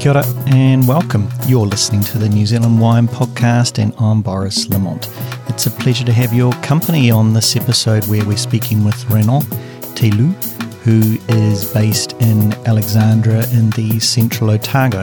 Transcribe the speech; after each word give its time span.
Kia 0.00 0.12
ora 0.12 0.24
and 0.46 0.88
welcome. 0.88 1.28
You're 1.46 1.66
listening 1.66 2.00
to 2.04 2.16
the 2.16 2.26
New 2.26 2.46
Zealand 2.46 2.80
Wine 2.80 3.06
Podcast, 3.06 3.78
and 3.78 3.92
I'm 3.98 4.22
Boris 4.22 4.66
Lamont. 4.70 5.10
It's 5.48 5.66
a 5.66 5.70
pleasure 5.70 6.06
to 6.06 6.12
have 6.14 6.32
your 6.32 6.54
company 6.62 7.10
on 7.10 7.34
this 7.34 7.54
episode 7.54 8.06
where 8.06 8.24
we're 8.24 8.38
speaking 8.38 8.82
with 8.82 9.04
Renan 9.10 9.42
Telu, 9.94 10.32
who 10.84 11.18
is 11.28 11.70
based 11.74 12.14
in 12.14 12.54
Alexandra 12.66 13.46
in 13.50 13.68
the 13.72 14.00
central 14.00 14.52
Otago 14.52 15.02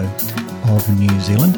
of 0.69 0.99
New 0.99 1.19
Zealand. 1.19 1.57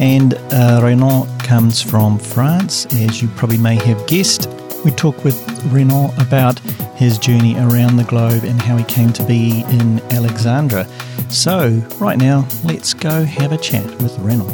And 0.00 0.32
uh, 0.50 0.80
Renan 0.82 1.26
comes 1.40 1.82
from 1.82 2.18
France, 2.18 2.86
as 2.94 3.20
you 3.20 3.28
probably 3.36 3.58
may 3.58 3.76
have 3.76 4.06
guessed. 4.06 4.48
We 4.82 4.92
talk 4.92 5.24
with 5.24 5.38
Renan 5.66 6.18
about 6.18 6.58
his 6.98 7.16
journey 7.16 7.54
around 7.56 7.96
the 7.96 8.04
globe 8.04 8.44
and 8.44 8.60
how 8.60 8.76
he 8.76 8.84
came 8.84 9.12
to 9.12 9.24
be 9.24 9.62
in 9.70 10.00
Alexandra. 10.12 10.84
So, 11.30 11.70
right 12.00 12.18
now, 12.18 12.46
let's 12.64 12.92
go 12.92 13.24
have 13.24 13.52
a 13.52 13.56
chat 13.56 13.84
with 14.02 14.18
Renan. 14.18 14.48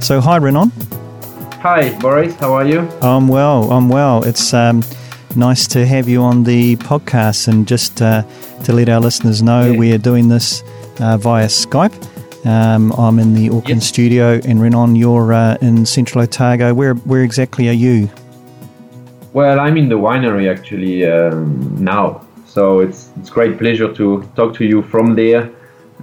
So, 0.00 0.20
hi, 0.20 0.36
Renan. 0.36 0.70
Hi, 1.60 1.98
Boris. 1.98 2.34
How 2.36 2.52
are 2.54 2.66
you? 2.66 2.80
I'm 3.02 3.28
well. 3.28 3.70
I'm 3.72 3.88
well. 3.88 4.22
It's 4.24 4.54
um, 4.54 4.82
nice 5.36 5.66
to 5.68 5.84
have 5.86 6.08
you 6.08 6.22
on 6.22 6.44
the 6.44 6.76
podcast, 6.76 7.48
and 7.48 7.66
just 7.66 8.00
uh, 8.00 8.22
to 8.64 8.72
let 8.72 8.88
our 8.88 9.00
listeners 9.00 9.42
know, 9.42 9.72
Yeah. 9.72 9.78
we 9.78 9.92
are 9.92 9.98
doing 9.98 10.28
this 10.28 10.62
uh, 11.00 11.16
via 11.18 11.46
Skype. 11.46 12.06
Um, 12.46 12.92
I'm 12.92 13.18
in 13.18 13.34
the 13.34 13.48
Auckland 13.48 13.82
Yes. 13.82 13.86
studio, 13.86 14.40
and 14.44 14.60
Renan, 14.62 14.96
you're 14.96 15.32
uh, 15.34 15.56
in 15.60 15.84
Central 15.84 16.22
Otago. 16.22 16.72
Where 16.72 16.94
where 16.94 17.22
exactly 17.22 17.68
are 17.68 17.72
you? 17.74 18.08
Well, 19.32 19.60
I'm 19.60 19.76
in 19.76 19.88
the 19.88 19.96
winery 19.98 20.50
actually 20.50 21.06
um, 21.06 21.76
now, 21.82 22.20
so 22.46 22.80
it's 22.80 23.10
it's 23.20 23.30
great 23.30 23.58
pleasure 23.58 23.92
to 23.94 24.22
talk 24.36 24.54
to 24.54 24.64
you 24.64 24.82
from 24.82 25.14
there. 25.14 25.50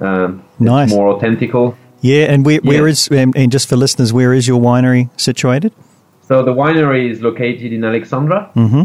Um, 0.01 0.43
Nice. 0.59 0.89
more 0.91 1.13
authentical. 1.13 1.75
Yeah, 2.01 2.31
and 2.33 2.45
where, 2.45 2.59
where 2.61 2.83
Yeah. 2.85 2.91
is 2.91 3.07
and, 3.09 3.35
and 3.35 3.51
just 3.51 3.67
for 3.69 3.75
listeners, 3.75 4.11
where 4.13 4.33
is 4.33 4.47
your 4.47 4.59
winery 4.61 5.09
situated? 5.19 5.71
So 6.27 6.43
the 6.43 6.53
winery 6.53 7.09
is 7.11 7.21
located 7.21 7.73
in 7.73 7.83
Alexandra. 7.83 8.49
Mm-hmm. 8.55 8.83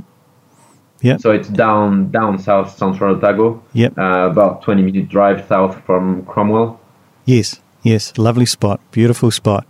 Yep. 1.02 1.20
So 1.20 1.30
it's 1.32 1.48
down 1.48 2.10
down 2.10 2.38
south 2.38 2.76
central 2.76 3.16
Otago, 3.16 3.60
Yep. 3.74 3.98
uh, 3.98 4.28
about 4.30 4.62
20 4.62 4.82
minute 4.82 5.08
drive 5.08 5.44
south 5.48 5.76
from 5.84 6.24
Cromwell. 6.26 6.78
Yes. 7.24 7.60
Yes. 7.82 8.12
Lovely 8.18 8.46
spot. 8.46 8.80
Beautiful 8.92 9.30
spot. 9.30 9.66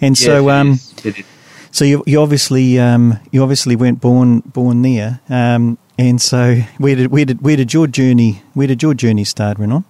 And 0.00 0.18
Yes, 0.18 0.24
so, 0.26 0.48
it 0.48 0.52
um, 0.52 0.70
is. 0.72 0.94
It 1.04 1.18
is. 1.18 1.24
So 1.70 1.84
you, 1.84 2.02
you 2.06 2.20
obviously 2.20 2.78
um, 2.78 3.18
you 3.30 3.42
obviously 3.42 3.76
weren't 3.76 4.00
born 4.00 4.40
born 4.40 4.82
there. 4.82 5.20
Um, 5.28 5.78
and 5.98 6.20
so, 6.20 6.54
where 6.78 6.94
did 6.94 7.10
where 7.10 7.24
did 7.24 7.42
where 7.42 7.56
did 7.56 7.74
your 7.74 7.88
journey 7.88 8.42
where 8.54 8.68
did 8.68 8.82
your 8.82 8.94
journey 8.94 9.24
start, 9.24 9.58
Renan? 9.58 9.84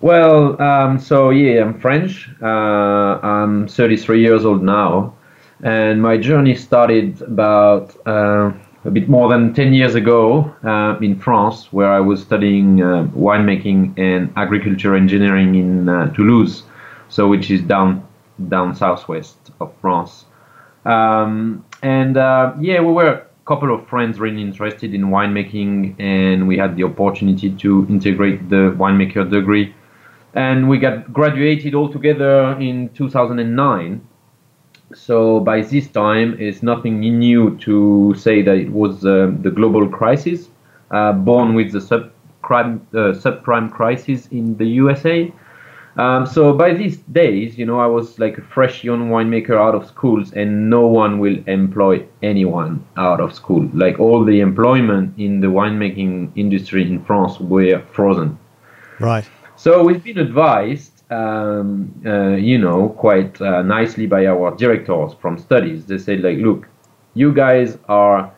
Well, 0.00 0.60
um, 0.62 1.00
so 1.00 1.30
yeah, 1.30 1.62
I'm 1.62 1.80
French. 1.80 2.28
Uh, 2.42 2.46
I'm 2.46 3.66
33 3.66 4.20
years 4.20 4.44
old 4.44 4.62
now, 4.62 5.14
and 5.62 6.00
my 6.02 6.16
journey 6.16 6.54
started 6.54 7.22
about 7.22 7.96
uh, 8.06 8.52
a 8.84 8.90
bit 8.90 9.08
more 9.08 9.28
than 9.30 9.54
10 9.54 9.72
years 9.72 9.94
ago 9.94 10.54
uh, 10.62 10.98
in 11.00 11.18
France, 11.18 11.72
where 11.72 11.90
I 11.90 12.00
was 12.00 12.20
studying 12.20 12.82
uh, 12.82 13.08
winemaking 13.16 13.98
and 13.98 14.32
agriculture 14.36 14.94
engineering 14.94 15.54
in 15.54 15.88
uh, 15.88 16.12
Toulouse, 16.12 16.64
so 17.08 17.26
which 17.26 17.50
is 17.50 17.62
down 17.62 18.06
down 18.48 18.74
southwest 18.76 19.36
of 19.60 19.72
France. 19.80 20.23
Um, 20.84 21.64
and 21.82 22.16
uh, 22.16 22.54
yeah, 22.60 22.80
we 22.80 22.92
were 22.92 23.08
a 23.08 23.26
couple 23.46 23.74
of 23.74 23.86
friends 23.88 24.18
really 24.20 24.42
interested 24.42 24.94
in 24.94 25.06
winemaking, 25.06 26.00
and 26.00 26.48
we 26.48 26.56
had 26.58 26.76
the 26.76 26.84
opportunity 26.84 27.50
to 27.50 27.86
integrate 27.88 28.48
the 28.48 28.74
winemaker 28.78 29.30
degree. 29.30 29.74
And 30.34 30.68
we 30.68 30.78
got 30.78 31.12
graduated 31.12 31.74
all 31.74 31.92
together 31.92 32.58
in 32.60 32.88
2009 32.90 34.00
so 34.94 35.40
by 35.40 35.60
this 35.60 35.88
time 35.88 36.36
it's 36.38 36.62
nothing 36.62 37.00
new 37.00 37.56
to 37.58 38.14
say 38.16 38.42
that 38.42 38.56
it 38.56 38.70
was 38.70 39.04
uh, 39.04 39.32
the 39.40 39.50
global 39.50 39.88
crisis 39.88 40.48
uh, 40.90 41.12
born 41.12 41.54
with 41.54 41.72
the 41.72 41.78
subprime 41.78 42.80
uh, 42.94 43.12
subprime 43.12 43.70
crisis 43.70 44.28
in 44.28 44.56
the 44.56 44.66
USA 44.66 45.32
um, 45.96 46.26
so 46.26 46.52
by 46.52 46.72
these 46.72 46.98
days 47.12 47.58
you 47.58 47.64
know 47.66 47.78
I 47.78 47.86
was 47.86 48.18
like 48.18 48.38
a 48.38 48.42
fresh 48.42 48.84
young 48.84 49.10
winemaker 49.10 49.56
out 49.56 49.74
of 49.74 49.86
schools 49.86 50.32
and 50.32 50.68
no 50.70 50.86
one 50.86 51.18
will 51.18 51.38
employ 51.46 52.04
anyone 52.22 52.84
out 52.96 53.20
of 53.20 53.34
school 53.34 53.68
like 53.74 53.98
all 54.00 54.24
the 54.24 54.40
employment 54.40 55.14
in 55.18 55.40
the 55.40 55.48
winemaking 55.48 56.32
industry 56.36 56.82
in 56.82 57.02
France 57.04 57.38
were 57.40 57.80
frozen 57.92 58.38
Right. 58.98 59.28
so 59.56 59.82
we've 59.84 60.02
been 60.02 60.18
advised, 60.18 61.02
um, 61.12 61.92
uh, 62.06 62.30
you 62.36 62.58
know, 62.58 62.90
quite 62.90 63.40
uh, 63.40 63.62
nicely 63.62 64.06
by 64.06 64.26
our 64.26 64.54
directors 64.56 65.14
from 65.14 65.38
studies. 65.38 65.86
They 65.86 65.98
said, 65.98 66.20
like, 66.22 66.38
look, 66.38 66.68
you 67.14 67.32
guys 67.32 67.78
are 67.88 68.32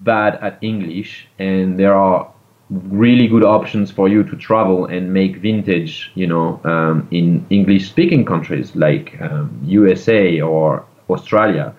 bad 0.00 0.36
at 0.42 0.58
English, 0.62 1.28
and 1.38 1.78
there 1.78 1.94
are 1.94 2.32
really 2.70 3.28
good 3.28 3.44
options 3.44 3.90
for 3.90 4.08
you 4.08 4.24
to 4.24 4.36
travel 4.36 4.86
and 4.86 5.12
make 5.12 5.36
vintage, 5.36 6.10
you 6.14 6.26
know, 6.26 6.60
um, 6.64 7.06
in 7.10 7.46
English-speaking 7.50 8.24
countries 8.24 8.74
like 8.74 9.16
um, 9.20 9.60
USA 9.64 10.40
or 10.40 10.84
Australia. 11.08 11.74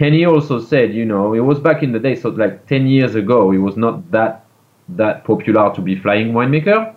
And 0.00 0.12
he 0.12 0.26
also 0.26 0.60
said, 0.60 0.92
you 0.92 1.04
know, 1.04 1.34
it 1.34 1.40
was 1.40 1.60
back 1.60 1.82
in 1.84 1.92
the 1.92 2.00
day, 2.00 2.16
so 2.16 2.30
like 2.30 2.66
10 2.66 2.88
years 2.88 3.14
ago, 3.14 3.52
it 3.52 3.58
was 3.58 3.76
not 3.76 4.10
that 4.10 4.44
that 4.86 5.24
popular 5.24 5.72
to 5.74 5.80
be 5.80 5.96
flying 5.96 6.32
winemaker. 6.32 6.94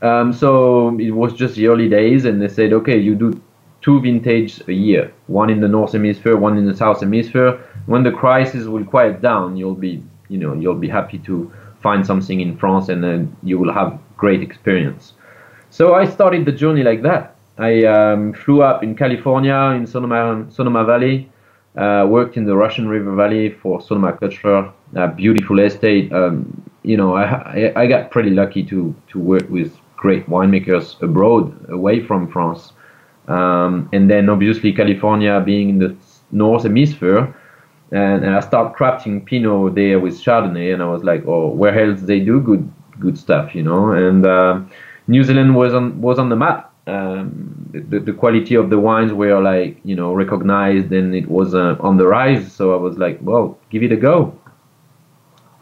Um, 0.00 0.32
so 0.32 0.98
it 0.98 1.10
was 1.10 1.34
just 1.34 1.56
the 1.56 1.66
early 1.66 1.88
days, 1.88 2.24
and 2.24 2.40
they 2.40 2.48
said, 2.48 2.72
okay, 2.72 2.98
you 2.98 3.14
do 3.14 3.38
two 3.82 4.00
vintage 4.00 4.62
a 4.68 4.72
year, 4.72 5.12
one 5.26 5.50
in 5.50 5.60
the 5.60 5.68
north 5.68 5.92
hemisphere, 5.92 6.36
one 6.36 6.56
in 6.56 6.64
the 6.64 6.76
south 6.76 7.00
hemisphere. 7.00 7.60
When 7.86 8.02
the 8.02 8.12
crisis 8.12 8.64
will 8.64 8.84
quiet 8.84 9.20
down, 9.20 9.56
you'll 9.56 9.74
be, 9.74 10.02
you 10.28 10.38
know, 10.38 10.54
you'll 10.54 10.74
be 10.74 10.88
happy 10.88 11.18
to 11.18 11.52
find 11.84 12.04
something 12.06 12.40
in 12.40 12.56
France, 12.56 12.88
and 12.92 13.00
then 13.04 13.20
you 13.42 13.56
will 13.60 13.72
have 13.80 13.90
great 14.16 14.42
experience. 14.48 15.12
So 15.70 15.94
I 15.94 16.04
started 16.16 16.46
the 16.46 16.56
journey 16.62 16.82
like 16.90 17.02
that. 17.02 17.24
I 17.58 17.72
um, 17.84 18.32
flew 18.32 18.62
up 18.62 18.82
in 18.82 18.96
California 18.96 19.58
in 19.76 19.86
Sonoma, 19.86 20.46
Sonoma 20.50 20.84
Valley, 20.84 21.16
uh, 21.76 22.06
worked 22.08 22.36
in 22.36 22.44
the 22.46 22.56
Russian 22.56 22.88
River 22.88 23.14
Valley 23.14 23.50
for 23.60 23.80
Sonoma 23.80 24.12
Cutrer, 24.16 24.72
a 24.94 25.08
beautiful 25.08 25.58
estate. 25.58 26.12
Um, 26.12 26.34
you 26.82 26.96
know, 26.96 27.16
I, 27.16 27.72
I, 27.82 27.86
got 27.86 28.10
pretty 28.10 28.30
lucky 28.30 28.62
to, 28.70 28.94
to 29.10 29.18
work 29.18 29.48
with 29.50 29.76
great 29.96 30.26
winemakers 30.26 31.00
abroad, 31.02 31.44
away 31.68 32.00
from 32.08 32.30
France. 32.30 32.72
Um, 33.28 33.88
and 33.92 34.10
then 34.10 34.28
obviously 34.28 34.72
California 34.72 35.40
being 35.40 35.68
in 35.70 35.78
the 35.78 35.96
North 36.30 36.64
Hemisphere, 36.64 37.34
and, 37.94 38.24
and 38.24 38.34
I 38.34 38.40
start 38.40 38.76
crafting 38.76 39.24
Pinot 39.24 39.76
there 39.76 40.00
with 40.00 40.14
Chardonnay, 40.14 40.74
and 40.74 40.82
I 40.82 40.86
was 40.86 41.04
like, 41.04 41.24
oh, 41.28 41.46
where 41.48 41.78
else 41.78 42.00
they 42.00 42.18
do 42.18 42.40
good 42.40 42.68
good 42.98 43.16
stuff, 43.16 43.54
you 43.54 43.62
know? 43.62 43.92
And 43.92 44.26
uh, 44.26 44.60
New 45.06 45.22
Zealand 45.22 45.54
was 45.54 45.72
on 45.74 46.00
was 46.00 46.18
on 46.18 46.28
the 46.28 46.36
map. 46.36 46.72
Um, 46.86 47.70
the, 47.72 48.00
the 48.00 48.12
quality 48.12 48.56
of 48.56 48.68
the 48.68 48.78
wines 48.78 49.12
were 49.12 49.40
like 49.40 49.78
you 49.84 49.94
know 49.94 50.12
recognized, 50.12 50.92
and 50.92 51.14
it 51.14 51.28
was 51.28 51.54
uh, 51.54 51.76
on 51.78 51.96
the 51.96 52.06
rise. 52.06 52.52
So 52.52 52.74
I 52.74 52.76
was 52.76 52.98
like, 52.98 53.20
well, 53.22 53.58
give 53.70 53.84
it 53.84 53.92
a 53.92 53.96
go. 53.96 54.36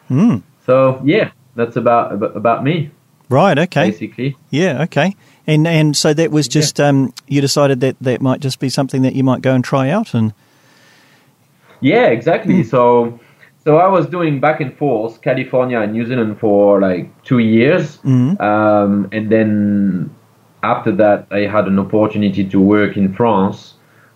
Hmm. 0.08 0.38
So 0.64 1.02
yeah, 1.04 1.32
that's 1.54 1.76
about 1.76 2.14
about, 2.14 2.64
me 2.64 2.90
Right. 3.28 3.58
Okay. 3.58 3.90
basically. 3.90 4.36
Yeah. 4.48 4.82
Okay. 4.84 5.16
And 5.46 5.66
and 5.66 5.94
so 5.94 6.14
that 6.14 6.30
was 6.30 6.48
just 6.48 6.80
um, 6.80 7.12
you 7.28 7.42
decided 7.42 7.80
that 7.80 7.96
that 8.00 8.22
might 8.22 8.40
just 8.40 8.58
be 8.58 8.70
something 8.70 9.02
that 9.02 9.14
you 9.14 9.22
might 9.22 9.42
go 9.42 9.54
and 9.54 9.62
try 9.62 9.90
out 9.90 10.14
and 10.14 10.32
Yeah, 11.82 12.06
exactly. 12.06 12.62
So, 12.64 13.18
so 13.64 13.76
I 13.76 13.88
was 13.88 14.06
doing 14.06 14.40
back 14.40 14.60
and 14.60 14.72
forth 14.76 15.20
California 15.20 15.78
and 15.80 15.92
New 15.92 16.06
Zealand 16.06 16.38
for 16.38 16.80
like 16.80 17.10
two 17.24 17.38
years, 17.40 17.98
Mhm. 18.04 18.40
um, 18.40 19.08
and 19.12 19.28
then 19.30 20.10
after 20.62 20.92
that, 20.92 21.26
I 21.30 21.40
had 21.50 21.66
an 21.66 21.78
opportunity 21.78 22.44
to 22.44 22.58
work 22.60 22.96
in 22.96 23.12
France. 23.12 23.74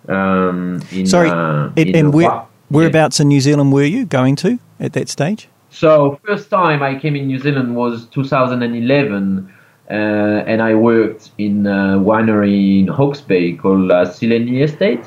Um, 0.08 0.80
in, 0.92 1.06
sorry. 1.06 1.28
uh, 1.30 1.70
and, 1.76 1.78
in 1.78 1.96
and 1.96 2.14
where, 2.14 2.28
Wa- 2.30 2.44
whereabouts 2.70 3.18
in 3.20 3.26
New 3.28 3.40
Zealand 3.40 3.72
were 3.72 3.82
you 3.96 4.06
going 4.06 4.36
to 4.36 4.58
at 4.78 4.92
that 4.92 5.08
stage? 5.08 5.48
So 5.70 6.18
first 6.24 6.48
time 6.48 6.82
I 6.82 6.94
came 6.98 7.16
in 7.16 7.26
New 7.26 7.38
Zealand 7.40 7.74
was 7.74 8.06
2011, 8.06 9.48
uh, 9.90 9.92
and 9.92 10.62
I 10.62 10.74
worked 10.74 11.30
in 11.38 11.66
a 11.66 11.98
winery 11.98 12.80
in 12.80 12.86
Hawke's 12.88 13.20
Bay 13.20 13.52
called 13.52 13.90
uh, 13.90 14.04
Sileni 14.06 14.62
Estate. 14.62 15.02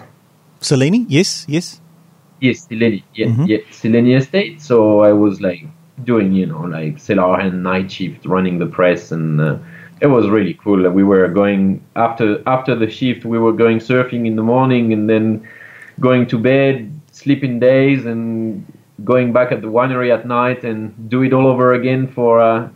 Sileni? 0.62 1.06
Yes. 1.08 1.46
Yes. 1.48 1.80
Yes, 2.39 2.68
Sileni. 2.68 3.03
Yeah, 3.13 3.27
Mhm. 3.27 3.44
yeah, 3.44 3.57
Sileni 3.71 4.15
Estate. 4.18 4.62
So 4.62 5.00
I 5.01 5.12
was 5.13 5.41
like 5.41 5.65
doing, 6.03 6.31
you 6.33 6.45
know, 6.45 6.62
like 6.62 7.00
cellar 7.00 7.39
and 7.39 7.63
night 7.63 7.91
shift, 7.91 8.25
running 8.25 8.59
the 8.59 8.65
press, 8.68 9.12
and 9.12 9.39
uh, 9.41 9.57
it 10.01 10.07
was 10.07 10.30
really 10.30 10.53
cool. 10.63 10.89
We 10.89 11.03
were 11.03 11.27
going 11.27 11.81
after 11.95 12.41
after 12.47 12.75
the 12.75 12.89
shift, 12.89 13.25
we 13.25 13.39
were 13.39 13.53
going 13.53 13.80
surfing 13.80 14.25
in 14.25 14.36
the 14.36 14.44
morning, 14.44 14.94
and 14.94 15.09
then 15.09 15.47
going 16.00 16.27
to 16.27 16.38
bed, 16.38 16.91
sleeping 17.12 17.59
days, 17.59 18.06
and 18.06 18.63
going 19.03 19.33
back 19.33 19.51
at 19.51 19.62
the 19.62 19.68
winery 19.68 20.12
at 20.13 20.25
night 20.27 20.63
and 20.63 20.94
do 21.09 21.24
it 21.24 21.33
all 21.33 21.47
over 21.47 21.74
again 21.74 22.07
for 22.07 22.39
uh, 22.41 22.69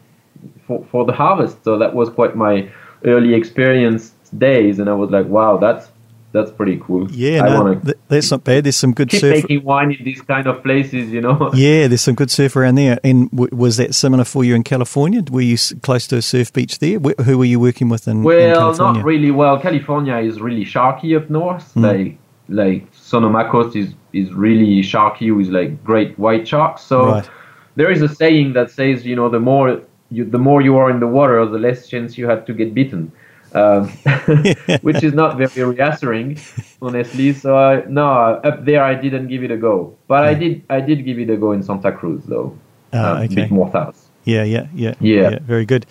for 0.68 0.83
for 0.92 1.06
the 1.06 1.13
harvest. 1.13 1.63
So 1.63 1.77
that 1.77 1.94
was 1.94 2.10
quite 2.10 2.36
my 2.36 2.69
early 3.06 3.33
experience 3.33 4.12
days, 4.38 4.80
and 4.80 4.89
I 4.89 4.94
was 4.94 5.10
like, 5.12 5.27
wow, 5.27 5.57
that's 5.57 5.89
that's 6.34 6.52
pretty 6.52 6.78
cool. 6.84 7.10
Yeah, 7.12 7.42
no, 7.42 7.76
th- 7.76 7.96
that's 8.10 8.30
not 8.32 8.44
bad. 8.44 8.66
There's 8.66 8.76
some 8.76 8.94
good 8.94 9.10
surf. 9.12 9.22
keep 9.22 9.22
surf. 9.22 9.44
making 9.50 9.64
wine 9.64 9.92
in 9.92 10.04
these 10.04 10.22
kind 10.22 10.48
of 10.48 10.62
places, 10.64 11.12
you 11.12 11.22
know. 11.22 11.52
Yeah, 11.54 11.88
there's 11.88 12.02
some 12.02 12.16
good 12.16 12.32
surf 12.32 12.56
around 12.56 12.76
there. 12.76 13.00
And 13.04 13.30
w- 13.32 13.56
was 13.56 13.78
that 13.78 13.94
similar 13.96 14.26
for 14.26 14.44
you 14.44 14.56
in 14.56 14.64
California? 14.64 15.22
Were 15.32 15.42
you 15.42 15.54
s- 15.54 15.74
close 15.84 16.08
to 16.08 16.18
a 16.18 16.22
surf 16.22 16.52
beach 16.52 16.80
there? 16.80 16.98
Wh- 17.00 17.22
who 17.24 17.38
were 17.38 17.46
you 17.54 17.60
working 17.60 17.88
with 17.88 18.08
in, 18.08 18.18
in 18.18 18.24
Well, 18.24 18.56
California? 18.60 19.00
not 19.00 19.06
really. 19.06 19.32
Well, 19.32 19.60
California 19.60 20.18
is 20.18 20.42
really 20.42 20.66
sharky 20.66 21.16
up 21.16 21.30
north. 21.30 21.72
Mm. 21.76 21.84
Like 21.84 22.18
like 22.50 22.88
Sonoma 22.92 23.48
Coast 23.50 23.76
is 23.76 23.94
is 24.12 24.34
really 24.34 24.82
sharky 24.82 25.36
with 25.38 25.48
like 25.48 25.72
great 25.84 26.18
white 26.20 26.46
sharks. 26.48 26.82
So 26.82 27.06
Right. 27.06 27.30
there 27.76 27.90
is 27.92 28.02
a 28.02 28.10
saying 28.10 28.54
that 28.54 28.70
says, 28.72 29.06
you 29.06 29.16
know, 29.16 29.30
the 29.30 29.40
more 29.40 29.82
you, 30.10 30.26
the 30.26 30.38
more 30.40 30.62
you 30.62 30.78
are 30.78 30.90
in 30.92 31.00
the 31.00 31.08
water, 31.08 31.46
the 31.46 31.58
less 31.58 31.88
chance 31.88 32.18
you 32.18 32.28
had 32.28 32.46
to 32.48 32.54
get 32.54 32.74
bitten. 32.74 33.12
Um, 33.54 33.90
which 34.82 35.04
is 35.04 35.14
not 35.14 35.38
very 35.38 35.64
reassuring, 35.64 36.40
honestly. 36.82 37.34
So 37.34 37.56
I, 37.56 37.84
no, 37.86 38.08
up 38.44 38.66
there 38.66 38.84
I 38.84 38.96
didn't 38.96 39.28
give 39.28 39.44
it 39.44 39.52
a 39.52 39.58
go, 39.58 39.96
but 40.08 40.24
I 40.26 40.34
did 40.34 40.64
I 40.70 40.82
did 40.82 41.06
give 41.06 41.20
it 41.20 41.30
a 41.30 41.38
go 41.38 41.52
in 41.52 41.62
Santa 41.64 41.92
Cruz 41.92 42.24
though, 42.26 42.58
uh, 42.94 42.98
a 42.98 43.24
okay. 43.26 43.36
bit 43.36 43.52
more 43.52 43.72
south. 43.72 44.10
Yeah, 44.26 44.44
yeah, 44.44 44.68
yeah, 44.74 44.94
Yeah. 45.02 45.40
Very 45.42 45.66
good. 45.66 45.86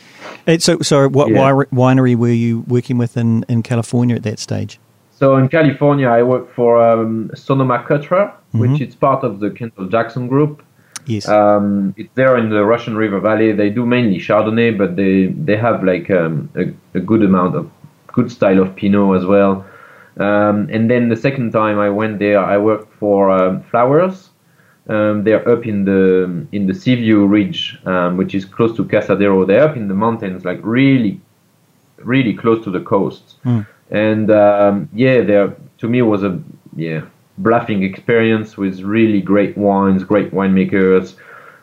And 0.47 0.63
so, 0.63 0.81
so 0.81 1.07
what 1.09 1.29
Yeah. 1.29 1.53
winery 1.71 2.17
were 2.17 2.29
you 2.29 2.61
working 2.67 2.97
with 2.99 3.17
in, 3.17 3.45
in 3.49 3.63
California 3.63 4.17
at 4.17 4.23
that 4.23 4.39
stage? 4.39 4.81
So 5.11 5.37
in 5.37 5.49
California, 5.49 6.09
I 6.09 6.23
work 6.23 6.53
for 6.55 6.83
um, 6.83 7.31
Sonoma 7.35 7.85
Cutrer, 7.87 8.33
which 8.53 8.71
Mhm. 8.71 8.89
is 8.89 8.95
part 8.95 9.23
of 9.23 9.39
the 9.41 9.51
Kendall 9.51 9.87
Jackson 9.87 10.29
Group. 10.29 10.63
Yes. 11.07 11.29
Um, 11.29 11.95
it's 11.97 12.13
there 12.15 12.37
in 12.37 12.51
the 12.51 12.65
Russian 12.65 12.97
River 12.97 13.21
Valley. 13.21 13.53
They 13.53 13.71
do 13.71 13.85
mainly 13.85 14.19
Chardonnay, 14.19 14.77
but 14.79 14.97
they 14.97 15.27
they 15.27 15.57
have 15.57 15.83
like 15.83 16.11
um, 16.11 16.51
a, 16.55 16.73
a 16.97 17.01
good 17.01 17.23
amount 17.23 17.57
of 17.57 17.71
good 18.09 18.31
style 18.31 18.61
of 18.61 18.77
Pinot 18.77 19.17
as 19.17 19.27
well. 19.27 19.65
Um, 20.19 20.69
and 20.71 20.91
then 20.91 21.09
the 21.09 21.17
second 21.17 21.53
time 21.53 21.79
I 21.79 21.89
went 21.89 22.19
there, 22.19 22.39
I 22.39 22.59
worked 22.59 22.93
for 22.95 23.31
um, 23.31 23.63
Flowers. 23.63 24.31
Um, 24.89 25.25
they're 25.25 25.49
up 25.49 25.67
in 25.67 25.85
the 25.85 26.47
in 26.53 26.67
the 26.67 26.75
Seaview 26.75 27.25
Ridge, 27.27 27.79
um, 27.87 28.17
which 28.17 28.35
is 28.35 28.45
close 28.45 28.77
to 28.77 28.85
Cazadero. 28.85 29.47
They're 29.47 29.65
up 29.65 29.77
in 29.77 29.89
the 29.89 29.95
mountains, 29.95 30.45
like 30.45 30.61
really, 30.63 31.21
really 31.99 32.35
close 32.35 32.63
to 32.65 32.71
the 32.71 32.81
coast. 32.81 33.37
Mm. 33.45 33.67
And 33.91 34.31
um, 34.31 34.89
yeah, 34.93 35.21
there 35.23 35.55
to 35.79 35.89
me 35.89 36.03
was 36.03 36.25
a 36.25 36.41
yeah 36.77 37.03
bluffing 37.39 37.83
experience 37.83 38.57
with 38.57 38.81
really 38.81 39.21
great 39.21 39.57
wines, 39.57 40.05
great 40.05 40.33
winemakers, 40.33 41.15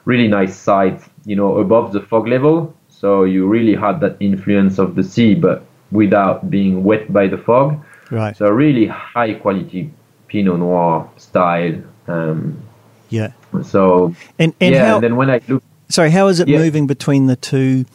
really 0.05 0.27
nice 0.27 0.55
site, 0.57 1.01
you 1.25 1.35
know, 1.35 1.57
above 1.57 1.93
the 1.93 2.01
fog 2.01 2.27
level. 2.27 2.73
So 2.89 3.23
you 3.23 3.47
really 3.47 3.75
had 3.75 3.99
that 4.01 4.17
influence 4.19 4.77
of 4.79 4.95
the 4.95 5.03
sea, 5.03 5.35
but 5.35 5.63
without 5.91 6.49
being 6.49 6.83
wet 6.83 7.11
by 7.13 7.27
the 7.27 7.37
fog. 7.37 7.79
right. 8.11 8.35
So 8.35 8.49
really 8.49 8.85
high 8.87 9.33
quality 9.35 9.91
Pinot 10.27 10.59
Noir 10.59 11.09
style. 11.17 11.75
Um, 12.07 12.61
yeah. 13.09 13.31
so 13.63 14.13
And 14.37 14.53
and 14.61 14.73
yeah, 14.75 14.85
how? 14.87 14.95
and 14.95 15.03
then 15.03 15.15
when 15.15 15.29
I 15.29 15.41
look, 15.47 15.63
sorry, 15.89 16.11
how 16.11 16.27
is 16.27 16.39
it 16.39 16.47
Yeah. 16.47 16.57
moving 16.59 16.85
between 16.87 17.27
the 17.27 17.35
two, 17.35 17.85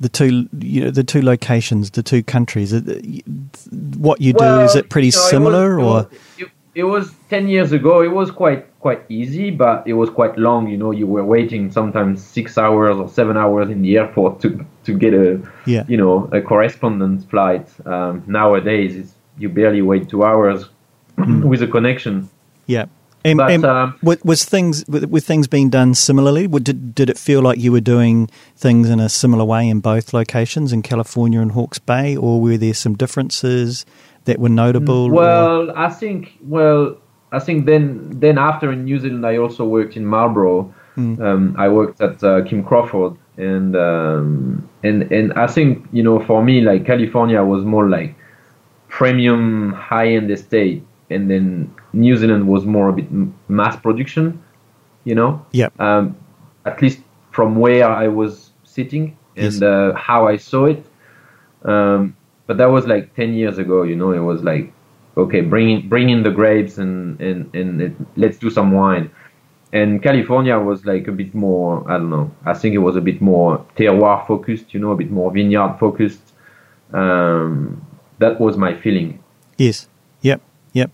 the 0.00 0.08
two, 0.08 0.48
you 0.58 0.84
know, 0.84 0.90
the 0.90 1.04
two 1.04 1.22
locations, 1.22 1.90
the 1.90 2.02
two 2.02 2.22
countries? 2.22 2.72
What 3.98 4.20
you 4.20 4.32
do 4.32 4.60
is 4.60 4.74
it 4.74 4.88
pretty 4.90 5.08
you 5.08 5.12
know, 5.12 5.18
it 5.26 5.30
similar, 5.30 5.78
was- 5.78 6.06
or 6.06 6.10
it 6.38 6.50
it, 6.74 6.84
was 6.84 7.14
ten 7.30 7.48
years 7.48 7.72
ago. 7.72 8.02
It 8.02 8.08
was 8.12 8.30
quite 8.30 8.66
quite 8.80 9.02
easy, 9.08 9.50
but 9.50 9.86
it 9.86 9.94
was 9.94 10.10
quite 10.10 10.36
long. 10.36 10.68
You 10.68 10.76
know, 10.76 10.90
you 10.90 11.06
were 11.06 11.24
waiting 11.24 11.70
sometimes 11.70 12.22
six 12.22 12.58
hours 12.58 12.96
or 12.96 13.08
seven 13.08 13.36
hours 13.36 13.70
in 13.70 13.82
the 13.82 13.96
airport 13.96 14.40
to 14.40 14.64
to 14.84 14.96
get 14.96 15.14
a 15.14 15.40
yeah, 15.66 15.84
you 15.88 15.96
know 15.96 16.28
a 16.32 16.40
correspondence 16.40 17.24
flight. 17.24 17.68
Um, 17.86 18.22
nowadays, 18.26 18.96
it's, 18.96 19.14
you 19.38 19.48
barely 19.48 19.82
wait 19.82 20.08
two 20.08 20.24
hours 20.24 20.68
with 21.16 21.62
a 21.62 21.66
connection. 21.66 22.28
yeah? 22.66 22.86
And, 23.26 23.38
But, 23.38 23.50
and 23.52 23.64
um, 23.64 23.98
wa- 24.02 24.16
was 24.22 24.44
things 24.44 24.84
were 24.86 25.18
things 25.20 25.46
being 25.48 25.70
done 25.70 25.94
similarly? 25.94 26.46
Did 26.46 26.94
did 26.94 27.08
it 27.08 27.16
feel 27.16 27.40
like 27.40 27.58
you 27.58 27.72
were 27.72 27.80
doing 27.80 28.28
things 28.54 28.90
in 28.90 29.00
a 29.00 29.08
similar 29.08 29.46
way 29.46 29.66
in 29.66 29.80
both 29.80 30.12
locations, 30.12 30.74
in 30.74 30.82
California 30.82 31.40
and 31.40 31.52
Hawke's 31.52 31.78
Bay, 31.78 32.14
or 32.14 32.38
were 32.38 32.58
there 32.58 32.74
some 32.74 32.94
differences 32.94 33.86
that 34.24 34.38
were 34.38 34.48
notable? 34.48 35.04
or- 35.06 35.12
Well, 35.12 35.72
I 35.76 35.88
think 35.90 36.38
well, 36.46 36.96
I 37.32 37.38
think 37.38 37.66
then 37.66 38.10
then 38.20 38.38
after 38.38 38.72
in 38.72 38.84
New 38.84 38.98
Zealand, 38.98 39.26
I 39.26 39.36
also 39.38 39.64
worked 39.64 39.96
in 39.96 40.04
Marlborough. 40.06 40.72
Mm. 40.96 41.20
Um, 41.20 41.54
I 41.58 41.68
worked 41.68 42.00
at 42.00 42.22
uh, 42.22 42.42
Kim 42.44 42.62
Crawford, 42.62 43.16
and 43.36 43.74
um, 43.76 44.68
and 44.82 45.10
and 45.12 45.32
I 45.34 45.46
think 45.48 45.86
you 45.92 46.02
know 46.02 46.20
for 46.20 46.42
me 46.44 46.60
like 46.60 46.86
California 46.86 47.42
was 47.42 47.64
more 47.64 47.88
like 47.88 48.14
premium 48.88 49.72
high 49.72 50.08
end 50.08 50.30
estate, 50.30 50.82
and 51.10 51.30
then 51.30 51.74
New 51.92 52.16
Zealand 52.16 52.46
was 52.46 52.64
more 52.64 52.88
a 52.88 52.92
bit 52.92 53.08
mass 53.48 53.76
production. 53.76 54.40
You 55.04 55.14
know, 55.16 55.44
yeah, 55.52 55.68
um, 55.78 56.16
at 56.64 56.80
least 56.80 57.00
from 57.32 57.56
where 57.56 57.86
I 57.88 58.08
was 58.08 58.52
sitting 58.62 59.16
Yes. 59.36 59.54
and 59.54 59.64
uh, 59.64 59.94
how 59.96 60.28
I 60.28 60.36
saw 60.36 60.66
it. 60.66 60.86
Um, 61.64 62.16
but 62.46 62.56
that 62.58 62.66
was 62.66 62.86
like 62.86 63.14
ten 63.14 63.34
years 63.34 63.58
ago. 63.58 63.82
You 63.82 63.96
know, 63.96 64.12
it 64.12 64.20
was 64.20 64.42
like, 64.42 64.72
okay, 65.16 65.40
bring 65.40 65.70
in, 65.70 65.88
bring 65.88 66.10
in 66.10 66.22
the 66.22 66.30
grapes 66.30 66.78
and 66.78 67.20
and 67.20 67.54
and 67.54 67.82
it, 67.82 67.92
let's 68.16 68.38
do 68.38 68.50
some 68.50 68.72
wine. 68.72 69.10
And 69.72 70.00
California 70.02 70.56
was 70.58 70.84
like 70.86 71.08
a 71.08 71.12
bit 71.12 71.34
more. 71.34 71.84
I 71.90 71.94
don't 71.98 72.10
know. 72.10 72.30
I 72.44 72.54
think 72.54 72.74
it 72.74 72.78
was 72.78 72.94
a 72.96 73.00
bit 73.00 73.20
more 73.20 73.64
terroir 73.76 74.26
focused. 74.26 74.72
You 74.72 74.80
know, 74.80 74.92
a 74.92 74.96
bit 74.96 75.10
more 75.10 75.32
vineyard 75.32 75.78
focused. 75.80 76.22
Um, 76.92 77.84
that 78.18 78.40
was 78.40 78.56
my 78.56 78.74
feeling. 78.76 79.18
yes, 79.58 79.88
yep, 80.20 80.40
yep, 80.72 80.90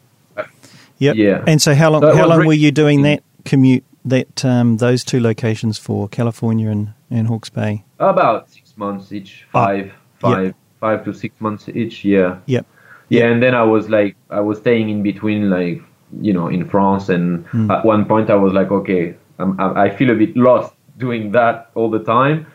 yep. 0.98 1.16
Yeah. 1.16 1.44
And 1.46 1.60
so, 1.60 1.74
how 1.74 1.90
long 1.90 2.00
So 2.00 2.16
how 2.16 2.26
long 2.26 2.40
re- 2.40 2.46
were 2.46 2.52
you 2.54 2.70
doing 2.72 3.02
that 3.02 3.22
commute? 3.44 3.84
That 4.02 4.42
um, 4.46 4.78
those 4.78 5.04
two 5.04 5.20
locations 5.20 5.76
for 5.76 6.08
California 6.08 6.70
and, 6.70 6.94
and 7.10 7.26
Hawke's 7.26 7.50
Bay. 7.50 7.84
About 7.98 8.48
six 8.48 8.74
months 8.78 9.12
each, 9.12 9.44
five, 9.52 9.92
five, 10.20 10.54
five 10.80 11.04
to 11.04 11.12
six 11.12 11.40
months 11.40 11.68
each. 11.68 12.04
Year. 12.04 12.40
Yeah. 12.46 12.62
Yeah, 13.08 13.26
and 13.26 13.42
then 13.42 13.54
I 13.54 13.64
was 13.64 13.88
like, 13.88 14.14
I 14.30 14.40
was 14.40 14.58
staying 14.58 14.88
in 14.88 15.02
between, 15.02 15.50
like, 15.50 15.82
you 16.20 16.32
know, 16.32 16.46
in 16.48 16.68
France, 16.68 17.08
and 17.08 17.44
Hmm. 17.46 17.70
at 17.70 17.84
one 17.84 18.04
point 18.04 18.30
I 18.30 18.36
was 18.36 18.52
like, 18.52 18.70
okay, 18.70 19.14
I'm, 19.38 19.58
I 19.60 19.84
I 19.84 19.90
feel 19.90 20.10
a 20.10 20.14
bit 20.14 20.36
lost 20.36 20.72
doing 20.98 21.32
that 21.32 21.70
all 21.74 21.90
the 21.90 22.04
time. 22.04 22.46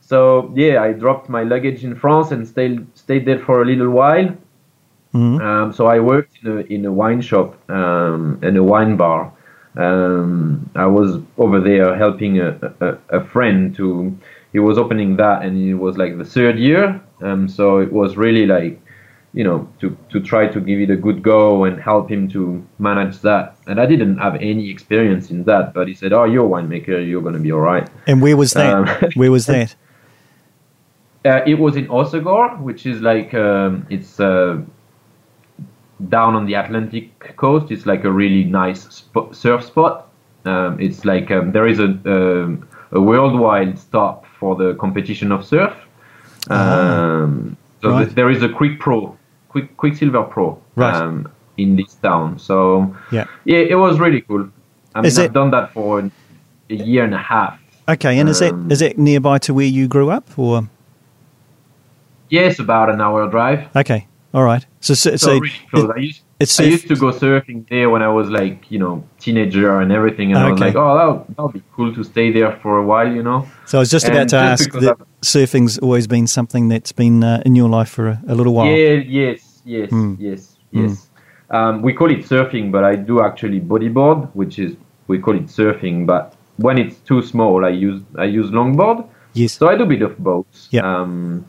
So 0.00 0.52
yeah, 0.54 0.82
I 0.82 0.92
dropped 0.92 1.28
my 1.28 1.42
luggage 1.42 1.82
in 1.84 1.94
France 1.96 2.30
and 2.30 2.46
stayed 2.46 2.86
stayed 2.94 3.24
there 3.26 3.40
for 3.46 3.62
a 3.62 3.64
little 3.64 3.90
while. 3.90 4.28
Mhm. 5.14 5.40
Um, 5.40 5.72
so 5.72 5.86
I 5.86 5.98
worked 6.00 6.34
in 6.42 6.46
a 6.52 6.56
in 6.74 6.84
a 6.86 6.92
wine 6.92 7.20
shop 7.20 7.54
um, 7.70 8.38
and 8.42 8.56
a 8.56 8.62
wine 8.62 8.96
bar. 8.96 9.32
Um, 9.76 10.70
I 10.74 10.86
was 10.86 11.18
over 11.36 11.60
there 11.60 11.94
helping 11.96 12.40
a, 12.40 12.48
a, 12.80 12.88
a 13.18 13.20
friend 13.24 13.74
to. 13.76 14.16
He 14.56 14.60
was 14.60 14.78
opening 14.78 15.16
that, 15.16 15.42
and 15.42 15.54
it 15.68 15.74
was 15.74 15.98
like 15.98 16.16
the 16.16 16.24
third 16.24 16.58
year. 16.58 16.98
Um, 17.20 17.46
so 17.46 17.76
it 17.76 17.92
was 17.92 18.16
really 18.16 18.46
like, 18.46 18.80
you 19.34 19.44
know, 19.44 19.68
to 19.80 19.94
to 20.08 20.18
try 20.18 20.46
to 20.48 20.60
give 20.60 20.80
it 20.80 20.88
a 20.88 20.96
good 20.96 21.22
go 21.22 21.64
and 21.64 21.78
help 21.78 22.10
him 22.10 22.26
to 22.28 22.66
manage 22.78 23.20
that. 23.20 23.54
And 23.66 23.78
I 23.78 23.84
didn't 23.84 24.16
have 24.16 24.34
any 24.36 24.70
experience 24.70 25.30
in 25.30 25.44
that, 25.44 25.74
but 25.74 25.88
he 25.88 25.94
said, 25.94 26.14
"Oh, 26.14 26.24
you're 26.24 26.46
a 26.46 26.48
winemaker. 26.48 27.06
You're 27.06 27.20
gonna 27.20 27.38
be 27.38 27.52
all 27.52 27.60
right." 27.60 27.86
And 28.06 28.22
where 28.22 28.34
was 28.34 28.52
that? 28.52 28.72
Um, 28.72 29.10
where 29.14 29.30
was 29.30 29.44
that? 29.44 29.76
Uh, 31.26 31.42
it 31.46 31.58
was 31.58 31.76
in 31.76 31.86
Hossegor, 31.88 32.58
which 32.58 32.86
is 32.86 33.02
like 33.02 33.34
um, 33.34 33.86
it's 33.90 34.18
uh, 34.20 34.62
down 36.08 36.34
on 36.34 36.46
the 36.46 36.54
Atlantic 36.54 37.36
coast. 37.36 37.70
It's 37.70 37.84
like 37.84 38.04
a 38.04 38.10
really 38.10 38.44
nice 38.44 38.88
sp- 38.88 39.34
surf 39.34 39.66
spot. 39.66 40.08
Um, 40.46 40.80
it's 40.80 41.04
like 41.04 41.30
um, 41.30 41.52
there 41.52 41.66
is 41.66 41.78
a 41.78 41.90
um, 42.16 42.66
a 42.92 43.00
worldwide 43.02 43.78
stop 43.78 44.25
for 44.38 44.54
the 44.56 44.74
competition 44.74 45.32
of 45.32 45.44
surf. 45.44 45.72
Um, 46.50 47.56
so 47.82 47.90
Right. 47.90 48.14
there 48.14 48.30
is 48.30 48.42
a 48.42 48.48
Quick 48.48 48.78
Pro, 48.78 49.16
Quick 49.48 49.76
Quiksilver 49.76 50.22
Pro, 50.24 50.58
Right. 50.76 50.94
um, 50.94 51.28
in 51.56 51.76
this 51.76 51.94
town. 51.94 52.38
So 52.38 52.94
Yeah. 53.10 53.24
yeah, 53.44 53.58
it 53.58 53.78
was 53.78 53.98
really 53.98 54.20
cool. 54.22 54.48
I 54.94 55.00
mean, 55.00 55.06
Is 55.06 55.18
I've 55.18 55.26
it- 55.26 55.32
done 55.32 55.50
that 55.50 55.72
for 55.72 56.00
a 56.70 56.74
year 56.74 57.04
and 57.04 57.14
a 57.14 57.18
half. 57.18 57.58
Okay, 57.88 58.18
and 58.18 58.28
is 58.28 58.40
that 58.40 58.52
Um, 58.52 58.70
is 58.70 58.80
that 58.80 58.98
nearby 58.98 59.38
to 59.38 59.54
where 59.54 59.66
you 59.66 59.86
grew 59.88 60.10
up, 60.10 60.26
or 60.38 60.68
Yes, 62.28 62.58
about 62.58 62.90
an 62.90 63.00
hour 63.00 63.28
drive. 63.30 63.68
okay, 63.76 64.06
all 64.34 64.42
right. 64.42 64.66
So 64.80 64.94
so, 64.94 65.10
So, 65.10 65.16
so 65.16 65.32
really 65.38 65.50
close. 65.70 65.90
I 65.94 65.98
used 66.00 66.22
it's 66.38 66.60
I 66.60 66.64
used 66.64 66.88
to 66.88 66.96
go 66.96 67.12
surfing 67.12 67.66
there 67.68 67.88
when 67.90 68.02
I 68.02 68.08
was 68.08 68.28
like, 68.28 68.70
you 68.70 68.78
know, 68.78 69.02
teenager 69.18 69.80
and 69.80 69.90
everything, 69.90 70.32
and 70.32 70.38
I 70.38 70.50
was 70.50 70.60
like, 70.60 70.74
oh, 70.76 70.94
that'll, 70.98 71.24
that'll 71.30 71.48
be 71.48 71.62
cool 71.74 71.94
to 71.94 72.04
stay 72.04 72.30
there 72.30 72.52
for 72.62 72.78
a 72.78 72.84
while, 72.84 73.10
you 73.10 73.22
know. 73.22 73.46
so 73.64 73.78
I 73.78 73.80
was 73.80 73.90
just 73.90 74.06
about 74.06 74.28
to 74.28 74.36
just 74.36 74.62
ask 74.62 74.72
that 74.72 74.96
I've- 75.00 75.04
surfing's 75.22 75.78
always 75.78 76.06
been 76.06 76.26
something 76.26 76.68
that's 76.68 76.92
been 76.92 77.24
uh, 77.24 77.42
in 77.46 77.56
your 77.56 77.68
life 77.68 77.88
for 77.88 78.08
a, 78.08 78.22
a 78.28 78.34
little 78.34 78.52
while. 78.54 78.66
Yeah, 78.66 78.94
yes, 79.20 79.60
yes, 79.64 79.90
Hmm. 79.90 80.14
yes, 80.18 80.56
yes. 80.72 81.08
Um, 81.50 81.80
we 81.82 81.92
call 81.92 82.10
it 82.10 82.18
surfing, 82.26 82.70
but 82.72 82.82
I 82.84 82.96
do 82.96 83.22
actually 83.22 83.60
bodyboard, 83.60 84.28
which 84.34 84.58
is 84.58 84.76
we 85.06 85.18
call 85.18 85.36
it 85.36 85.46
surfing. 85.46 86.04
But 86.06 86.34
when 86.56 86.76
it's 86.76 86.96
too 87.00 87.22
small, 87.22 87.64
I 87.64 87.68
use 87.70 88.02
I 88.18 88.24
use 88.24 88.50
longboard. 88.50 89.06
Yes. 89.32 89.52
So 89.54 89.68
I 89.68 89.76
do 89.76 89.84
a 89.84 89.86
bit 89.86 90.02
of 90.02 90.18
both. 90.18 90.46
Yeah. 90.70 90.82
Um, 90.82 91.44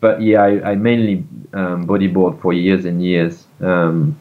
but 0.00 0.20
yeah, 0.22 0.42
I, 0.42 0.70
I 0.72 0.74
mainly 0.76 1.24
um, 1.52 1.86
bodyboard 1.86 2.40
for 2.40 2.52
years 2.52 2.84
and 2.84 3.04
years. 3.04 3.46
Um, 3.60 4.18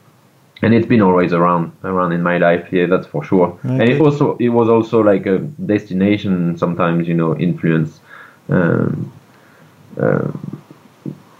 and 0.63 0.73
it's 0.73 0.87
been 0.87 1.01
always 1.01 1.33
around 1.33 1.71
around 1.83 2.11
in 2.11 2.21
my 2.21 2.37
life 2.37 2.67
yeah 2.71 2.85
that's 2.85 3.07
for 3.07 3.23
sure. 3.23 3.59
Okay. 3.65 3.69
and 3.69 3.89
it 3.89 4.01
also 4.01 4.37
it 4.37 4.49
was 4.49 4.69
also 4.69 5.01
like 5.01 5.25
a 5.25 5.39
destination 5.39 6.57
sometimes 6.57 7.07
you 7.07 7.13
know 7.13 7.37
influence 7.37 7.99
um, 8.49 9.11
uh, 9.99 10.31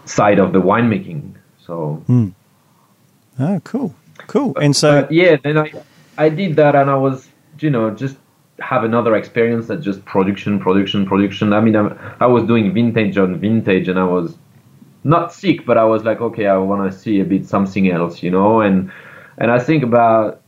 side 0.04 0.38
of 0.38 0.52
the 0.52 0.60
winemaking 0.60 1.34
so. 1.66 2.02
Mm. 2.08 2.34
oh 3.38 3.60
cool. 3.64 3.94
Cool. 4.26 4.56
And 4.58 4.76
so 4.76 5.02
but 5.02 5.12
yeah 5.12 5.36
then 5.42 5.58
i 5.58 5.72
i 6.18 6.28
did 6.28 6.56
that 6.56 6.76
and 6.76 6.90
i 6.90 6.94
was 6.94 7.28
you 7.58 7.70
know 7.70 7.90
just 7.90 8.16
have 8.60 8.84
another 8.84 9.16
experience 9.16 9.66
that 9.66 9.80
just 9.80 10.04
production 10.04 10.60
production 10.60 11.06
production. 11.06 11.52
I 11.52 11.60
mean 11.60 11.74
I'm, 11.76 11.98
i 12.20 12.26
was 12.26 12.44
doing 12.44 12.72
vintage 12.72 13.18
on 13.18 13.38
vintage 13.40 13.88
and 13.88 13.98
i 13.98 14.04
was 14.04 14.36
not 15.02 15.32
sick 15.32 15.66
but 15.66 15.76
i 15.76 15.84
was 15.84 16.04
like 16.04 16.20
okay 16.20 16.46
i 16.46 16.56
want 16.56 16.90
to 16.90 16.96
see 16.96 17.20
a 17.20 17.24
bit 17.24 17.46
something 17.46 17.90
else 17.90 18.22
you 18.22 18.30
know? 18.30 18.60
And 18.60 18.90
and 19.38 19.50
I 19.50 19.58
think 19.58 19.82
about 19.82 20.40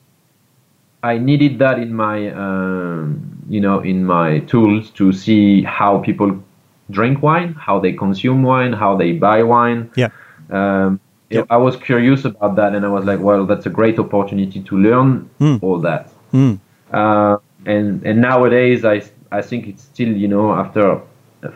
I 1.03 1.19
needed 1.19 1.59
that 1.59 1.79
in 1.79 1.95
my 1.95 2.31
um, 2.31 3.45
you 3.49 3.61
know 3.61 3.81
in 3.81 4.05
my 4.05 4.41
tools 4.41 4.91
to 4.93 5.13
see 5.13 5.63
how 5.63 5.99
people 5.99 6.43
drink 6.91 7.23
wine, 7.23 7.55
how 7.55 7.79
they 7.81 7.93
consume 7.93 8.43
wine, 8.43 8.73
how 8.73 8.97
they 8.97 9.13
buy 9.13 9.43
wine. 9.43 9.91
Yeah. 9.97 10.11
Um, 10.51 11.01
yep. 11.31 11.47
I 11.51 11.57
was 11.57 11.77
curious 11.77 12.25
about 12.25 12.57
that, 12.57 12.75
and 12.75 12.85
I 12.85 12.89
was 12.89 13.05
like, 13.05 13.21
well, 13.21 13.45
that's 13.47 13.67
a 13.67 13.71
great 13.71 13.99
opportunity 13.99 14.63
to 14.63 14.79
learn 14.79 15.29
mm. 15.41 15.63
all 15.63 15.81
that. 15.81 16.11
Mm. 16.33 16.61
Uh, 16.93 17.39
and 17.67 18.05
and 18.05 18.21
nowadays, 18.21 18.85
I 18.85 19.03
I 19.31 19.43
think 19.43 19.67
it's 19.67 19.83
still 19.83 20.09
you 20.09 20.29
know 20.29 20.53
after 20.53 21.01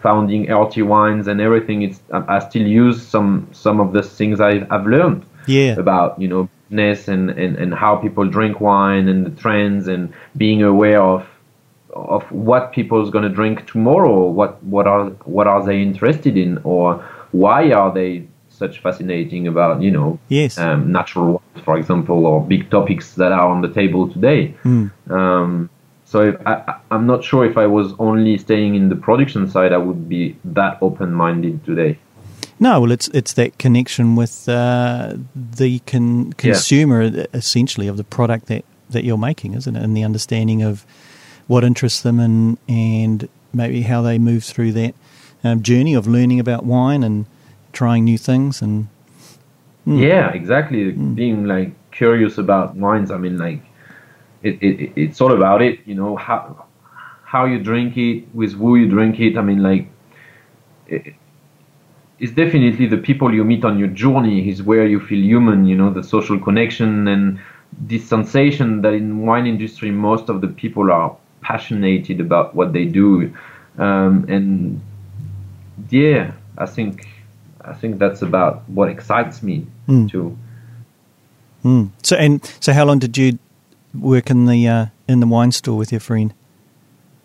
founding 0.02 0.52
RT 0.52 0.86
Wines 0.86 1.26
and 1.26 1.40
everything, 1.40 1.82
it's 1.82 2.00
I 2.12 2.38
still 2.40 2.66
use 2.66 3.04
some 3.04 3.48
some 3.52 3.80
of 3.80 3.92
the 3.92 4.02
things 4.02 4.40
I've, 4.40 4.66
I've 4.70 4.86
learned. 4.86 5.24
Yeah. 5.46 5.78
About 5.78 6.20
you 6.20 6.28
know 6.28 6.48
and, 7.08 7.30
and, 7.30 7.56
and 7.56 7.74
how 7.74 7.96
people 7.96 8.26
drink 8.26 8.60
wine 8.60 9.08
and 9.08 9.26
the 9.26 9.30
trends 9.30 9.88
and 9.88 10.12
being 10.36 10.62
aware 10.62 11.02
of 11.02 11.26
of 11.92 12.22
what 12.30 12.72
people's 12.72 13.10
going 13.10 13.24
to 13.24 13.28
drink 13.28 13.66
tomorrow 13.66 14.28
what 14.28 14.62
what 14.62 14.86
are 14.86 15.06
what 15.24 15.48
are 15.48 15.64
they 15.64 15.82
interested 15.82 16.36
in 16.36 16.58
or 16.58 17.04
why 17.32 17.72
are 17.72 17.92
they 17.92 18.24
such 18.48 18.80
fascinating 18.80 19.48
about 19.48 19.82
you 19.82 19.90
know 19.90 20.18
yes. 20.28 20.58
um, 20.58 20.92
natural 20.92 21.26
wines 21.32 21.64
for 21.64 21.76
example 21.76 22.26
or 22.26 22.44
big 22.44 22.70
topics 22.70 23.14
that 23.14 23.32
are 23.32 23.48
on 23.48 23.62
the 23.62 23.68
table 23.68 24.08
today. 24.08 24.54
Mm. 24.64 24.90
um, 25.10 25.70
so 26.04 26.22
if, 26.22 26.36
I, 26.46 26.80
i'm 26.90 27.06
not 27.06 27.24
sure 27.24 27.44
if 27.44 27.56
i 27.56 27.66
was 27.66 27.92
only 27.98 28.36
staying 28.38 28.74
in 28.74 28.88
the 28.88 28.96
production 28.96 29.48
side 29.48 29.72
i 29.72 29.78
would 29.78 30.08
be 30.08 30.36
that 30.44 30.78
open-minded 30.82 31.64
today 31.64 31.98
no, 32.60 32.78
well, 32.82 32.92
it's 32.92 33.08
it's 33.08 33.32
that 33.32 33.56
connection 33.58 34.16
with 34.16 34.46
uh, 34.46 35.14
the 35.34 35.78
con- 35.80 36.34
consumer, 36.34 37.04
yeah. 37.04 37.24
essentially, 37.32 37.88
of 37.88 37.96
the 37.96 38.04
product 38.04 38.46
that, 38.46 38.66
that 38.90 39.02
you're 39.02 39.16
making, 39.16 39.54
isn't 39.54 39.74
it? 39.74 39.82
And 39.82 39.96
the 39.96 40.04
understanding 40.04 40.62
of 40.62 40.84
what 41.46 41.64
interests 41.64 42.02
them 42.02 42.20
and 42.20 42.58
and 42.68 43.30
maybe 43.54 43.80
how 43.82 44.02
they 44.02 44.18
move 44.18 44.44
through 44.44 44.72
that 44.72 44.94
um, 45.42 45.62
journey 45.62 45.94
of 45.94 46.06
learning 46.06 46.38
about 46.38 46.64
wine 46.64 47.02
and 47.02 47.24
trying 47.72 48.04
new 48.04 48.18
things 48.18 48.60
and 48.60 48.88
mm. 49.86 49.98
yeah, 49.98 50.30
exactly. 50.30 50.92
Mm. 50.92 51.14
Being 51.14 51.46
like 51.46 51.72
curious 51.92 52.36
about 52.36 52.76
wines. 52.76 53.10
I 53.10 53.16
mean, 53.16 53.38
like 53.38 53.62
it, 54.42 54.62
it 54.62 54.92
it's 54.96 55.22
all 55.22 55.32
about 55.32 55.62
it. 55.62 55.80
You 55.86 55.94
know 55.94 56.14
how 56.14 56.66
how 57.24 57.46
you 57.46 57.58
drink 57.58 57.96
it, 57.96 58.34
with 58.34 58.52
who 58.52 58.76
you 58.76 58.86
drink 58.86 59.18
it. 59.18 59.38
I 59.38 59.40
mean, 59.40 59.62
like. 59.62 59.88
It, 60.88 61.14
is 62.20 62.30
definitely 62.32 62.86
the 62.86 62.98
people 62.98 63.34
you 63.34 63.42
meet 63.42 63.64
on 63.64 63.78
your 63.78 63.88
journey 63.88 64.48
is 64.48 64.62
where 64.62 64.86
you 64.86 65.00
feel 65.00 65.18
human 65.18 65.64
you 65.64 65.74
know 65.74 65.90
the 65.90 66.04
social 66.04 66.38
connection 66.38 67.08
and 67.08 67.40
this 67.80 68.06
sensation 68.06 68.82
that 68.82 68.92
in 68.92 69.24
wine 69.26 69.46
industry 69.46 69.90
most 69.90 70.28
of 70.28 70.40
the 70.40 70.48
people 70.48 70.92
are 70.92 71.16
passionate 71.40 72.08
about 72.20 72.54
what 72.54 72.72
they 72.72 72.84
do 72.84 73.32
um, 73.78 74.26
and 74.28 74.80
yeah 75.88 76.32
i 76.58 76.66
think 76.66 77.08
i 77.62 77.72
think 77.72 77.98
that's 77.98 78.20
about 78.22 78.68
what 78.68 78.88
excites 78.88 79.42
me 79.42 79.66
mm. 79.88 80.08
too 80.10 80.36
mm. 81.64 81.88
so 82.02 82.16
and 82.16 82.44
so 82.60 82.72
how 82.72 82.84
long 82.84 82.98
did 82.98 83.16
you 83.16 83.38
work 83.98 84.30
in 84.30 84.44
the 84.44 84.68
uh, 84.68 84.86
in 85.08 85.20
the 85.20 85.26
wine 85.26 85.50
store 85.50 85.76
with 85.78 85.90
your 85.90 86.00
friend 86.00 86.34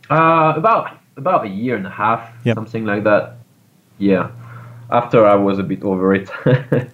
uh, 0.09 0.53
about 0.55 0.97
about 1.17 1.45
a 1.45 1.49
year 1.49 1.75
and 1.75 1.85
a 1.85 1.89
half 1.89 2.31
yep. 2.45 2.55
something 2.55 2.85
like 2.85 3.03
that 3.03 3.35
yeah 3.97 4.29
after 4.89 5.25
I 5.25 5.35
was 5.35 5.59
a 5.59 5.63
bit 5.63 5.83
over 5.83 6.13
it. 6.13 6.29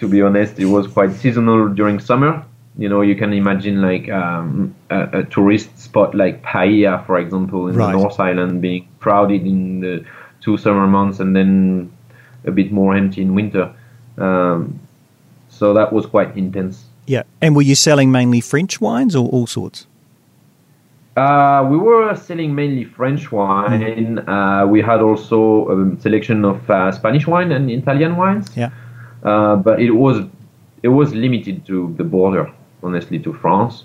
to 0.00 0.08
be 0.08 0.22
honest, 0.22 0.58
it 0.58 0.66
was 0.66 0.86
quite 0.86 1.12
seasonal 1.12 1.68
during 1.68 2.00
summer. 2.00 2.44
You 2.76 2.88
know, 2.88 3.02
you 3.02 3.14
can 3.14 3.32
imagine 3.32 3.80
like 3.80 4.08
um, 4.08 4.74
a, 4.90 5.20
a, 5.20 5.24
tourist 5.24 5.78
spot 5.78 6.14
like 6.14 6.42
Piha, 6.42 7.06
for 7.06 7.18
example, 7.18 7.68
in 7.68 7.76
right. 7.76 7.92
the 7.92 7.98
North 7.98 8.18
Island, 8.18 8.60
being 8.60 8.88
crowded 8.98 9.46
in 9.46 9.80
the 9.80 10.04
two 10.40 10.56
summer 10.56 10.86
months 10.86 11.20
and 11.20 11.36
then 11.36 11.92
a 12.44 12.50
bit 12.50 12.72
more 12.72 12.96
empty 12.96 13.22
in 13.22 13.34
winter. 13.34 13.72
Um, 14.18 14.80
so 15.48 15.72
that 15.74 15.92
was 15.92 16.06
quite 16.06 16.36
intense. 16.36 16.84
Yeah, 17.06 17.22
and 17.40 17.54
were 17.54 17.62
you 17.62 17.76
selling 17.76 18.10
mainly 18.10 18.40
French 18.40 18.80
wines 18.80 19.14
or 19.14 19.28
all 19.28 19.46
sorts? 19.46 19.86
Uh, 21.16 21.64
we 21.70 21.76
were 21.76 22.14
selling 22.16 22.54
mainly 22.54 22.84
French 22.84 23.30
wine. 23.30 23.80
Mm-hmm. 23.80 24.28
Uh, 24.28 24.66
we 24.66 24.82
had 24.82 25.00
also 25.00 25.68
a 25.70 26.00
selection 26.00 26.44
of 26.44 26.68
uh, 26.68 26.90
Spanish 26.90 27.26
wine 27.26 27.52
and 27.52 27.70
Italian 27.70 28.16
wines. 28.16 28.48
Yeah. 28.56 28.70
Uh, 29.22 29.56
but 29.56 29.80
it 29.80 29.92
was 29.92 30.26
it 30.82 30.88
was 30.88 31.14
limited 31.14 31.64
to 31.66 31.94
the 31.96 32.04
border, 32.04 32.52
honestly, 32.82 33.18
to 33.20 33.32
France. 33.32 33.84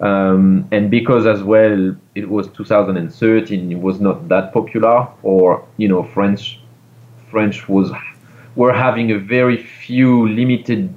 Um, 0.00 0.68
and 0.72 0.90
because 0.90 1.26
as 1.26 1.42
well 1.44 1.94
it 2.16 2.28
was 2.28 2.48
2013, 2.48 3.70
it 3.70 3.78
was 3.78 4.00
not 4.00 4.28
that 4.28 4.52
popular, 4.52 5.08
or 5.22 5.64
you 5.76 5.88
know, 5.88 6.02
French 6.02 6.58
French 7.30 7.68
was 7.68 7.92
were 8.56 8.72
having 8.72 9.12
a 9.12 9.18
very 9.18 9.56
few 9.56 10.28
limited 10.28 10.92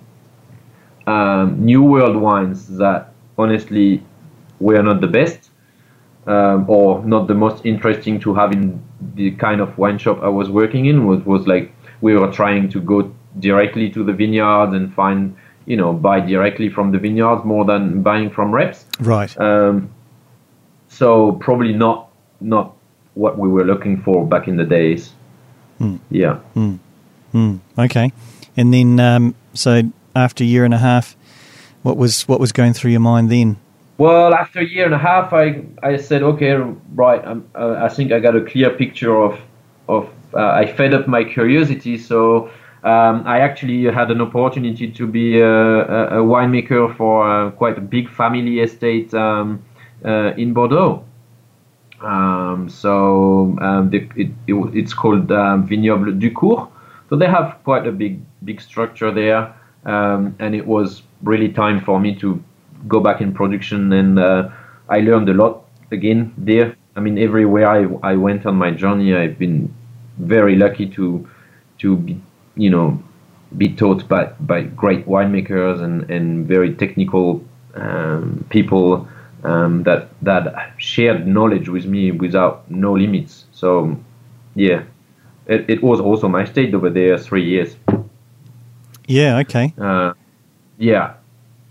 um, 1.05 1.63
new 1.63 1.83
world 1.83 2.15
wines 2.15 2.67
that 2.77 3.13
honestly 3.37 4.03
were 4.59 4.81
not 4.81 5.01
the 5.01 5.07
best 5.07 5.51
um, 6.27 6.69
or 6.69 7.03
not 7.05 7.27
the 7.27 7.33
most 7.33 7.65
interesting 7.65 8.19
to 8.19 8.33
have 8.35 8.51
in 8.51 8.83
the 9.15 9.31
kind 9.31 9.61
of 9.61 9.77
wine 9.77 9.97
shop 9.97 10.21
I 10.21 10.27
was 10.27 10.49
working 10.49 10.85
in 10.85 11.07
was, 11.07 11.21
was 11.25 11.47
like 11.47 11.73
we 12.01 12.15
were 12.15 12.31
trying 12.31 12.69
to 12.69 12.79
go 12.79 13.13
directly 13.39 13.89
to 13.91 14.03
the 14.03 14.13
vineyards 14.13 14.73
and 14.73 14.93
find 14.93 15.35
you 15.65 15.77
know 15.77 15.93
buy 15.93 16.19
directly 16.19 16.69
from 16.69 16.91
the 16.91 16.99
vineyards 16.99 17.43
more 17.45 17.65
than 17.65 18.01
buying 18.01 18.29
from 18.29 18.51
reps 18.51 18.85
right 18.99 19.37
um, 19.39 19.89
so 20.89 21.33
probably 21.33 21.73
not 21.73 22.09
not 22.41 22.73
what 23.13 23.37
we 23.37 23.47
were 23.47 23.63
looking 23.63 24.01
for 24.01 24.25
back 24.25 24.47
in 24.47 24.57
the 24.57 24.63
days 24.63 25.11
mm. 25.79 25.99
yeah 26.09 26.39
mm. 26.55 26.77
Mm. 27.33 27.59
okay 27.77 28.11
and 28.55 28.73
then 28.73 28.99
um, 28.99 29.35
so 29.53 29.81
after 30.15 30.43
a 30.43 30.47
year 30.47 30.65
and 30.65 30.73
a 30.73 30.79
half 30.79 31.15
what 31.83 31.97
was 31.97 32.27
what 32.27 32.39
was 32.39 32.51
going 32.51 32.73
through 32.73 32.91
your 32.91 32.99
mind 32.99 33.29
then 33.29 33.57
well, 33.97 34.33
after 34.33 34.59
a 34.59 34.65
year 34.65 34.85
and 34.85 34.93
a 34.93 34.97
half, 34.97 35.33
I, 35.33 35.63
I 35.81 35.97
said, 35.97 36.21
okay, 36.23 36.53
right, 36.93 37.23
uh, 37.55 37.79
I 37.81 37.89
think 37.89 38.11
I 38.11 38.19
got 38.19 38.35
a 38.35 38.41
clear 38.41 38.69
picture 38.69 39.15
of, 39.15 39.39
of 39.87 40.09
uh, 40.33 40.51
I 40.51 40.71
fed 40.71 40.93
up 40.93 41.07
my 41.07 41.23
curiosity. 41.23 41.97
So 41.97 42.49
um, 42.83 43.23
I 43.25 43.39
actually 43.39 43.85
had 43.85 44.11
an 44.11 44.21
opportunity 44.21 44.91
to 44.91 45.07
be 45.07 45.39
a, 45.39 45.47
a, 45.47 46.21
a 46.21 46.23
winemaker 46.23 46.95
for 46.95 47.29
uh, 47.29 47.51
quite 47.51 47.77
a 47.77 47.81
big 47.81 48.09
family 48.09 48.59
estate 48.59 49.13
um, 49.13 49.63
uh, 50.05 50.33
in 50.37 50.53
Bordeaux. 50.53 51.03
Um, 52.01 52.69
so 52.69 53.57
um, 53.59 53.89
the, 53.89 54.07
it, 54.15 54.29
it, 54.45 54.53
it's 54.75 54.93
called 54.93 55.31
um, 55.31 55.67
Vignoble 55.67 56.19
Ducourt. 56.19 56.69
So 57.09 57.15
they 57.15 57.25
have 57.25 57.57
quite 57.63 57.87
a 57.87 57.91
big 57.91 58.21
big 58.43 58.61
structure 58.61 59.11
there, 59.11 59.55
um, 59.85 60.35
and 60.39 60.53
it 60.53 60.67
was 60.67 61.01
really 61.23 61.49
time 61.49 61.81
for 61.81 61.99
me 61.99 62.13
to 62.15 62.43
go 62.87 62.99
back 62.99 63.21
in 63.21 63.33
production, 63.33 63.93
and 63.93 64.19
uh, 64.19 64.49
I 64.89 64.99
learned 64.99 65.29
a 65.29 65.33
lot 65.33 65.65
again 65.91 66.33
there. 66.37 66.75
I 66.95 66.99
mean, 66.99 67.17
everywhere 67.17 67.67
I, 67.67 67.85
I 68.03 68.15
went 68.15 68.45
on 68.45 68.55
my 68.55 68.71
journey, 68.71 69.15
I've 69.15 69.37
been 69.37 69.73
very 70.17 70.55
lucky 70.55 70.87
to 70.87 71.27
to 71.79 71.95
be, 71.95 72.19
you 72.55 72.69
know, 72.69 73.01
be 73.55 73.69
taught 73.69 74.07
by, 74.07 74.25
by 74.39 74.63
great 74.63 75.05
winemakers 75.05 75.81
and, 75.81 76.09
and 76.09 76.47
very 76.47 76.73
technical 76.73 77.43
um, 77.75 78.43
people 78.49 79.07
um, 79.43 79.83
that 79.83 80.09
that 80.23 80.73
shared 80.77 81.27
knowledge 81.27 81.69
with 81.69 81.85
me 81.85 82.11
without 82.11 82.69
no 82.69 82.93
limits. 82.93 83.45
So, 83.51 83.97
yeah, 84.55 84.83
it, 85.45 85.69
it 85.69 85.83
was 85.83 85.99
also 85.99 86.33
I 86.35 86.45
stayed 86.45 86.73
over 86.73 86.89
there 86.89 87.17
three 87.17 87.45
years. 87.45 87.75
Yeah. 89.07 89.37
Okay. 89.39 89.73
Uh, 89.77 90.13
yeah. 90.77 91.13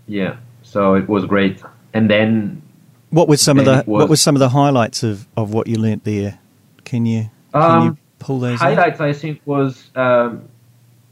Yeah. 0.07 0.37
So 0.67 0.95
it 0.95 1.07
was 1.07 1.25
great. 1.25 1.61
And 1.93 2.09
then 2.09 2.61
what 3.09 3.27
was 3.27 3.41
some 3.41 3.57
of 3.57 3.65
the 3.65 3.83
was, 3.87 4.01
what 4.01 4.09
was 4.09 4.21
some 4.21 4.35
of 4.35 4.39
the 4.39 4.49
highlights 4.49 5.03
of, 5.03 5.27
of 5.35 5.53
what 5.53 5.67
you 5.67 5.77
learnt 5.77 6.03
there? 6.03 6.39
Can 6.83 7.05
you 7.05 7.29
can 7.53 7.61
um, 7.61 7.85
you 7.85 7.97
pull 8.19 8.39
those 8.39 8.59
highlights? 8.59 8.99
Out? 8.99 9.07
I 9.07 9.13
think 9.13 9.41
was 9.45 9.89
um, 9.95 10.47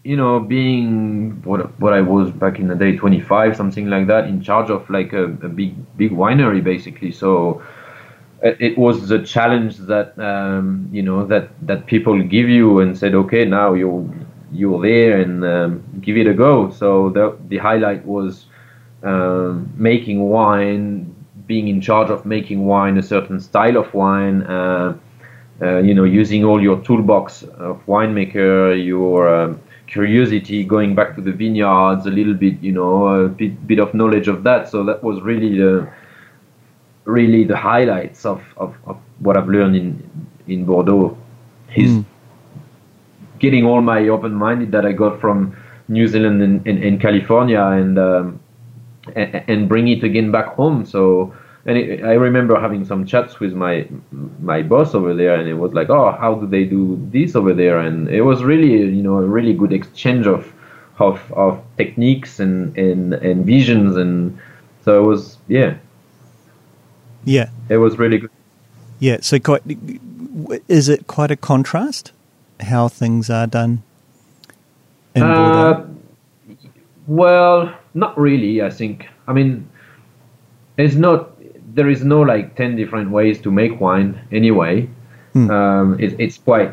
you 0.06 0.16
know, 0.16 0.40
being 0.40 1.42
what 1.44 1.78
what 1.80 1.92
I 1.94 2.02
was 2.02 2.30
back 2.30 2.60
in 2.60 2.68
the 2.68 2.76
day, 2.76 2.96
25, 2.96 3.58
something 3.58 3.90
like 3.90 4.06
that, 4.06 4.26
in 4.28 4.40
charge 4.40 4.70
of 4.70 4.88
like 4.88 5.14
a, 5.14 5.24
a 5.24 5.50
big 5.50 5.74
big 5.98 6.12
winery, 6.12 6.64
basically. 6.64 7.12
So 7.12 7.64
it, 8.44 8.58
it 8.60 8.78
was 8.78 9.08
the 9.08 9.24
challenge 9.24 9.78
that 9.78 10.18
um, 10.20 10.88
you 10.92 11.02
know 11.02 11.26
that 11.26 11.50
that 11.66 11.88
people 11.88 12.22
give 12.22 12.48
you 12.48 12.82
and 12.82 12.96
said, 12.96 13.16
okay, 13.16 13.46
now 13.46 13.74
you're 13.74 14.08
you're 14.52 14.80
there 14.80 15.20
and 15.22 15.44
um, 15.44 15.84
give 16.02 16.18
it 16.18 16.28
a 16.28 16.36
go. 16.36 16.70
So 16.70 17.10
the 17.10 17.36
the 17.48 17.58
highlight 17.58 18.06
was 18.06 18.46
um, 19.04 19.72
making 19.76 20.30
wine, 20.30 21.14
being 21.48 21.68
in 21.68 21.82
charge 21.82 22.10
of 22.10 22.26
making 22.26 22.66
wine, 22.66 22.98
a 22.98 23.04
certain 23.04 23.40
style 23.40 23.78
of 23.78 23.94
wine. 23.94 24.44
Uh, 24.44 24.98
uh, 25.62 25.78
you 25.78 25.94
know, 25.94 26.04
using 26.04 26.44
all 26.44 26.62
your 26.62 26.82
toolbox 26.82 27.44
of 27.44 27.82
winemaker, 27.86 28.76
your 28.86 29.34
um, 29.34 29.62
curiosity, 29.88 30.64
going 30.64 30.94
back 30.96 31.16
to 31.16 31.22
the 31.22 31.32
vineyards 31.32 32.06
a 32.06 32.10
little 32.10 32.34
bit, 32.34 32.62
you 32.62 32.74
know, 32.74 33.08
a 33.08 33.30
bit, 33.30 33.66
bit 33.66 33.80
of 33.80 33.94
knowledge 33.94 34.28
of 34.28 34.44
that. 34.44 34.68
So 34.68 34.84
that 34.84 35.02
was 35.02 35.22
really 35.22 35.58
the 35.58 35.90
really 37.06 37.44
the 37.44 37.56
highlights 37.56 38.26
of, 38.26 38.44
of, 38.58 38.76
of 38.86 38.98
what 39.20 39.38
I've 39.38 39.48
learned 39.48 39.76
in 39.76 40.28
in 40.48 40.66
Bordeaux. 40.66 41.18
Is 41.76 41.92
mm. 41.92 42.06
getting 43.40 43.66
all 43.66 43.82
my 43.82 44.08
open 44.08 44.34
minded 44.34 44.72
that 44.72 44.86
I 44.86 44.92
got 44.92 45.22
from 45.22 45.56
New 45.88 46.08
Zealand 46.08 46.42
and, 46.42 46.66
and, 46.68 46.84
and 46.84 47.02
California 47.02 47.62
and, 47.62 48.00
um, 48.00 48.40
and 49.16 49.68
bring 49.68 49.88
it 49.88 50.04
again 50.04 50.32
back 50.32 50.56
home. 50.56 50.86
So 50.86 51.34
and 51.66 51.78
it, 51.78 52.04
I 52.04 52.14
remember 52.14 52.60
having 52.60 52.86
some 52.86 53.06
chats 53.06 53.40
with 53.40 53.54
my 53.54 53.88
my 54.40 54.62
boss 54.62 54.94
over 54.94 55.14
there, 55.14 55.36
and 55.36 55.50
it 55.50 55.56
was 55.56 55.74
like, 55.74 55.90
oh, 55.90 56.12
how 56.12 56.36
do 56.36 56.46
they 56.46 56.64
do 56.64 57.00
this 57.12 57.36
over 57.36 57.54
there? 57.54 57.80
And 57.80 58.08
it 58.10 58.22
was 58.22 58.44
really, 58.44 58.74
you 58.74 59.02
know, 59.02 59.18
a 59.18 59.26
really 59.26 59.54
good 59.54 59.74
exchange 59.74 60.28
of 60.28 60.54
of, 61.00 61.20
of 61.34 61.62
techniques 61.78 62.40
and, 62.40 62.78
and 62.78 63.14
and 63.16 63.46
visions, 63.46 63.98
and 63.98 64.38
so 64.84 65.04
it 65.04 65.08
was, 65.08 65.38
yeah, 65.48 65.78
yeah, 67.24 67.50
it 67.70 67.78
was 67.78 67.98
really 67.98 68.20
good. 68.20 68.32
Yeah, 69.00 69.18
so 69.22 69.40
quite 69.40 69.64
is 70.68 70.88
it 70.88 71.08
quite 71.08 71.32
a 71.32 71.36
contrast 71.36 72.12
how 72.60 72.88
things 72.88 73.30
are 73.30 73.48
done 73.48 73.82
in 75.16 75.24
uh, 75.24 75.86
Well, 77.08 77.76
not 77.96 78.18
really. 78.18 78.62
I 78.62 78.70
think. 78.70 79.08
I 79.28 79.34
mean, 79.34 79.68
it's 80.78 80.96
not 80.96 81.32
there 81.76 81.90
is 81.90 82.04
no 82.04 82.22
like 82.22 82.56
10 82.56 82.76
different 82.76 83.12
ways 83.12 83.42
to 83.42 83.52
make 83.52 83.80
wine 83.80 84.20
anyway 84.32 84.88
mm. 85.34 85.50
um, 85.52 86.00
it, 86.00 86.16
it's 86.20 86.38
quite 86.38 86.72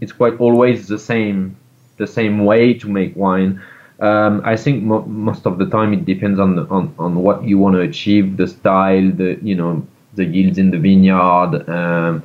it's 0.00 0.12
quite 0.12 0.38
always 0.40 0.88
the 0.88 0.98
same 0.98 1.56
the 1.96 2.06
same 2.06 2.44
way 2.44 2.72
to 2.74 2.88
make 2.88 3.14
wine 3.16 3.60
um, 4.00 4.40
I 4.44 4.56
think 4.56 4.82
mo- 4.82 5.04
most 5.04 5.46
of 5.46 5.58
the 5.58 5.66
time 5.66 5.92
it 5.92 6.06
depends 6.06 6.40
on, 6.40 6.56
the, 6.56 6.62
on 6.68 6.94
on 6.98 7.16
what 7.16 7.44
you 7.44 7.58
want 7.58 7.74
to 7.74 7.80
achieve 7.80 8.36
the 8.36 8.46
style 8.46 9.10
the 9.10 9.38
you 9.42 9.54
know 9.54 9.86
the 10.14 10.24
yields 10.24 10.58
in 10.58 10.70
the 10.70 10.78
vineyard 10.78 11.68
um, 11.68 12.22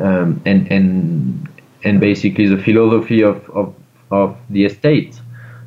um, 0.00 0.42
and 0.44 0.70
and 0.70 1.48
and 1.84 2.00
basically 2.00 2.46
the 2.46 2.58
philosophy 2.62 3.22
of, 3.22 3.48
of, 3.50 3.74
of 4.10 4.36
the 4.50 4.64
estate 4.64 5.20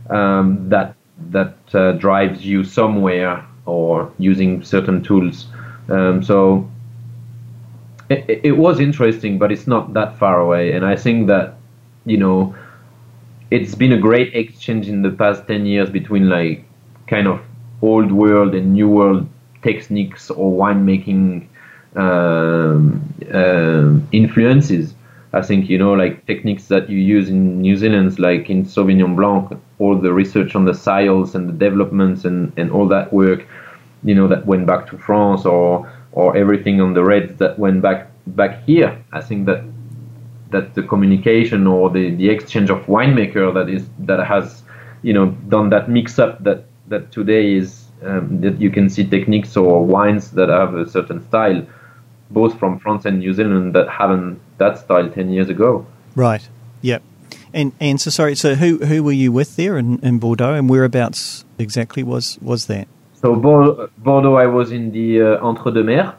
um, 0.09 0.69
that 0.69 0.96
that 1.29 1.57
uh, 1.73 1.93
drives 1.93 2.45
you 2.45 2.63
somewhere 2.63 3.43
or 3.65 4.11
using 4.17 4.63
certain 4.63 5.03
tools 5.03 5.47
um, 5.89 6.23
so 6.23 6.69
it, 8.09 8.41
it 8.43 8.51
was 8.53 8.79
interesting, 8.79 9.37
but 9.37 9.51
it's 9.51 9.67
not 9.67 9.93
that 9.93 10.17
far 10.17 10.39
away. 10.39 10.73
And 10.73 10.85
I 10.85 10.95
think 10.95 11.27
that, 11.27 11.55
you 12.05 12.17
know, 12.17 12.55
it's 13.51 13.75
been 13.75 13.93
a 13.93 13.97
great 13.97 14.35
exchange 14.35 14.87
in 14.87 15.01
the 15.01 15.11
past 15.11 15.47
10 15.47 15.65
years 15.65 15.89
between 15.89 16.29
like 16.29 16.65
kind 17.07 17.27
of 17.27 17.41
old 17.81 18.11
world 18.11 18.55
and 18.55 18.73
new 18.73 18.89
world 18.89 19.27
techniques 19.61 20.29
or 20.29 20.51
winemaking 20.51 21.47
um, 21.95 23.13
uh, 23.33 23.99
influences. 24.11 24.93
I 25.33 25.41
think 25.41 25.69
you 25.69 25.77
know 25.77 25.93
like 25.93 26.25
techniques 26.25 26.67
that 26.67 26.89
you 26.89 26.97
use 26.97 27.29
in 27.29 27.61
New 27.61 27.75
Zealand, 27.75 28.17
like 28.17 28.49
in 28.49 28.63
Sauvignon 28.65 29.15
Blanc, 29.15 29.59
all 29.79 29.97
the 29.97 30.13
research 30.13 30.55
on 30.55 30.65
the 30.65 30.73
sales 30.73 31.35
and 31.35 31.49
the 31.49 31.53
developments 31.53 32.25
and, 32.25 32.53
and 32.57 32.71
all 32.71 32.87
that 32.87 33.11
work 33.11 33.45
you 34.03 34.15
know 34.15 34.27
that 34.27 34.45
went 34.45 34.65
back 34.65 34.87
to 34.87 34.97
France 34.97 35.45
or 35.45 35.91
or 36.11 36.35
everything 36.35 36.81
on 36.81 36.93
the 36.93 37.03
reds 37.03 37.37
that 37.37 37.57
went 37.59 37.81
back 37.81 38.09
back 38.27 38.63
here. 38.65 38.97
I 39.11 39.21
think 39.21 39.45
that 39.45 39.63
that 40.49 40.75
the 40.75 40.83
communication 40.83 41.67
or 41.67 41.89
the, 41.89 42.15
the 42.15 42.29
exchange 42.29 42.69
of 42.69 42.79
winemaker 42.85 43.53
that 43.53 43.69
is 43.69 43.87
that 43.99 44.25
has 44.25 44.63
you 45.03 45.13
know 45.13 45.27
done 45.49 45.69
that 45.69 45.89
mix 45.89 46.19
up 46.19 46.43
that 46.43 46.65
that 46.87 47.11
today 47.11 47.53
is 47.53 47.85
um, 48.03 48.41
that 48.41 48.59
you 48.61 48.69
can 48.69 48.89
see 48.89 49.03
techniques 49.03 49.57
or 49.57 49.85
wines 49.85 50.31
that 50.31 50.49
have 50.49 50.75
a 50.75 50.87
certain 50.89 51.21
style 51.27 51.65
both 52.29 52.57
from 52.59 52.79
France 52.79 53.05
and 53.05 53.19
New 53.19 53.33
Zealand 53.33 53.73
that 53.75 53.89
haven't 53.89 54.39
that 54.57 54.77
style 54.77 55.09
10 55.09 55.29
years 55.29 55.49
ago 55.49 55.85
right 56.15 56.47
yep 56.81 57.01
and 57.53 57.71
and 57.79 58.01
so 58.01 58.09
sorry 58.09 58.35
so 58.35 58.55
who 58.55 58.77
who 58.85 59.03
were 59.03 59.11
you 59.11 59.31
with 59.31 59.55
there 59.55 59.77
in, 59.77 59.99
in 59.99 60.19
Bordeaux 60.19 60.53
and 60.53 60.69
whereabouts 60.69 61.45
exactly 61.57 62.03
was 62.03 62.37
was 62.41 62.67
that 62.67 62.87
so 63.21 63.35
Bordeaux, 63.35 64.35
I 64.35 64.45
was 64.45 64.71
in 64.71 64.91
the 64.91 65.21
uh, 65.21 65.45
Entre 65.45 65.71
deux 65.71 65.83
Mers, 65.83 66.13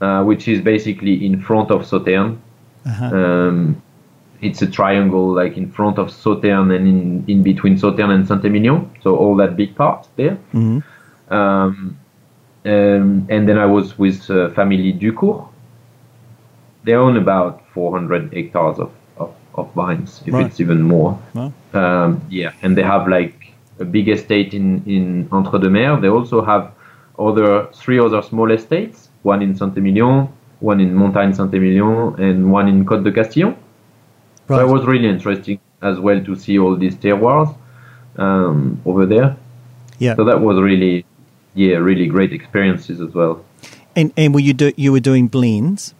uh, 0.00 0.24
which 0.24 0.48
is 0.48 0.60
basically 0.60 1.24
in 1.24 1.40
front 1.40 1.70
of 1.70 1.82
Sauternes. 1.82 2.36
Uh-huh. 2.84 3.04
Um, 3.04 3.82
it's 4.40 4.60
a 4.60 4.66
triangle, 4.66 5.32
like 5.32 5.56
in 5.56 5.70
front 5.70 5.98
of 5.98 6.08
Sauternes 6.08 6.74
and 6.74 6.88
in, 6.88 7.24
in 7.28 7.42
between 7.44 7.76
Sauternes 7.76 8.14
and 8.14 8.26
Saint-Emilion. 8.26 8.90
So 9.02 9.16
all 9.16 9.36
that 9.36 9.56
big 9.56 9.76
part 9.76 10.08
there. 10.16 10.36
Mm-hmm. 10.52 11.32
Um, 11.32 11.98
um, 12.64 13.26
and 13.30 13.48
then 13.48 13.58
I 13.58 13.66
was 13.66 13.98
with 13.98 14.30
uh, 14.30 14.50
family 14.50 14.92
Ducourt. 14.92 15.48
They 16.84 16.94
own 16.94 17.16
about 17.16 17.66
400 17.74 18.32
hectares 18.32 18.78
of, 18.78 18.92
of, 19.16 19.34
of 19.54 19.72
vines, 19.74 20.22
if 20.26 20.34
right. 20.34 20.46
it's 20.46 20.60
even 20.60 20.82
more. 20.82 21.18
Um, 21.74 22.22
yeah, 22.30 22.52
and 22.62 22.76
they 22.76 22.82
have 22.82 23.06
like 23.08 23.52
a 23.78 23.84
big 23.84 24.08
estate 24.08 24.54
in, 24.54 24.82
in 24.86 25.28
Entre 25.32 25.58
deux 25.58 25.70
Mers. 25.70 26.00
They 26.00 26.08
also 26.08 26.42
have 26.42 26.72
other 27.18 27.68
three 27.74 27.98
other 27.98 28.22
small 28.22 28.50
estates, 28.50 29.08
one 29.22 29.42
in 29.42 29.54
Saint-Emilion, 29.54 30.28
one 30.60 30.80
in 30.80 30.94
Montagne 30.94 31.34
Saint-Emilion, 31.34 32.18
and 32.18 32.52
one 32.52 32.68
in 32.68 32.84
Côte 32.84 33.04
de 33.04 33.12
Castillon. 33.12 33.56
Right. 34.48 34.58
So 34.58 34.68
it 34.68 34.72
was 34.72 34.84
really 34.86 35.08
interesting 35.08 35.60
as 35.82 35.98
well 35.98 36.22
to 36.22 36.36
see 36.36 36.58
all 36.58 36.76
these 36.76 36.94
terroirs 36.96 37.54
um, 38.16 38.80
over 38.84 39.06
there. 39.06 39.36
Yeah. 39.98 40.16
So 40.16 40.24
that 40.24 40.40
was 40.40 40.60
really, 40.60 41.04
yeah, 41.54 41.76
really 41.76 42.06
great 42.06 42.32
experiences 42.32 43.00
as 43.00 43.14
well. 43.14 43.44
And 43.96 44.12
and 44.16 44.34
were 44.34 44.40
you 44.40 44.54
do 44.54 44.72
you 44.76 44.92
were 44.92 45.00
doing 45.00 45.28
blends? 45.28 45.94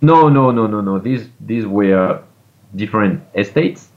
No, 0.00 0.28
no, 0.28 0.50
no, 0.50 0.66
no, 0.66 0.80
no. 0.80 0.98
These 0.98 1.28
these 1.40 1.66
were 1.66 2.22
different 2.74 3.22
estates. 3.34 3.88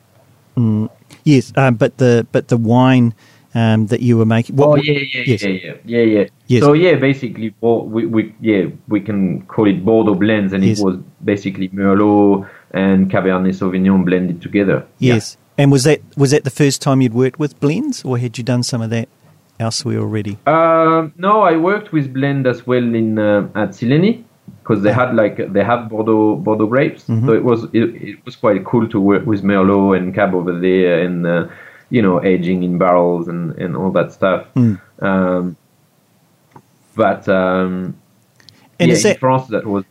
Mm. 0.57 0.89
Yes, 1.23 1.53
um, 1.55 1.75
but 1.75 1.97
the 1.97 2.27
but 2.31 2.47
the 2.47 2.57
wine 2.57 3.13
um, 3.55 3.87
that 3.87 4.01
you 4.01 4.17
were 4.17 4.25
making. 4.25 4.55
What, 4.55 4.67
oh 4.67 4.75
yeah, 4.75 4.99
yeah, 5.13 5.23
yes. 5.25 5.43
yeah, 5.43 5.49
yeah, 5.49 5.73
yeah, 5.85 6.01
yeah. 6.01 6.25
Yes. 6.47 6.63
So 6.63 6.73
yeah, 6.73 6.95
basically, 6.95 7.53
we, 7.61 8.05
we 8.05 8.35
yeah 8.41 8.65
we 8.87 8.99
can 8.99 9.45
call 9.45 9.67
it 9.67 9.83
Bordeaux 9.85 10.15
blends, 10.15 10.53
and 10.53 10.63
yes. 10.63 10.79
it 10.79 10.83
was 10.83 10.97
basically 11.23 11.69
Merlot 11.69 12.49
and 12.71 13.09
Cabernet 13.11 13.53
Sauvignon 13.53 14.05
blended 14.05 14.41
together. 14.41 14.85
Yes, 14.99 15.37
yeah. 15.57 15.63
and 15.63 15.71
was 15.71 15.83
that 15.83 16.01
was 16.17 16.31
that 16.31 16.43
the 16.43 16.51
first 16.51 16.81
time 16.81 17.01
you'd 17.01 17.13
worked 17.13 17.39
with 17.39 17.59
blends, 17.59 18.03
or 18.03 18.17
had 18.17 18.37
you 18.37 18.43
done 18.43 18.63
some 18.63 18.81
of 18.81 18.89
that 18.89 19.07
elsewhere 19.59 19.99
already? 19.99 20.37
Uh, 20.45 21.09
no, 21.17 21.41
I 21.41 21.57
worked 21.57 21.91
with 21.91 22.13
blend 22.13 22.47
as 22.47 22.65
well 22.65 22.83
in 22.95 23.19
uh, 23.19 23.49
at 23.55 23.69
Sileni 23.69 24.23
because 24.61 24.81
they 24.81 24.91
had 24.91 25.15
like 25.15 25.51
they 25.53 25.63
have 25.63 25.89
Bordeaux 25.89 26.35
Bordeaux 26.35 26.67
grapes, 26.67 27.03
mm-hmm. 27.03 27.27
so 27.27 27.33
it 27.33 27.43
was 27.43 27.65
it, 27.65 27.95
it, 28.01 28.25
was 28.25 28.35
quite 28.35 28.63
cool 28.65 28.87
to 28.89 28.99
work 28.99 29.25
with 29.25 29.43
Merlot 29.43 29.97
and 29.97 30.13
Cab 30.13 30.33
over 30.33 30.57
there, 30.57 31.03
and 31.03 31.27
uh, 31.27 31.47
you 31.89 32.01
know 32.01 32.23
aging 32.23 32.63
in 32.63 32.77
barrels 32.77 33.27
and 33.27 33.53
and 33.57 33.75
all 33.75 33.91
that 33.91 34.11
stuff. 34.11 34.47
Mm. 34.55 34.79
Um, 35.01 35.57
but 36.95 37.27
um, 37.27 37.95
and 38.79 38.89
yeah, 38.89 38.97
in 38.97 39.03
that, 39.03 39.19
France 39.19 39.47
that 39.49 39.65
was 39.65 39.85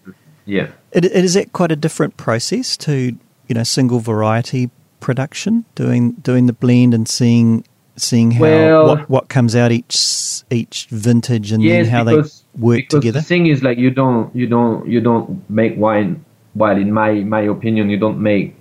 yeah. 0.44 0.68
It, 0.92 1.04
it 1.06 1.24
is 1.24 1.34
that 1.34 1.52
quite 1.52 1.72
a 1.72 1.76
different 1.76 2.16
process 2.16 2.76
to 2.78 3.16
you 3.48 3.54
know 3.54 3.62
single 3.62 4.00
variety 4.00 4.70
production, 5.00 5.64
doing 5.74 6.12
doing 6.12 6.46
the 6.46 6.52
blend 6.52 6.94
and 6.94 7.08
seeing 7.08 7.64
seeing 7.96 8.30
how 8.30 8.40
well, 8.40 8.86
what, 8.88 9.10
what 9.10 9.28
comes 9.28 9.54
out 9.54 9.72
each 9.72 10.42
each 10.50 10.86
vintage 10.90 11.52
and 11.52 11.62
yes, 11.62 11.86
then 11.86 11.92
how 11.94 12.04
because, 12.04 12.44
they 12.54 12.60
work 12.60 12.76
because 12.76 13.00
together. 13.00 13.20
The 13.20 13.26
thing 13.26 13.46
is, 13.46 13.62
like 13.62 13.78
you 13.78 13.90
don't 13.90 14.34
you 14.34 14.46
don't 14.46 14.86
you 14.86 15.00
don't 15.00 15.48
make 15.50 15.76
wine. 15.76 16.24
Well, 16.54 16.76
in 16.76 16.92
my 16.92 17.12
my 17.14 17.42
opinion, 17.42 17.90
you 17.90 17.98
don't 17.98 18.20
make 18.20 18.54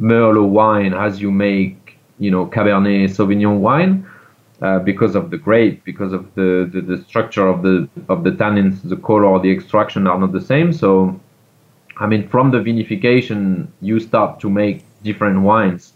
Merlot 0.00 0.48
wine 0.48 0.94
as 0.94 1.20
you 1.20 1.30
make 1.30 1.98
you 2.18 2.30
know 2.30 2.46
Cabernet 2.46 3.10
Sauvignon 3.10 3.58
wine. 3.60 4.06
Uh, 4.62 4.78
because 4.78 5.14
of 5.16 5.30
the 5.30 5.36
grape, 5.36 5.84
because 5.84 6.12
of 6.12 6.32
the, 6.36 6.70
the, 6.72 6.80
the, 6.80 7.04
structure 7.04 7.48
of 7.48 7.62
the 7.62 7.86
of 8.08 8.22
the 8.22 8.30
tannins, 8.30 8.80
the 8.88 8.96
color, 8.96 9.38
the 9.40 9.50
extraction 9.50 10.06
are 10.06 10.18
not 10.18 10.32
the 10.32 10.40
same. 10.40 10.72
So, 10.72 11.20
I 11.98 12.06
mean, 12.06 12.28
from 12.28 12.52
the 12.52 12.58
vinification, 12.58 13.66
you 13.82 13.98
start 13.98 14.40
to 14.40 14.48
make 14.48 14.84
different 15.02 15.42
wines 15.42 15.93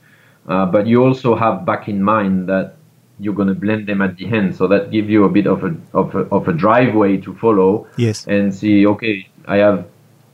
uh, 0.49 0.67
but 0.67 0.87
you 0.87 1.05
also 1.05 1.35
have 1.37 1.65
back 1.65 1.89
in 1.89 2.03
mind 2.03 2.49
that 2.49 2.75
you're 3.21 3.35
going 3.35 3.49
to 3.49 3.55
blend 3.55 3.87
them 3.89 4.01
at 4.01 4.17
the 4.17 4.27
end, 4.27 4.55
so 4.55 4.67
that 4.69 4.91
gives 4.91 5.09
you 5.09 5.25
a 5.25 5.29
bit 5.29 5.47
of 5.47 5.65
a 5.65 5.77
of 5.93 6.15
a, 6.15 6.21
of 6.31 6.49
a 6.49 6.53
driveway 6.53 7.17
to 7.19 7.35
follow 7.35 7.87
Yes. 7.97 8.27
and 8.27 8.55
see. 8.55 8.87
Okay, 8.87 9.29
I 9.47 9.57
have 9.57 9.87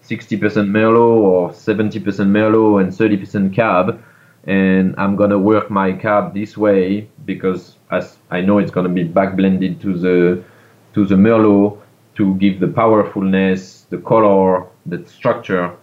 60% 0.03 0.39
Merlot 0.69 1.17
or 1.17 1.51
70% 1.51 2.03
Merlot 2.29 2.83
and 2.83 2.93
30% 2.93 3.55
Cab, 3.55 4.03
and 4.45 4.95
I'm 4.99 5.17
gonna 5.17 5.39
work 5.39 5.71
my 5.71 5.93
Cab 5.93 6.35
this 6.35 6.57
way 6.59 7.09
because 7.25 7.77
as 7.91 8.19
I 8.31 8.43
know 8.43 8.59
it's 8.59 8.71
gonna 8.71 8.91
be 8.91 9.05
back 9.05 9.35
blended 9.37 9.81
to 9.81 9.97
the 9.97 10.45
to 10.93 11.07
the 11.07 11.15
Merlot 11.17 11.79
to 12.17 12.35
give 12.37 12.61
the 12.61 12.69
powerfulness, 12.69 13.87
the 13.91 13.99
color, 13.99 14.67
the 14.87 15.05
structure. 15.07 15.75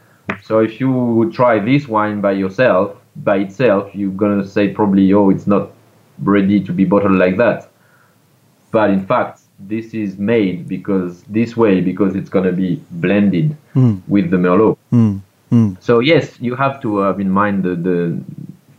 So 0.44 0.60
if 0.60 0.80
you 0.80 0.91
would 0.91 1.34
try 1.34 1.60
this 1.60 1.88
wine 1.88 2.22
by 2.22 2.34
yourself, 2.34 2.96
by 3.15 3.38
itself, 3.38 3.93
you're 3.93 4.12
gonna 4.12 4.45
say 4.47 4.69
probably, 4.69 5.12
oh, 5.13 5.30
it's 5.30 5.47
not 5.47 5.71
ready 6.24 6.60
to 6.63 6.71
be 6.71 6.86
bottled 6.86 7.13
like 7.17 7.38
that. 7.38 7.69
But 8.71 8.89
in 8.91 9.06
fact, 9.06 9.41
this 9.60 9.93
is 9.93 10.17
made 10.17 10.67
because 10.67 11.21
this 11.24 11.56
way 11.58 11.82
because 11.82 12.15
it's 12.15 12.30
gonna 12.30 12.52
be 12.54 12.82
blended 12.91 13.56
Mm. 13.76 14.02
with 14.08 14.32
the 14.32 14.38
Merlot. 14.38 14.78
Mm. 14.91 15.21
Mm. 15.52 15.78
So 15.82 16.00
yes, 16.00 16.38
you 16.39 16.56
have 16.56 16.82
to 16.82 16.97
have 17.00 17.19
in 17.19 17.30
mind 17.30 17.63
the 17.63 17.76
the, 17.76 18.17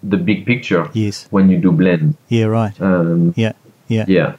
the 0.03 0.16
big 0.16 0.47
picture 0.47 0.88
Yes. 0.95 1.27
when 1.31 1.49
you 1.51 1.59
do 1.59 1.71
blend. 1.73 2.16
Yeah. 2.29 2.47
Right. 2.47 2.73
Um, 2.81 3.35
Yeah. 3.37 3.53
Yeah. 3.88 4.05
yeah. 4.09 4.37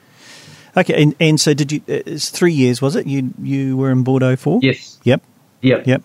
Okay. 0.76 1.02
And 1.02 1.16
and 1.20 1.40
so 1.40 1.54
did 1.54 1.72
you? 1.72 1.82
It's 1.88 2.30
three 2.30 2.52
years, 2.54 2.82
was 2.82 2.96
it? 2.96 3.06
You 3.06 3.30
you 3.42 3.78
were 3.78 3.92
in 3.92 4.04
Bordeaux 4.04 4.36
for? 4.36 4.60
Yes. 4.64 4.98
Yep. 5.04 5.22
Yep. 5.62 5.88
Yep. 5.88 6.02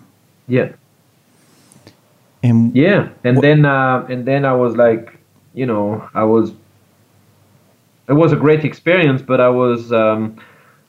Yeah. 0.47 0.69
And 2.43 2.75
Yeah, 2.75 3.09
and 3.25 3.37
What- 3.37 3.43
then 3.43 3.65
uh, 3.65 4.07
and 4.09 4.25
then 4.25 4.45
I 4.45 4.53
was 4.55 4.77
like, 4.77 5.19
you 5.55 5.67
know, 5.67 6.03
I 6.15 6.25
was. 6.25 6.53
It 8.09 8.15
was 8.15 8.33
a 8.33 8.37
great 8.37 8.65
experience, 8.65 9.21
but 9.21 9.41
I 9.41 9.49
was 9.49 9.93
um, 9.93 10.37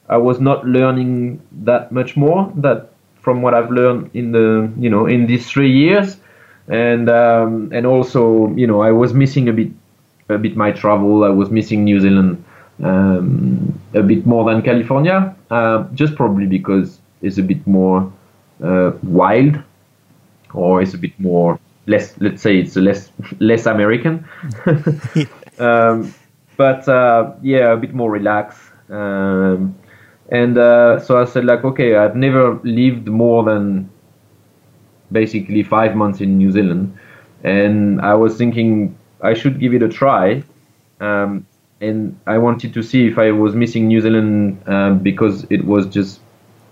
I 0.07 0.17
was 0.17 0.39
not 0.39 0.65
learning 0.65 1.41
that 1.63 1.91
much 1.91 2.15
more 2.15 2.51
that 2.57 2.89
from 3.21 3.41
what 3.41 3.53
I've 3.53 3.69
learned 3.71 4.09
in 4.13 4.31
the 4.31 4.69
you 4.77 4.89
know 4.89 5.05
in 5.05 5.27
these 5.27 5.49
three 5.49 5.71
years, 5.71 6.17
and 6.69 7.09
um, 7.09 7.69
and 7.73 7.85
also 7.85 8.49
you 8.55 8.65
know 8.67 8.81
I 8.81 8.91
was 8.91 9.13
missing 9.13 9.49
a 9.49 9.53
bit 9.53 9.69
a 10.29 10.37
bit 10.37 10.55
my 10.55 10.71
travel. 10.71 11.23
I 11.25 11.29
was 11.29 11.49
missing 11.49 11.83
New 11.83 11.99
Zealand 11.99 12.41
um, 12.83 13.77
a 13.93 14.01
bit 14.01 14.25
more 14.25 14.45
than 14.49 14.61
California, 14.61 15.35
uh, 15.51 15.83
just 15.93 16.15
probably 16.15 16.45
because 16.45 16.99
it's 17.21 17.37
a 17.37 17.43
bit 17.43 17.65
more 17.67 18.09
uh, 18.63 18.91
wild 19.03 19.59
or 20.53 20.81
it's 20.81 20.93
a 20.93 20.97
bit 20.97 21.17
more 21.19 21.59
less 21.87 22.15
let's 22.19 22.41
say 22.41 22.57
it's 22.57 22.75
less 22.75 23.11
less 23.39 23.65
american. 23.65 24.25
Um, 25.59 26.13
but 26.55 26.87
uh, 26.87 27.33
yeah 27.41 27.73
a 27.73 27.77
bit 27.77 27.93
more 27.93 28.09
relaxed. 28.09 28.61
Um, 28.89 29.75
and 30.29 30.57
uh, 30.57 30.99
so 30.99 31.19
i 31.19 31.25
said 31.25 31.43
like 31.43 31.65
okay 31.65 31.95
i've 31.95 32.15
never 32.15 32.53
lived 32.63 33.07
more 33.07 33.43
than 33.43 33.89
basically 35.11 35.63
five 35.63 35.95
months 35.95 36.21
in 36.21 36.37
new 36.37 36.51
zealand. 36.51 36.97
And 37.43 37.99
i 38.01 38.13
was 38.13 38.37
thinking 38.37 38.97
i 39.21 39.33
should 39.33 39.59
give 39.59 39.73
it 39.73 39.83
a 39.83 39.89
try. 39.89 40.43
Um, 41.01 41.45
and 41.81 42.19
i 42.27 42.37
wanted 42.37 42.73
to 42.73 42.83
see 42.83 43.07
if 43.07 43.17
i 43.17 43.31
was 43.31 43.55
missing 43.55 43.87
new 43.87 44.01
zealand 44.01 44.61
um, 44.67 44.99
because 44.99 45.45
it 45.49 45.63
was 45.65 45.87
just 45.87 46.19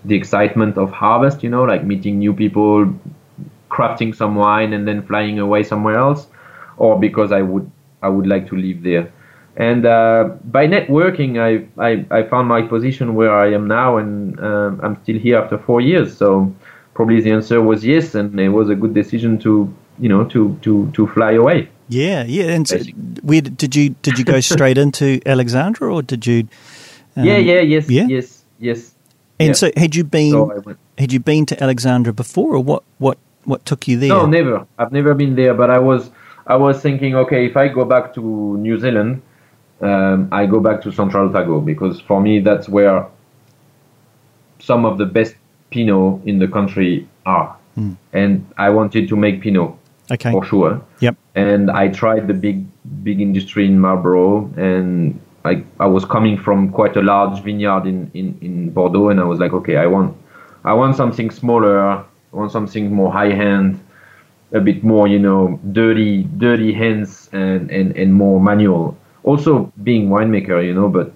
the 0.04 0.14
excitement 0.14 0.76
of 0.76 0.90
harvest 0.90 1.42
you 1.42 1.50
know 1.50 1.64
like 1.64 1.84
meeting 1.84 2.18
new 2.18 2.32
people 2.32 2.86
crafting 3.70 4.14
some 4.14 4.34
wine 4.34 4.72
and 4.72 4.86
then 4.86 5.02
flying 5.06 5.38
away 5.38 5.62
somewhere 5.62 5.96
else, 5.96 6.26
or 6.76 6.98
because 6.98 7.32
I 7.32 7.42
would 7.42 7.70
I 8.02 8.08
would 8.08 8.26
like 8.26 8.48
to 8.48 8.56
live 8.56 8.82
there. 8.82 9.12
And 9.56 9.86
uh, 9.86 10.36
by 10.44 10.68
networking, 10.68 11.38
I, 11.40 11.66
I 11.82 12.06
I 12.16 12.22
found 12.28 12.48
my 12.48 12.62
position 12.62 13.14
where 13.14 13.34
I 13.34 13.52
am 13.52 13.66
now, 13.66 13.96
and 13.96 14.38
um, 14.40 14.80
I'm 14.82 15.02
still 15.02 15.18
here 15.18 15.36
after 15.36 15.58
four 15.58 15.80
years. 15.80 16.16
So 16.16 16.54
probably 16.94 17.20
the 17.20 17.32
answer 17.32 17.60
was 17.60 17.84
yes, 17.84 18.14
and 18.14 18.38
it 18.38 18.50
was 18.50 18.70
a 18.70 18.76
good 18.76 18.94
decision 18.94 19.38
to 19.40 19.72
you 19.98 20.08
know 20.08 20.24
to 20.26 20.56
to 20.62 20.90
to 20.92 21.06
fly 21.08 21.32
away. 21.32 21.68
yeah, 21.88 22.22
yeah. 22.24 22.50
And 22.50 22.68
so 22.68 22.78
where 23.22 23.40
did 23.40 23.56
did 23.56 23.74
you 23.74 23.90
did 24.02 24.18
you 24.18 24.24
go 24.24 24.40
straight 24.52 24.78
into 24.78 25.20
Alexandra 25.26 25.92
or 25.92 26.02
did 26.02 26.26
you? 26.26 26.48
um, 27.16 27.24
yeah, 27.24 27.36
yeah, 27.38 27.60
yes, 27.60 27.90
yeah? 27.90 28.06
yes, 28.06 28.44
yes. 28.58 28.94
And 29.40 29.48
yeah. 29.48 29.52
so 29.54 29.70
had 29.76 29.94
you 29.94 30.04
been 30.04 30.32
So 30.32 30.76
had 30.98 31.12
you 31.12 31.20
been 31.20 31.46
to 31.46 31.62
Alexandra 31.62 32.12
before, 32.12 32.54
or 32.54 32.62
what 32.62 32.82
what 32.98 33.18
what 33.44 33.64
took 33.64 33.88
you 33.88 33.98
there? 33.98 34.08
No, 34.10 34.26
never. 34.26 34.66
I've 34.78 34.92
never 34.92 35.14
been 35.14 35.34
there, 35.36 35.54
but 35.54 35.70
I 35.70 35.78
was 35.78 36.10
I 36.46 36.56
was 36.56 36.80
thinking, 36.80 37.14
okay, 37.14 37.46
if 37.46 37.56
I 37.56 37.68
go 37.68 37.84
back 37.84 38.14
to 38.14 38.20
New 38.58 38.78
Zealand, 38.78 39.22
um, 39.80 40.28
I 40.32 40.46
go 40.46 40.60
back 40.60 40.82
to 40.82 40.92
Central 40.92 41.28
Otago 41.28 41.60
because 41.60 42.00
for 42.00 42.20
me 42.20 42.40
that's 42.40 42.68
where 42.68 43.06
some 44.60 44.84
of 44.84 44.98
the 44.98 45.06
best 45.06 45.34
Pinot 45.70 46.20
in 46.24 46.38
the 46.38 46.48
country 46.48 47.06
are, 47.26 47.54
Hmm. 47.74 47.92
and 48.12 48.44
I 48.56 48.70
wanted 48.70 49.08
to 49.08 49.16
make 49.16 49.42
Pinot 49.42 49.72
okay. 50.10 50.30
for 50.32 50.44
sure. 50.44 50.80
Yep. 51.00 51.16
And 51.34 51.70
I 51.70 51.88
tried 51.88 52.26
the 52.26 52.34
big 52.34 52.64
big 53.04 53.20
industry 53.20 53.66
in 53.66 53.78
Marlborough, 53.78 54.50
and 54.56 55.20
I 55.44 55.62
I 55.78 55.86
was 55.86 56.04
coming 56.04 56.38
from 56.38 56.70
quite 56.72 56.96
a 56.96 57.02
large 57.02 57.42
vineyard 57.42 57.86
in, 57.86 58.10
in, 58.14 58.38
in 58.40 58.70
Bordeaux, 58.70 59.10
and 59.10 59.20
I 59.20 59.24
was 59.24 59.38
like, 59.38 59.52
okay, 59.52 59.76
I 59.76 59.86
want 59.86 60.16
I 60.64 60.72
want 60.72 60.96
something 60.96 61.30
smaller, 61.30 62.04
want 62.32 62.52
something 62.52 62.92
more 62.94 63.12
high 63.12 63.30
end, 63.30 63.80
a 64.52 64.60
bit 64.60 64.82
more, 64.84 65.06
you 65.08 65.18
know, 65.18 65.58
dirty 65.72 66.24
dirty 66.38 66.72
hands 66.72 67.28
and, 67.32 67.70
and, 67.70 67.96
and 67.96 68.14
more 68.14 68.40
manual. 68.40 68.96
Also 69.24 69.72
being 69.82 70.08
winemaker, 70.08 70.64
you 70.64 70.74
know, 70.74 70.88
but 70.88 71.12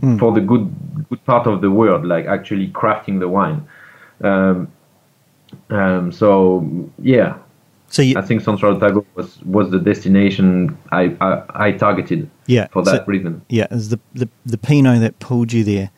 Hmm. 0.00 0.16
for 0.16 0.32
the 0.32 0.40
good 0.40 0.74
good 1.10 1.22
part 1.26 1.46
of 1.46 1.60
the 1.60 1.70
world, 1.70 2.06
like 2.06 2.24
actually 2.24 2.68
crafting 2.68 3.20
the 3.20 3.28
wine. 3.28 3.62
Um, 4.22 4.68
um, 5.68 6.10
so 6.12 6.66
yeah, 6.98 7.36
So 7.88 8.00
you, 8.00 8.16
I 8.16 8.22
think 8.22 8.40
Central 8.40 8.74
Otago 8.74 9.04
was, 9.14 9.38
was 9.44 9.70
the 9.70 9.78
destination 9.78 10.78
I, 10.92 11.14
I, 11.20 11.42
I 11.66 11.72
targeted 11.72 12.30
yeah, 12.46 12.68
for 12.68 12.82
so- 12.86 12.92
that 12.92 13.06
reason. 13.06 13.42
yeah, 13.50 13.64
it 13.64 13.70
was 13.72 13.90
the, 13.90 14.00
the 14.14 14.28
the 14.46 14.56
Pinot 14.56 15.00
that 15.00 15.18
pulled 15.18 15.52
you 15.52 15.62
there, 15.62 15.90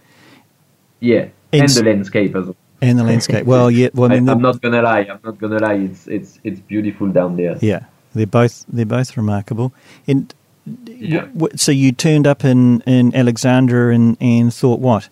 Yeah, 0.99 1.29
And 1.53 1.62
and, 1.62 1.70
the 1.70 1.85
landscape 1.85 2.35
as 2.35 2.47
well. 2.47 2.57
And 2.88 2.99
the 2.99 3.05
landscape. 3.12 3.44
Well, 3.47 3.70
yeah, 3.70 3.88
well, 3.94 4.11
I 4.12 4.16
I, 4.16 4.20
mean, 4.20 4.29
am 4.29 4.38
the- 4.38 4.53
not 4.53 4.61
gonna 4.62 4.83
lie. 4.83 5.07
I'm 5.11 5.20
not 5.25 5.38
gonna 5.38 5.59
lie. 5.59 5.75
It's 5.88 6.07
it's 6.07 6.38
it's 6.44 6.61
beautiful 6.61 7.09
down 7.09 7.37
there. 7.37 7.57
yeah, 7.61 7.81
they're 8.14 8.27
both 8.27 8.64
they're 8.68 8.87
both 8.99 9.16
remarkable. 9.16 9.73
And 10.07 10.33
Yeah. 10.87 11.27
w- 11.37 11.57
so 11.57 11.73
you 11.73 11.92
turned 11.92 12.27
up 12.27 12.44
in 12.44 12.81
in 12.87 13.14
Alexandra 13.14 13.94
and 13.94 14.16
and 14.20 14.53
thought 14.53 14.81
what? 14.81 15.09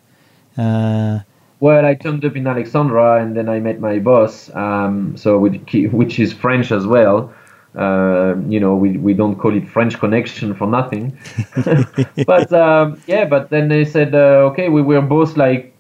Uh, 0.57 1.21
Well, 1.61 1.85
I 1.87 1.95
turned 1.95 2.25
up 2.25 2.35
in 2.37 2.47
Alexandra, 2.47 3.23
and 3.23 3.37
then 3.37 3.49
I 3.49 3.61
met 3.61 3.79
my 3.81 3.99
boss. 4.01 4.51
Um, 4.55 5.17
so 5.17 5.39
which, 5.39 5.61
which 5.93 6.19
is 6.19 6.33
French 6.33 6.73
as 6.73 6.85
well. 6.87 7.31
Uh, 7.79 8.35
you 8.49 8.61
know, 8.61 8.75
we, 8.77 8.99
we 8.99 9.15
don't 9.15 9.37
call 9.39 9.55
it 9.57 9.67
French 9.69 9.95
connection 9.99 10.55
for 10.55 10.67
nothing. 10.67 11.13
but 12.27 12.53
um, 12.53 13.01
yeah, 13.07 13.25
but 13.25 13.49
then 13.51 13.69
they 13.69 13.85
said, 13.85 14.15
uh, 14.15 14.51
okay, 14.51 14.69
we 14.69 14.83
were 14.83 15.01
both 15.01 15.37
like, 15.37 15.72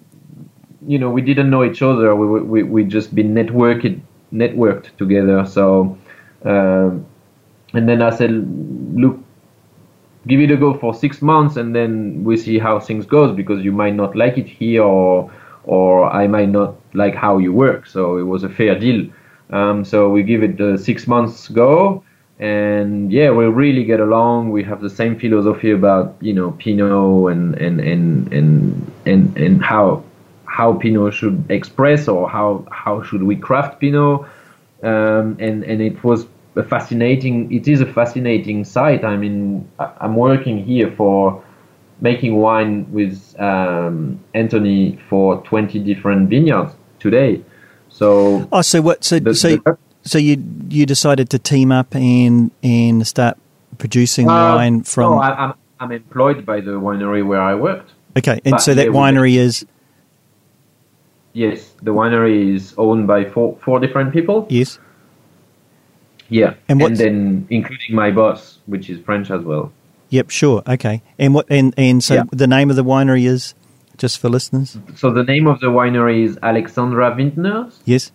you 0.86 0.98
know, 0.98 1.10
we 1.10 1.22
didn't 1.22 1.50
know 1.50 1.64
each 1.64 1.82
other. 1.82 2.14
We 2.14 2.40
we 2.42 2.62
we 2.62 2.84
just 2.84 3.14
been 3.14 3.34
networked 3.34 4.00
networked 4.32 4.96
together. 4.96 5.44
So, 5.46 5.98
um, 6.44 7.06
and 7.74 7.88
then 7.88 8.02
I 8.02 8.10
said, 8.10 8.30
look, 8.98 9.18
give 10.26 10.40
it 10.40 10.50
a 10.50 10.56
go 10.56 10.74
for 10.74 10.94
six 10.94 11.22
months, 11.22 11.56
and 11.56 11.74
then 11.74 12.24
we 12.24 12.36
see 12.36 12.58
how 12.58 12.80
things 12.80 13.06
goes 13.06 13.34
because 13.36 13.64
you 13.64 13.72
might 13.72 13.94
not 13.94 14.16
like 14.16 14.38
it 14.38 14.46
here, 14.46 14.82
or 14.82 15.30
or 15.64 16.10
I 16.10 16.26
might 16.26 16.48
not 16.48 16.74
like 16.94 17.14
how 17.14 17.38
you 17.38 17.52
work. 17.52 17.86
So 17.86 18.16
it 18.16 18.24
was 18.24 18.42
a 18.42 18.48
fair 18.48 18.78
deal. 18.78 19.08
Um, 19.50 19.84
so 19.84 20.08
we 20.10 20.22
give 20.22 20.42
it 20.42 20.60
uh, 20.60 20.76
six 20.78 21.06
months 21.06 21.48
go, 21.48 22.02
and 22.38 23.12
yeah, 23.12 23.30
we 23.30 23.44
really 23.44 23.84
get 23.84 24.00
along. 24.00 24.50
We 24.50 24.64
have 24.64 24.80
the 24.80 24.90
same 24.90 25.18
philosophy 25.18 25.70
about 25.70 26.16
you 26.20 26.32
know 26.32 26.52
Pinot 26.52 27.32
and 27.32 27.54
and 27.56 27.80
and 27.80 28.32
and 28.32 28.92
and, 29.06 29.36
and 29.36 29.62
how 29.62 30.02
how 30.52 30.74
Pinot 30.74 31.14
should 31.14 31.38
express 31.48 32.08
or 32.08 32.28
how 32.28 32.64
how 32.70 33.02
should 33.02 33.22
we 33.22 33.36
craft 33.36 33.80
Pinot. 33.80 34.20
Um, 34.82 35.36
and 35.46 35.64
and 35.64 35.80
it 35.80 35.96
was 36.04 36.26
a 36.56 36.62
fascinating. 36.62 37.50
It 37.50 37.66
is 37.68 37.80
a 37.80 37.86
fascinating 37.86 38.64
site. 38.64 39.02
I 39.04 39.16
mean, 39.16 39.66
I'm 39.78 40.14
working 40.16 40.62
here 40.62 40.90
for 40.90 41.42
making 42.02 42.36
wine 42.36 42.86
with 42.92 43.16
um, 43.40 44.18
Anthony 44.34 44.98
for 45.08 45.40
20 45.44 45.78
different 45.78 46.28
vineyards 46.28 46.74
today. 46.98 47.40
So 47.88 48.46
oh, 48.52 48.60
so 48.62 48.82
what? 48.82 49.04
So 49.04 49.18
the, 49.20 49.34
so 49.34 49.56
the- 49.56 49.78
so 50.04 50.18
you 50.18 50.36
you 50.68 50.84
decided 50.84 51.30
to 51.30 51.38
team 51.38 51.70
up 51.72 51.94
and 51.94 52.50
and 52.62 53.06
start 53.06 53.38
producing 53.78 54.28
Uh, 54.28 54.56
wine 54.56 54.82
from 54.82 55.12
No, 55.12 55.18
I, 55.20 55.30
I'm 55.44 55.54
I'm 55.80 55.92
employed 55.92 56.44
by 56.44 56.60
the 56.60 56.72
winery 56.72 57.22
where 57.26 57.40
I 57.40 57.54
worked. 57.54 57.90
okay, 58.18 58.40
and 58.44 58.52
but 58.52 58.58
so 58.66 58.74
that 58.74 58.88
winery 58.88 59.36
is 59.36 59.64
Yes, 61.34 61.72
the 61.82 61.92
winery 61.92 62.54
is 62.54 62.74
owned 62.76 63.06
by 63.06 63.24
four 63.24 63.56
four 63.64 63.80
different 63.80 64.12
people. 64.12 64.46
yes, 64.50 64.78
Yeah, 66.28 66.54
And 66.68 66.80
and, 66.82 66.96
then 66.96 67.46
including 67.50 67.94
my 67.94 68.10
boss, 68.10 68.58
which 68.66 68.88
is 68.90 68.98
French 69.00 69.30
as 69.30 69.42
well. 69.42 69.70
Yep, 70.10 70.30
sure. 70.30 70.62
Okay. 70.68 71.02
And 71.18 71.34
what 71.34 71.46
and 71.50 71.72
and 71.76 72.02
so 72.04 72.14
Yeah. 72.14 72.24
the 72.32 72.46
name 72.46 72.68
of 72.70 72.76
the 72.76 72.84
winery 72.84 73.24
is 73.26 73.54
just 73.96 74.18
for 74.18 74.28
listeners. 74.28 74.78
So 74.96 75.10
the 75.10 75.24
name 75.24 75.46
of 75.46 75.60
the 75.60 75.68
winery 75.68 76.24
is 76.24 76.38
Alexandra 76.42 77.14
Vintners. 77.14 77.80
Yes. 77.84 78.12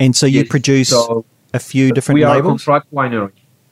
And 0.00 0.14
so 0.16 0.26
you 0.26 0.40
Yes, 0.40 0.48
produce 0.48 0.88
so 0.90 1.24
a 1.54 1.58
few 1.58 1.92
different 1.92 2.16
we 2.16 2.24
are 2.24 2.38
a 2.38 2.42
contract 2.42 2.86
winery. 2.92 3.30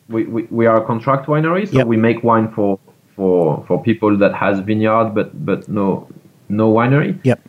We, 0.09 0.25
we, 0.25 0.43
we 0.51 0.67
are 0.67 0.77
a 0.83 0.87
contract 0.87 1.27
winery, 1.27 1.67
so 1.69 1.79
Yep. 1.79 1.87
we 1.87 1.97
make 1.97 2.23
wine 2.23 2.49
for, 2.49 2.79
for 3.17 3.65
for 3.67 3.83
people 3.83 4.17
that 4.19 4.35
has 4.35 4.61
vineyard 4.61 5.15
but 5.15 5.29
but 5.45 5.69
no 5.69 6.07
no 6.49 6.73
winery. 6.73 7.19
Yep. 7.25 7.41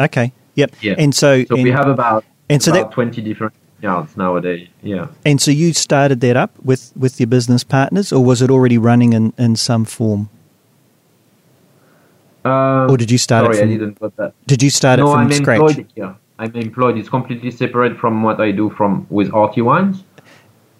Okay. 0.00 0.32
Yep. 0.54 0.72
Yeah. 0.80 0.94
And 0.98 1.14
so, 1.14 1.44
So 1.44 1.54
and, 1.54 1.64
we 1.64 1.70
have 1.70 1.86
about 1.88 2.24
and 2.48 2.62
so 2.62 2.72
about 2.72 2.88
that 2.90 2.94
twenty 2.94 3.22
different 3.22 3.54
yards 3.82 4.16
nowadays. 4.16 4.68
Yeah. 4.82 5.08
and 5.24 5.40
so 5.40 5.50
you 5.50 5.72
started 5.72 6.20
that 6.20 6.36
up 6.36 6.52
with 6.62 6.92
with 6.96 7.20
your 7.20 7.26
business 7.28 7.64
partners, 7.64 8.12
or 8.12 8.24
was 8.24 8.42
it 8.42 8.50
already 8.50 8.78
running 8.78 9.12
in 9.12 9.32
in 9.38 9.56
some 9.56 9.84
form? 9.84 10.28
Um, 12.44 12.90
Or 12.90 12.96
did 12.96 13.10
you 13.10 13.18
start 13.18 13.50
it 13.50 13.56
Sorry, 13.56 13.68
I 13.68 13.72
didn't 13.72 14.00
got 14.00 14.16
that. 14.16 14.32
Did 14.46 14.62
you 14.62 14.70
start 14.70 14.98
no, 14.98 15.08
it 15.08 15.12
from 15.12 15.20
I'm 15.20 15.32
scratch? 15.32 15.60
employed 15.60 15.86
here. 15.94 16.16
I'm 16.38 16.56
employed. 16.56 16.96
It's 16.96 17.10
completely 17.10 17.50
separate 17.50 17.98
from 17.98 18.22
what 18.22 18.40
I 18.40 18.50
do 18.50 18.70
from 18.70 19.06
with 19.10 19.28
RT 19.34 19.58
wines. 19.62 20.02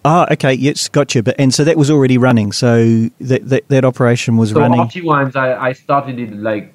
Oh, 0.07 0.27
okay. 0.31 0.55
Yes, 0.55 0.89
gotcha. 0.89 1.23
But 1.23 1.37
and 1.39 1.53
so 1.53 1.65
that 1.65 1.77
was 1.77 1.91
already 1.91 2.17
running. 2.17 2.53
So 2.53 3.11
that 3.21 3.47
that, 3.51 3.69
that 3.69 3.85
operation 3.85 4.39
was 4.39 4.51
So 4.51 4.61
running. 4.61 4.81
RT 4.81 5.05
wines, 5.05 5.37
I, 5.37 5.55
I 5.69 5.73
started 5.75 6.19
it 6.19 6.33
like 6.33 6.73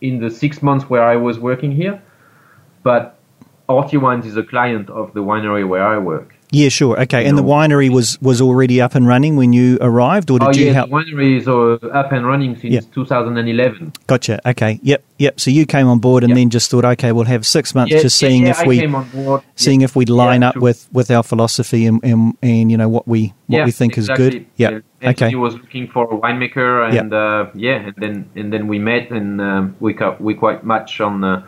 in 0.00 0.20
the 0.20 0.30
six 0.30 0.62
months 0.62 0.88
where 0.88 1.02
I 1.02 1.16
was 1.16 1.38
working 1.38 1.72
here, 1.72 2.02
but 2.82 3.18
RT 3.68 4.00
wines 4.00 4.26
is 4.26 4.36
a 4.36 4.42
client 4.42 4.88
of 4.90 5.12
the 5.14 5.20
winery 5.20 5.66
where 5.66 5.86
I 5.86 5.98
work. 5.98 6.37
Yeah, 6.50 6.70
sure. 6.70 6.98
Okay. 7.02 7.26
And 7.26 7.36
the 7.36 7.42
winery 7.42 7.90
was 7.90 8.20
was 8.22 8.40
already 8.40 8.80
up 8.80 8.94
and 8.94 9.06
running 9.06 9.36
when 9.36 9.52
you 9.52 9.76
arrived, 9.80 10.30
or 10.30 10.38
did 10.38 10.48
oh 10.48 10.52
you 10.52 10.66
yeah, 10.66 10.72
help? 10.72 10.90
the 10.90 10.96
winery 10.96 11.36
is 11.36 11.46
up 11.48 12.10
and 12.12 12.26
running 12.26 12.56
since 12.56 12.72
Yeah. 12.72 12.80
2011. 12.92 13.92
Gotcha. 14.06 14.40
Okay. 14.48 14.80
Yep. 14.82 15.04
Yep. 15.18 15.40
So 15.40 15.50
you 15.50 15.66
came 15.66 15.86
on 15.88 15.98
board 15.98 16.24
and 16.24 16.30
Yep. 16.30 16.36
then 16.36 16.50
just 16.50 16.70
thought, 16.70 16.84
okay, 16.84 17.12
we'll 17.12 17.26
have 17.26 17.44
six 17.44 17.74
months 17.74 17.92
Yeah, 17.92 18.00
just 18.00 18.20
yeah, 18.22 18.28
seeing 18.28 18.46
if 18.46 18.60
I 18.60 18.66
we 18.66 18.78
came 18.80 18.94
on 18.94 19.08
board. 19.10 19.42
seeing 19.56 19.82
if 19.82 19.94
we'd 19.94 20.08
line 20.08 20.42
up 20.42 20.54
true. 20.54 20.62
with, 20.62 20.88
with 20.92 21.10
our 21.10 21.22
philosophy 21.22 21.84
and, 21.86 22.02
and 22.02 22.34
and 22.42 22.70
you 22.70 22.76
know 22.78 22.88
what 22.88 23.06
we 23.06 23.34
what 23.46 23.64
we 23.66 23.70
think 23.70 23.98
is 23.98 24.08
good. 24.08 24.46
Yeah. 24.56 24.80
Yeah. 25.02 25.10
Okay. 25.10 25.28
He 25.28 25.36
was 25.36 25.54
looking 25.54 25.86
for 25.86 26.04
a 26.12 26.16
winemaker, 26.16 26.88
and 26.98 27.12
uh, 27.12 27.46
yeah, 27.54 27.76
and 27.88 27.94
then 27.98 28.30
and 28.34 28.52
then 28.52 28.68
we 28.68 28.78
met, 28.78 29.10
and 29.10 29.40
um, 29.40 29.76
we 29.80 29.92
co- 29.94 30.16
we 30.18 30.34
quite 30.34 30.64
match 30.64 31.00
on 31.00 31.22
uh, 31.22 31.44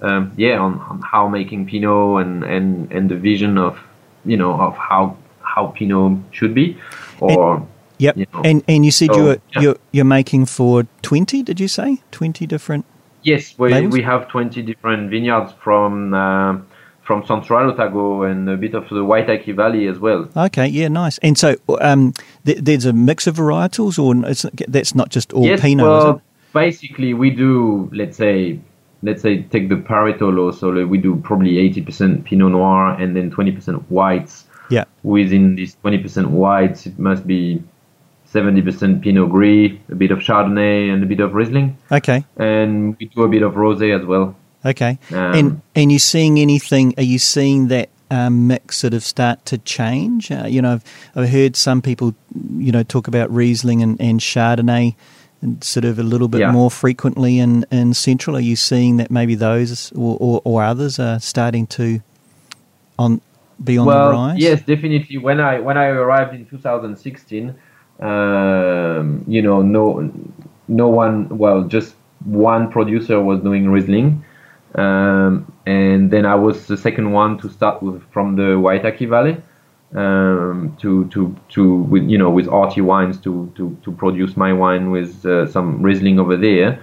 um, 0.00 0.32
yeah 0.36 0.58
on, 0.58 0.78
on 0.80 1.00
how 1.00 1.28
making 1.28 1.66
Pinot 1.66 2.22
and, 2.24 2.44
and 2.44 2.90
and 2.92 3.10
the 3.10 3.16
vision 3.16 3.58
of 3.58 3.78
you 4.24 4.36
know 4.36 4.52
of 4.52 4.76
how 4.76 5.16
how 5.42 5.68
Pinot 5.68 6.18
should 6.32 6.54
be, 6.54 6.76
or 7.20 7.66
Yep. 7.98 8.16
you 8.16 8.26
know. 8.32 8.42
And 8.44 8.64
and 8.66 8.84
you 8.84 8.90
said 8.90 9.10
So, 9.12 9.16
you're 9.16 9.36
yeah. 9.54 9.60
you're 9.60 9.76
you're 9.92 10.04
making 10.04 10.46
for 10.46 10.86
twenty. 11.02 11.42
Did 11.42 11.60
you 11.60 11.68
say 11.68 11.98
twenty 12.10 12.46
different? 12.46 12.84
yes, 13.22 13.54
we 13.58 13.70
labels? 13.72 13.92
we 13.94 14.02
have 14.02 14.28
twenty 14.28 14.62
different 14.62 15.10
vineyards 15.10 15.52
from. 15.62 16.14
Uh, 16.14 16.58
from 17.02 17.22
Central 17.26 17.70
Otago 17.70 18.22
and 18.22 18.48
a 18.48 18.56
bit 18.56 18.72
of 18.74 18.88
the 18.88 19.04
Waitaki 19.04 19.54
Valley 19.54 19.88
as 19.88 19.98
well. 19.98 20.26
Okay. 20.34 20.66
Yeah. 20.66 20.88
Nice. 20.88 21.18
And 21.18 21.36
so 21.36 21.56
um, 21.82 22.14
th- 22.46 22.56
there's 22.62 22.86
a 22.86 22.94
mix 22.94 23.26
of 23.26 23.36
varietals, 23.36 23.98
or 23.98 24.26
it's, 24.26 24.46
that's 24.68 24.94
not 24.94 25.10
just 25.10 25.30
all 25.34 25.44
yes, 25.44 25.60
Pinot. 25.60 25.84
well, 25.86 26.22
basically 26.54 27.12
we 27.12 27.28
do 27.28 27.90
let's 27.92 28.16
say 28.16 28.58
let's 29.04 29.22
say 29.22 29.42
take 29.42 29.68
the 29.68 29.76
Pareto 29.76 30.34
law, 30.34 30.50
so 30.50 30.86
we 30.86 30.98
do 30.98 31.16
probably 31.16 31.52
80% 31.70 32.24
Pinot 32.24 32.52
Noir 32.52 32.90
and 33.00 33.14
then 33.14 33.30
20% 33.30 33.82
whites. 33.90 34.44
Yeah. 34.70 34.84
Within 35.02 35.54
these 35.56 35.76
20% 35.84 36.30
whites, 36.30 36.86
it 36.86 36.98
must 36.98 37.26
be 37.26 37.62
70% 38.32 39.02
Pinot 39.02 39.30
Gris, 39.30 39.72
a 39.90 39.94
bit 39.94 40.10
of 40.10 40.18
Chardonnay, 40.18 40.92
and 40.92 41.02
a 41.02 41.06
bit 41.06 41.20
of 41.20 41.34
Riesling, 41.34 41.76
Okay. 41.92 42.24
and 42.36 42.96
we 42.98 43.06
do 43.06 43.22
a 43.22 43.28
bit 43.28 43.42
of 43.42 43.54
rosé 43.54 43.96
as 43.98 44.04
well. 44.04 44.34
Okay. 44.66 44.98
Um, 45.10 45.34
and 45.34 45.62
and 45.74 45.92
you 45.92 45.98
seeing 45.98 46.38
anything? 46.38 46.94
Are 46.96 47.02
you 47.02 47.18
seeing 47.18 47.68
that 47.68 47.90
um, 48.10 48.46
mix 48.46 48.78
sort 48.78 48.94
of 48.94 49.02
start 49.04 49.44
to 49.46 49.58
change? 49.58 50.32
Uh, 50.32 50.46
you 50.48 50.62
know, 50.62 50.72
I've, 50.72 50.84
I've 51.14 51.28
heard 51.28 51.54
some 51.54 51.82
people, 51.82 52.14
you 52.56 52.72
know, 52.72 52.82
talk 52.82 53.06
about 53.06 53.30
Riesling 53.30 53.82
and, 53.82 54.00
and 54.00 54.20
Chardonnay, 54.20 54.94
sort 55.60 55.84
of 55.84 55.98
a 55.98 56.02
little 56.02 56.28
bit 56.28 56.40
Yeah. 56.40 56.52
more 56.52 56.70
frequently 56.70 57.38
in, 57.38 57.64
in 57.70 57.94
Central. 57.94 58.36
Are 58.36 58.40
you 58.40 58.56
seeing 58.56 58.96
that 58.98 59.10
maybe 59.10 59.34
those 59.34 59.92
or, 59.92 60.16
or, 60.20 60.40
or 60.44 60.62
others 60.62 60.98
are 60.98 61.18
starting 61.20 61.66
to 61.68 62.00
on 62.98 63.20
be 63.62 63.78
on 63.78 63.86
well, 63.86 64.08
the 64.08 64.14
rise? 64.14 64.38
yes, 64.38 64.60
definitely. 64.62 65.18
When 65.18 65.40
I 65.40 65.60
when 65.60 65.76
I 65.76 65.86
arrived 65.86 66.34
in 66.34 66.44
2016, 66.46 67.54
um, 68.00 69.24
you 69.26 69.42
know, 69.42 69.62
no 69.62 70.10
no 70.68 70.88
one, 70.88 71.28
well, 71.38 71.62
just 71.64 71.94
one 72.24 72.70
producer 72.70 73.20
was 73.20 73.40
doing 73.40 73.68
Riesling, 73.68 74.24
um, 74.74 75.50
and 75.66 76.10
then 76.10 76.24
I 76.26 76.34
was 76.36 76.66
the 76.66 76.76
second 76.76 77.12
one 77.12 77.38
to 77.38 77.48
start 77.50 77.82
with 77.82 78.02
from 78.12 78.36
the 78.36 78.56
Waitaki 78.58 79.08
Valley. 79.08 79.36
Um, 79.92 80.76
to 80.80 81.04
to 81.10 81.36
to 81.50 81.76
with 81.82 82.02
you 82.10 82.18
know 82.18 82.28
with 82.30 82.48
RT 82.48 82.80
wines 82.80 83.16
to 83.20 83.52
to 83.54 83.76
to 83.84 83.92
produce 83.92 84.36
my 84.36 84.52
wine 84.52 84.90
with 84.90 85.24
uh, 85.24 85.46
some 85.46 85.82
Riesling 85.82 86.18
over 86.18 86.36
there, 86.36 86.80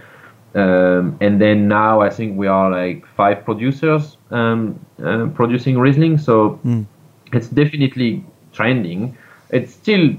um, 0.56 1.18
and 1.20 1.42
then 1.42 1.68
now 1.68 2.00
I 2.00 2.10
think 2.10 2.38
we 2.38 2.48
are 2.48 2.72
like 2.72 3.06
five 3.18 3.44
producers 3.44 4.18
um, 4.30 4.80
uh, 5.04 5.26
producing 5.34 5.78
Riesling. 5.78 6.18
So 6.20 6.60
Mm. 6.64 6.86
it's 7.34 7.50
definitely 7.50 8.24
trending. 8.54 9.18
It's 9.50 9.74
still 9.74 10.12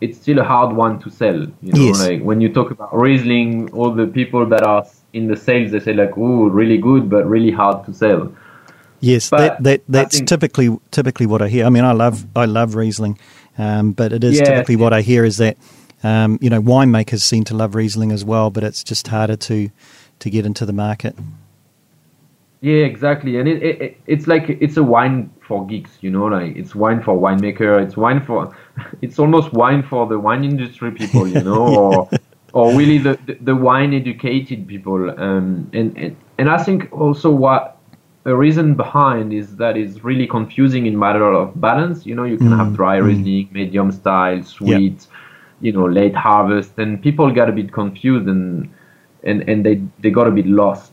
it's 0.00 0.16
still 0.18 0.38
a 0.38 0.44
hard 0.44 0.76
one 0.76 0.98
to 1.00 1.10
sell. 1.10 1.40
You 1.62 1.72
know, 1.72 1.86
Yes. 1.86 1.98
like 1.98 2.22
when 2.22 2.40
you 2.40 2.52
talk 2.52 2.70
about 2.70 2.94
Riesling, 2.96 3.70
all 3.72 3.90
the 3.92 4.06
people 4.06 4.46
that 4.46 4.62
are 4.62 4.84
in 5.12 5.26
the 5.26 5.36
sales 5.36 5.72
they 5.72 5.80
say 5.80 5.92
like, 5.92 6.12
"Oh, 6.16 6.48
really 6.48 6.78
good, 6.78 7.08
but 7.10 7.26
really 7.28 7.50
hard 7.50 7.84
to 7.86 7.92
sell." 7.92 8.30
Yes, 9.00 9.30
But 9.30 9.38
that, 9.38 9.62
that 9.62 9.82
that's 9.88 10.16
think- 10.16 10.28
typically 10.28 10.76
typically 10.90 11.26
what 11.26 11.42
I 11.42 11.48
hear. 11.48 11.66
I 11.66 11.70
mean, 11.70 11.84
I 11.84 11.92
love 11.92 12.26
I 12.34 12.46
love 12.46 12.74
Riesling, 12.74 13.18
um, 13.56 13.92
but 13.92 14.12
it 14.12 14.24
is 14.24 14.38
Yes, 14.38 14.48
typically 14.48 14.76
what 14.76 14.92
I 14.92 15.02
hear 15.02 15.24
is 15.24 15.36
that 15.38 15.56
um, 16.02 16.38
you 16.40 16.50
know 16.50 16.60
winemakers 16.60 17.20
seem 17.20 17.44
to 17.44 17.56
love 17.56 17.74
Riesling 17.74 18.12
as 18.12 18.24
well, 18.24 18.50
but 18.50 18.64
it's 18.64 18.82
just 18.82 19.08
harder 19.08 19.36
to 19.36 19.70
to 20.18 20.30
get 20.30 20.44
into 20.46 20.66
the 20.66 20.72
market. 20.72 21.14
Yeah, 22.60 22.84
exactly. 22.84 23.38
And 23.38 23.48
it, 23.48 23.62
it, 23.62 23.80
it 23.80 24.00
it's 24.06 24.26
like 24.26 24.48
it's 24.48 24.76
a 24.76 24.82
wine 24.82 25.30
for 25.40 25.64
geeks, 25.66 25.98
you 26.00 26.10
know, 26.10 26.24
like 26.24 26.56
it's 26.56 26.74
wine 26.74 27.00
for 27.02 27.16
winemaker, 27.16 27.80
it's 27.80 27.96
wine 27.96 28.24
for 28.24 28.54
it's 29.00 29.18
almost 29.18 29.52
wine 29.52 29.82
for 29.82 30.06
the 30.06 30.18
wine 30.18 30.44
industry 30.44 30.90
people, 30.90 31.28
you 31.28 31.40
know, 31.40 31.66
or 31.84 32.10
or 32.52 32.74
really 32.76 32.98
the, 32.98 33.16
the, 33.26 33.34
the 33.42 33.54
wine 33.54 33.94
educated 33.94 34.66
people. 34.66 35.08
Um 35.10 35.70
and, 35.72 35.96
and 35.96 36.16
and 36.38 36.50
I 36.50 36.58
think 36.62 36.92
also 36.92 37.30
what 37.30 37.77
a 38.32 38.34
reason 38.44 38.74
behind 38.74 39.32
is 39.32 39.56
that 39.56 39.74
it's 39.76 39.96
really 40.04 40.26
confusing 40.26 40.86
in 40.86 40.94
matter 41.06 41.24
of 41.40 41.58
balance. 41.68 41.98
You 42.08 42.14
know, 42.14 42.24
you 42.32 42.36
can 42.38 42.52
have 42.60 42.68
dry 42.80 42.96
Riesling, 43.08 43.48
medium 43.52 43.90
style, 43.92 44.42
sweet, 44.44 44.98
you 45.60 45.72
know, 45.72 45.86
late 45.86 46.14
harvest, 46.14 46.72
and 46.82 47.00
people 47.02 47.30
get 47.38 47.48
a 47.48 47.52
bit 47.60 47.72
confused 47.72 48.26
and 48.28 48.68
and, 49.24 49.38
and 49.50 49.58
they, 49.66 49.76
they 50.02 50.10
got 50.10 50.26
a 50.28 50.30
bit 50.30 50.46
lost 50.46 50.92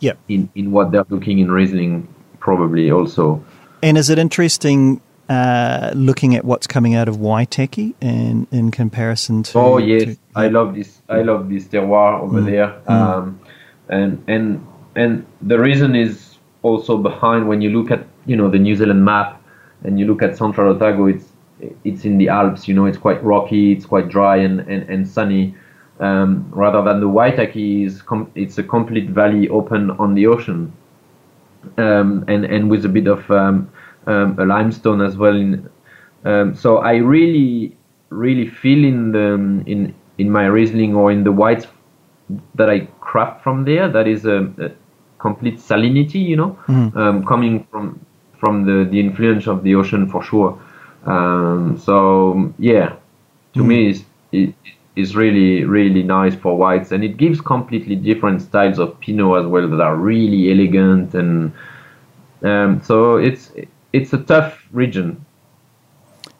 Yep. 0.00 0.18
in, 0.28 0.48
in 0.54 0.72
what 0.72 0.90
they're 0.92 1.04
looking 1.10 1.38
in 1.38 1.48
Riesling, 1.50 2.08
probably 2.40 2.90
also. 2.90 3.44
And 3.82 3.96
is 3.98 4.08
it 4.10 4.18
interesting 4.18 5.00
uh, 5.28 5.92
looking 5.94 6.34
at 6.34 6.44
what's 6.44 6.66
coming 6.66 6.94
out 6.96 7.06
of 7.08 7.16
Waitaki 7.18 7.94
in 8.00 8.46
in 8.50 8.70
comparison 8.70 9.42
to? 9.44 9.58
oh 9.58 9.78
yes, 9.78 10.04
to- 10.04 10.18
I 10.34 10.48
love 10.48 10.74
this. 10.74 11.00
I 11.08 11.22
love 11.22 11.48
this 11.50 11.64
terroir 11.64 12.20
over 12.20 12.40
Mm. 12.40 12.46
there. 12.46 12.70
Um, 12.90 13.38
and 13.88 14.22
and 14.26 14.66
and 14.96 15.24
the 15.42 15.58
reason 15.58 15.94
is 15.94 16.29
also 16.62 16.96
behind 16.96 17.48
when 17.48 17.60
you 17.60 17.70
look 17.70 17.90
at 17.90 18.06
you 18.26 18.36
know 18.36 18.50
the 18.50 18.58
New 18.58 18.76
Zealand 18.76 19.04
map 19.04 19.40
and 19.84 19.98
you 19.98 20.06
look 20.06 20.22
at 20.22 20.36
Central 20.36 20.74
Otago, 20.74 21.06
it's 21.06 21.32
it's 21.84 22.04
in 22.04 22.18
the 22.18 22.28
Alps. 22.28 22.68
You 22.68 22.74
know, 22.74 22.86
it's 22.86 22.98
quite 22.98 23.22
rocky, 23.22 23.72
it's 23.72 23.86
quite 23.86 24.08
dry 24.08 24.36
and 24.36 24.60
and, 24.60 24.88
and 24.88 25.08
sunny. 25.08 25.54
Um, 26.00 26.48
rather 26.50 26.82
than 26.82 27.00
the 27.00 27.08
Waitaki 27.08 27.84
is 27.84 28.00
com- 28.00 28.30
it's 28.34 28.56
a 28.56 28.62
complete 28.62 29.10
valley 29.10 29.48
open 29.50 29.90
on 29.92 30.14
the 30.14 30.26
ocean, 30.26 30.72
um, 31.76 32.24
and 32.28 32.44
and 32.44 32.70
with 32.70 32.84
a 32.86 32.88
bit 32.88 33.06
of 33.06 33.30
um, 33.30 33.70
um, 34.06 34.38
a 34.38 34.44
limestone 34.44 35.02
as 35.02 35.16
well. 35.16 35.36
In, 35.36 35.68
um, 36.24 36.54
so 36.54 36.78
I 36.78 36.96
really 36.96 37.76
really 38.08 38.48
feel 38.48 38.84
in 38.84 39.12
the 39.12 39.34
in 39.66 39.94
in 40.18 40.30
my 40.30 40.46
Riesling 40.46 40.94
or 40.94 41.12
in 41.12 41.24
the 41.24 41.32
whites 41.32 41.66
that 42.54 42.70
I 42.70 42.80
craft 43.00 43.42
from 43.42 43.64
there. 43.64 43.88
That 43.88 44.06
is 44.06 44.24
a, 44.24 44.44
a 44.58 44.70
complete 45.20 45.58
salinity, 45.58 46.20
you 46.30 46.36
know, 46.36 46.56
Mhm. 46.68 46.96
um, 46.96 47.24
coming 47.24 47.66
from 47.70 47.98
from 48.40 48.64
the 48.64 48.84
the 48.90 48.98
influence 48.98 49.46
of 49.46 49.62
the 49.62 49.74
ocean 49.74 50.06
for 50.08 50.22
sure. 50.22 50.58
Um, 51.06 51.76
so 51.78 52.52
yeah, 52.58 52.92
to 53.54 53.62
me 53.64 53.88
is 53.90 54.04
it 54.32 54.54
is 54.96 55.14
really 55.16 55.64
really 55.64 56.02
nice 56.02 56.34
for 56.34 56.56
whites, 56.56 56.92
and 56.92 57.04
it 57.04 57.16
gives 57.16 57.40
completely 57.40 57.96
different 57.96 58.40
styles 58.42 58.78
of 58.78 58.98
Pinot 59.00 59.40
as 59.40 59.46
well 59.46 59.68
that 59.68 59.80
are 59.80 59.96
really 59.96 60.50
elegant 60.52 61.14
and 61.14 61.52
Um, 62.42 62.80
so 62.82 63.16
it's 63.16 63.52
it's 63.92 64.14
a 64.14 64.18
tough 64.18 64.66
region. 64.72 65.20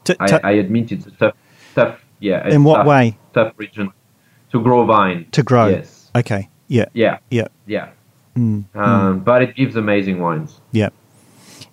T- 0.04 0.14
I, 0.18 0.26
t- 0.26 0.42
I 0.42 0.52
admit 0.52 0.92
it's 0.92 1.06
a 1.06 1.10
tough, 1.10 1.34
tough. 1.74 2.00
Yeah. 2.20 2.46
it's 2.46 2.54
in 2.54 2.64
what 2.64 2.76
tough, 2.78 2.86
way 2.86 3.16
Tough 3.34 3.52
region 3.58 3.90
to 4.52 4.60
grow 4.62 4.84
vine. 4.86 5.26
to 5.32 5.42
grow? 5.42 5.68
Yes. 5.68 6.10
Okay. 6.16 6.48
Yeah. 6.68 6.86
Yeah. 6.94 7.18
Yeah. 7.30 7.48
Yeah. 7.66 7.88
Mm. 8.36 8.64
Um, 8.74 9.20
But 9.20 9.42
it 9.42 9.54
gives 9.54 9.76
amazing 9.76 10.20
wines. 10.20 10.60
Yeah. 10.72 10.90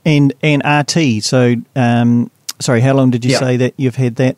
And 0.05 0.33
and 0.41 0.61
RT. 0.65 1.21
So, 1.23 1.55
um, 1.75 2.31
sorry, 2.59 2.81
how 2.81 2.93
long 2.93 3.11
did 3.11 3.25
you 3.25 3.31
Yeah. 3.31 3.39
say 3.39 3.57
that 3.57 3.73
you've 3.77 3.95
had 3.95 4.15
that 4.15 4.37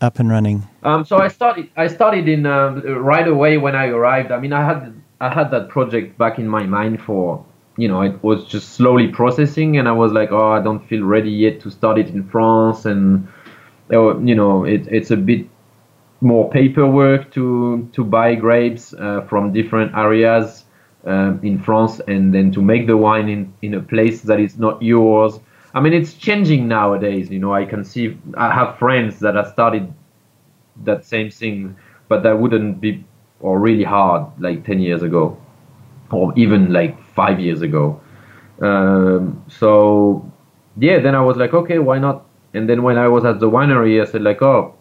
up 0.00 0.18
and 0.18 0.30
running? 0.30 0.62
Um, 0.82 1.04
so 1.04 1.18
I 1.18 1.28
started. 1.28 1.68
I 1.76 1.88
started 1.88 2.28
in 2.28 2.46
um, 2.46 2.82
right 2.82 3.26
away 3.26 3.58
when 3.58 3.74
I 3.74 3.88
arrived. 3.88 4.30
I 4.30 4.38
mean, 4.38 4.52
I 4.52 4.64
had 4.64 4.92
I 5.20 5.28
had 5.28 5.50
that 5.50 5.68
project 5.68 6.16
back 6.18 6.38
in 6.38 6.48
my 6.48 6.64
mind 6.64 7.00
for 7.02 7.44
you 7.76 7.88
know 7.88 8.02
it 8.02 8.22
was 8.22 8.44
just 8.44 8.74
slowly 8.74 9.08
processing, 9.08 9.76
and 9.76 9.88
I 9.88 9.92
was 9.92 10.12
like, 10.12 10.30
oh, 10.32 10.50
I 10.52 10.62
don't 10.62 10.86
feel 10.88 11.04
ready 11.04 11.30
yet 11.30 11.60
to 11.62 11.70
start 11.70 11.98
it 11.98 12.08
in 12.08 12.22
France, 12.24 12.84
and 12.86 13.26
uh, 13.92 14.18
you 14.18 14.34
know 14.34 14.64
it, 14.64 14.86
it's 14.88 15.10
a 15.10 15.16
bit 15.16 15.46
more 16.20 16.48
paperwork 16.50 17.30
to 17.32 17.88
to 17.92 18.04
buy 18.04 18.34
grapes 18.34 18.94
uh, 18.94 19.22
from 19.28 19.52
different 19.52 19.94
areas 19.96 20.64
um, 21.04 21.40
in 21.42 21.58
France, 21.58 22.00
and 22.08 22.34
then 22.34 22.52
to 22.52 22.62
make 22.62 22.86
the 22.86 22.96
wine 22.96 23.28
in 23.28 23.52
in 23.62 23.74
a 23.74 23.80
place 23.80 24.22
that 24.22 24.40
is 24.40 24.58
not 24.58 24.82
yours. 24.82 25.40
I 25.74 25.80
mean, 25.80 25.92
it's 25.92 26.14
changing 26.14 26.66
nowadays. 26.68 27.30
You 27.30 27.38
know, 27.38 27.54
I 27.54 27.64
can 27.64 27.84
see 27.84 28.18
I 28.36 28.52
have 28.52 28.78
friends 28.78 29.20
that 29.20 29.34
have 29.34 29.48
started 29.48 29.92
that 30.84 31.04
same 31.04 31.30
thing, 31.30 31.76
but 32.08 32.22
that 32.22 32.38
wouldn't 32.38 32.80
be 32.80 33.04
or 33.40 33.58
really 33.60 33.84
hard 33.84 34.26
like 34.40 34.64
10 34.64 34.80
years 34.80 35.02
ago, 35.02 35.36
or 36.10 36.32
even 36.36 36.72
like 36.72 37.00
five 37.14 37.38
years 37.38 37.62
ago. 37.62 38.00
Um, 38.60 39.44
so 39.48 40.30
yeah, 40.78 40.98
then 40.98 41.14
I 41.14 41.20
was 41.20 41.36
like, 41.36 41.54
okay, 41.54 41.78
why 41.78 41.98
not? 41.98 42.24
And 42.54 42.68
then 42.68 42.82
when 42.82 42.98
I 42.98 43.08
was 43.08 43.24
at 43.24 43.40
the 43.40 43.50
winery, 43.50 44.00
I 44.02 44.10
said 44.10 44.22
like, 44.22 44.42
oh, 44.42 44.74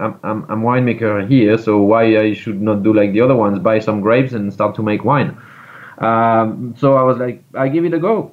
I'm 0.00 0.18
I'm 0.22 0.44
I'm 0.50 0.62
winemaker 0.62 1.28
here, 1.28 1.56
so 1.58 1.80
why 1.82 2.18
I 2.18 2.34
should 2.34 2.60
not 2.60 2.82
do 2.82 2.92
like 2.92 3.12
the 3.12 3.20
other 3.20 3.34
ones, 3.36 3.58
buy 3.58 3.78
some 3.78 4.00
grapes 4.00 4.32
and 4.32 4.52
start 4.52 4.74
to 4.76 4.82
make 4.82 5.04
wine. 5.04 5.36
Um, 5.98 6.74
so 6.76 6.94
I 6.94 7.02
was 7.02 7.18
like, 7.18 7.42
I 7.54 7.68
give 7.68 7.84
it 7.84 7.94
a 7.94 7.98
go. 7.98 8.32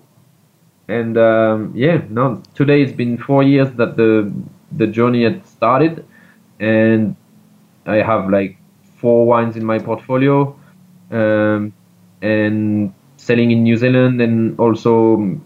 And 0.88 1.18
um, 1.18 1.72
yeah, 1.76 2.02
no, 2.10 2.42
today 2.56 2.82
it's 2.82 2.92
been 2.92 3.18
four 3.18 3.44
years 3.44 3.72
that 3.74 3.96
the 3.96 4.32
the 4.72 4.88
journey 4.88 5.24
had 5.24 5.46
started, 5.46 6.06
and 6.60 7.16
I 7.86 7.98
have 7.98 8.30
like 8.30 8.58
four 8.98 9.26
wines 9.26 9.56
in 9.56 9.64
my 9.64 9.80
portfolio, 9.80 10.56
um, 11.12 11.74
and 12.22 12.94
selling 13.22 13.52
in 13.52 13.62
New 13.64 13.78
Zealand 13.78 14.20
and 14.20 14.60
also 14.60 14.94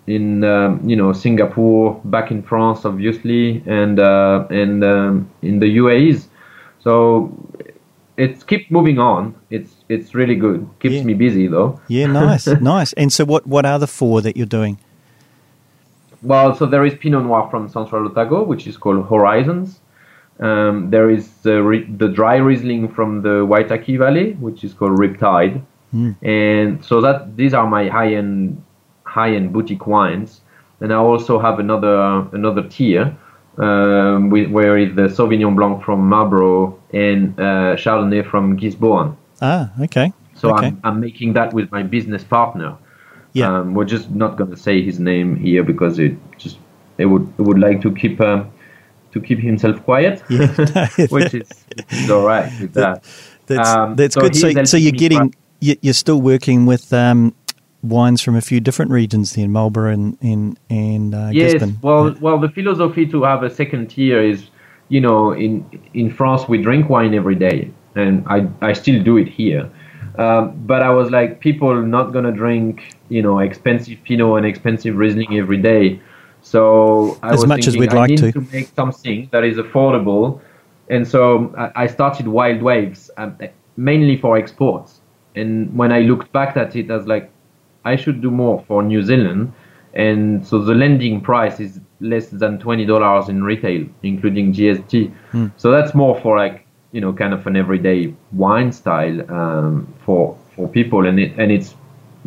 in 0.07 0.43
um, 0.43 0.79
you 0.89 0.95
know 0.95 1.11
Singapore, 1.13 1.99
back 2.05 2.31
in 2.31 2.41
France, 2.41 2.85
obviously, 2.85 3.61
and 3.65 3.99
uh, 3.99 4.47
and 4.49 4.83
um, 4.83 5.29
in 5.41 5.59
the 5.59 5.77
UAEs. 5.77 6.27
So 6.79 7.31
it's 8.17 8.43
keep 8.43 8.71
moving 8.71 8.97
on. 8.99 9.35
It's 9.49 9.71
it's 9.89 10.15
really 10.15 10.35
good. 10.35 10.67
Keeps 10.79 10.95
Yeah. 10.95 11.03
me 11.03 11.13
busy 11.13 11.47
though. 11.47 11.79
Yeah, 11.89 12.07
nice, 12.25 12.47
nice. 12.47 12.93
And 12.93 13.11
so, 13.11 13.25
what 13.25 13.45
what 13.45 13.65
are 13.65 13.79
the 13.79 13.87
four 13.87 14.21
that 14.21 14.37
you're 14.37 14.53
doing? 14.59 14.77
Well, 16.21 16.55
so 16.55 16.65
there 16.65 16.85
is 16.85 16.93
Pinot 16.95 17.23
Noir 17.23 17.47
from 17.51 17.67
Central 17.69 18.07
Otago, 18.07 18.43
which 18.43 18.65
is 18.67 18.77
called 18.77 19.05
Horizons. 19.07 19.79
Um, 20.39 20.89
there 20.89 21.09
is 21.09 21.29
the, 21.43 21.85
the 21.97 22.07
dry 22.09 22.37
Riesling 22.37 22.89
from 22.89 23.21
the 23.21 23.45
Waitaki 23.45 23.97
Valley, 23.97 24.33
which 24.33 24.63
is 24.63 24.73
called 24.73 24.97
Riptide. 24.97 25.61
Mm. 25.95 26.15
And 26.21 26.85
so 26.85 26.99
that 27.01 27.37
these 27.37 27.53
are 27.53 27.65
my 27.65 27.87
high-end 27.87 28.61
high-end 29.03 29.53
boutique 29.53 29.87
wines. 29.87 30.41
And 30.81 30.91
I 30.91 30.97
also 30.97 31.39
have 31.39 31.59
another 31.59 32.27
another 32.33 32.63
tier 32.67 33.15
um, 33.57 34.29
with, 34.29 34.51
where 34.51 34.77
is 34.77 34.93
the 34.95 35.03
Sauvignon 35.03 35.55
Blanc 35.55 35.83
from 35.83 36.07
Marlborough 36.09 36.77
and 36.93 37.39
uh, 37.39 37.75
Chardonnay 37.77 38.29
from 38.29 38.57
Gisborne. 38.57 39.15
Ah, 39.41 39.71
okay. 39.79 40.11
So 40.35 40.53
okay. 40.53 40.67
I'm, 40.67 40.81
I'm 40.83 40.99
making 40.99 41.33
that 41.33 41.53
with 41.53 41.71
my 41.71 41.81
business 41.83 42.23
partner. 42.23 42.77
Yeah. 43.31 43.59
Um, 43.59 43.73
we're 43.73 43.85
just 43.85 44.11
not 44.11 44.37
going 44.37 44.51
to 44.51 44.57
say 44.57 44.81
his 44.81 44.99
name 44.99 45.35
here 45.35 45.63
because 45.63 45.99
it 45.99 46.15
just 46.37 46.57
it 46.97 47.05
would 47.05 47.33
it 47.37 47.41
would 47.41 47.59
like 47.59 47.81
to 47.81 47.93
keep 47.93 48.19
um, 48.19 48.51
to 49.11 49.21
keep 49.21 49.39
himself 49.39 49.81
quiet, 49.83 50.21
Yeah. 50.29 50.47
which 51.09 51.33
is, 51.33 51.49
which 51.75 51.93
is 51.93 52.09
all 52.09 52.25
right 52.25 52.51
with 52.59 52.73
that. 52.73 53.03
That's 53.47 53.69
Um, 53.69 53.95
that's 53.95 54.15
so 54.15 54.21
good. 54.21 54.35
So, 54.35 54.63
so 54.65 54.77
you're 54.77 54.91
getting 54.91 55.33
you're 55.81 55.93
still 55.93 56.21
working 56.21 56.65
with 56.65 56.91
um, 56.93 57.33
wines 57.83 58.21
from 58.21 58.35
a 58.35 58.41
few 58.41 58.59
different 58.59 58.91
regions, 58.91 59.33
then 59.33 59.51
Marlborough 59.51 59.91
and 59.93 60.17
and 60.21 60.59
and 60.69 61.13
uh, 61.15 61.29
yes, 61.31 61.53
Gisborne. 61.53 61.77
well, 61.81 62.09
Yeah. 62.09 62.15
well, 62.21 62.37
the 62.39 62.49
philosophy 62.49 63.05
to 63.07 63.23
have 63.23 63.43
a 63.43 63.49
second 63.49 63.87
tier 63.89 64.21
is, 64.21 64.49
you 64.89 65.01
know, 65.01 65.31
in 65.33 65.65
in 65.93 66.09
France 66.11 66.47
we 66.47 66.61
drink 66.61 66.89
wine 66.89 67.13
every 67.13 67.35
day, 67.35 67.69
and 67.95 68.23
I 68.27 68.47
I 68.61 68.73
still 68.73 69.01
do 69.03 69.17
it 69.17 69.27
here. 69.27 69.69
Um, 70.17 70.53
but 70.65 70.81
I 70.81 70.91
was 70.91 71.11
like, 71.11 71.41
people 71.41 71.75
not 71.81 72.13
gonna 72.13 72.31
drink, 72.31 72.95
you 73.09 73.21
know, 73.21 73.39
expensive 73.39 73.97
Pinot 74.05 74.37
and 74.37 74.45
expensive 74.45 74.95
Riesling 74.95 75.37
every 75.37 75.57
day. 75.57 75.99
So 76.41 77.17
I 77.23 77.31
As 77.33 77.39
was 77.41 77.47
much 77.47 77.67
as 77.67 77.75
we'd 77.75 77.91
I 77.93 77.95
like 77.97 78.09
need 78.11 78.33
to. 78.33 78.41
make 78.53 78.67
something 78.75 79.27
that 79.31 79.43
is 79.43 79.57
affordable, 79.57 80.39
and 80.89 81.05
so 81.07 81.53
I, 81.57 81.83
I 81.83 81.87
started 81.87 82.27
Wild 82.27 82.61
Waves 82.61 83.09
um, 83.17 83.35
mainly 83.77 84.15
for 84.15 84.37
exports. 84.37 85.01
And 85.35 85.75
when 85.77 85.91
I 85.91 85.99
looked 85.99 86.31
back 86.31 86.57
at 86.57 86.75
it, 86.75 86.89
I 86.89 86.97
was 86.97 87.07
like, 87.07 87.31
I 87.83 87.95
should 87.95 88.21
do 88.21 88.31
more 88.31 88.63
for 88.67 88.81
New 88.83 89.03
Zealand. 89.03 89.53
And 89.93 90.45
so 90.45 90.59
the 90.59 90.73
landing 90.73 91.21
price 91.21 91.59
is 91.59 91.79
less 92.01 92.27
than 92.27 92.59
twenty 92.59 92.85
dollars 92.85 93.29
in 93.29 93.43
retail, 93.43 93.87
including 94.03 94.53
GST. 94.53 95.13
Hmm. 95.31 95.47
So 95.55 95.71
that's 95.71 95.95
more 95.95 96.19
for 96.21 96.37
like 96.37 96.65
you 96.91 96.99
know 96.99 97.13
kind 97.13 97.33
of 97.33 97.47
an 97.47 97.55
everyday 97.55 98.13
wine 98.33 98.71
style 98.71 99.19
um, 99.31 99.93
for 100.05 100.37
for 100.55 100.67
people, 100.67 101.05
and 101.05 101.19
it 101.19 101.33
and 101.37 101.51
it's 101.51 101.75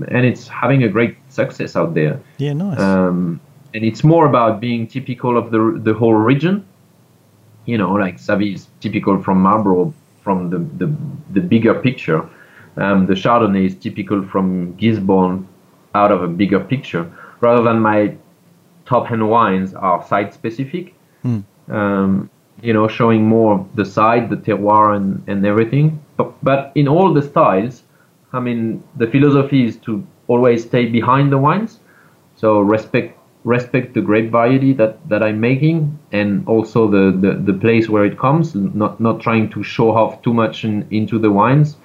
and 0.08 0.24
it's 0.24 0.48
having 0.48 0.82
a 0.84 0.88
great 0.88 1.16
success 1.28 1.76
out 1.76 1.94
there. 1.94 2.20
yeah, 2.38 2.52
nice. 2.52 2.78
Um, 2.78 3.40
and 3.74 3.84
it's 3.84 4.02
more 4.02 4.26
about 4.26 4.60
being 4.60 4.86
typical 4.86 5.36
of 5.36 5.50
the 5.50 5.78
the 5.82 5.92
whole 5.92 6.14
region. 6.14 6.66
You 7.66 7.76
know, 7.76 7.92
like 7.92 8.16
Savi 8.16 8.54
is 8.54 8.66
typical 8.80 9.22
from 9.22 9.42
Marlborough, 9.42 9.92
from 10.22 10.50
the 10.50 10.58
the, 10.58 10.96
the 11.32 11.40
bigger 11.40 11.74
picture. 11.74 12.28
Um, 12.76 13.06
the 13.06 13.14
Chardonnay 13.14 13.66
is 13.66 13.74
typical 13.74 14.22
from 14.22 14.76
Gisborne, 14.76 15.48
out 15.94 16.12
of 16.12 16.22
a 16.22 16.28
bigger 16.28 16.60
picture, 16.60 17.10
rather 17.40 17.62
than 17.62 17.80
my 17.80 18.16
top 18.86 19.10
end 19.10 19.28
wines 19.28 19.74
are 19.74 20.04
site 20.06 20.32
specific. 20.34 20.94
Hmm. 21.22 21.40
Um, 21.68 22.30
you 22.60 22.72
know, 22.72 22.88
showing 22.88 23.24
more 23.24 23.64
the 23.74 23.84
side, 23.84 24.30
the 24.30 24.36
terroir, 24.36 24.96
and, 24.96 25.22
and 25.28 25.46
everything. 25.46 26.02
But, 26.16 26.32
but 26.42 26.72
in 26.74 26.88
all 26.88 27.14
the 27.14 27.22
styles, 27.22 27.84
I 28.32 28.40
mean, 28.40 28.82
the 28.96 29.06
philosophy 29.06 29.64
is 29.64 29.76
to 29.78 30.04
always 30.26 30.64
stay 30.64 30.86
behind 30.86 31.30
the 31.32 31.38
wines. 31.38 31.80
So 32.36 32.60
respect 32.60 33.18
respect 33.44 33.94
the 33.94 34.00
grape 34.00 34.30
variety 34.30 34.72
that, 34.74 35.08
that 35.08 35.22
I'm 35.22 35.40
making, 35.40 35.98
and 36.12 36.46
also 36.48 36.90
the, 36.90 37.16
the, 37.16 37.34
the 37.34 37.52
place 37.58 37.88
where 37.88 38.04
it 38.04 38.18
comes. 38.18 38.54
Not 38.54 39.00
not 39.00 39.20
trying 39.20 39.50
to 39.50 39.62
show 39.62 39.92
off 39.92 40.20
too 40.22 40.34
much 40.34 40.64
in, 40.64 40.86
into 40.90 41.18
the 41.18 41.30
wines. 41.30 41.76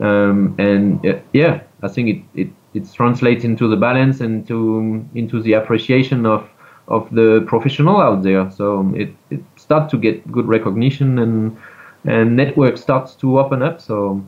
Um, 0.00 0.54
and 0.58 1.04
uh, 1.06 1.18
yeah, 1.32 1.60
I 1.82 1.88
think 1.88 2.08
it, 2.08 2.40
it 2.40 2.48
it 2.72 2.92
translates 2.92 3.44
into 3.44 3.68
the 3.68 3.76
balance 3.76 4.20
and 4.20 4.46
to 4.48 5.04
into 5.14 5.42
the 5.42 5.54
appreciation 5.54 6.26
of 6.26 6.48
of 6.88 7.08
the 7.10 7.44
professional 7.46 8.00
out 8.00 8.22
there. 8.22 8.50
So 8.50 8.92
it 8.94 9.14
it 9.30 9.40
starts 9.56 9.90
to 9.92 9.98
get 9.98 10.30
good 10.32 10.46
recognition 10.46 11.18
and 11.18 11.56
and 12.04 12.36
network 12.36 12.78
starts 12.78 13.14
to 13.16 13.38
open 13.38 13.62
up. 13.62 13.80
So 13.80 14.24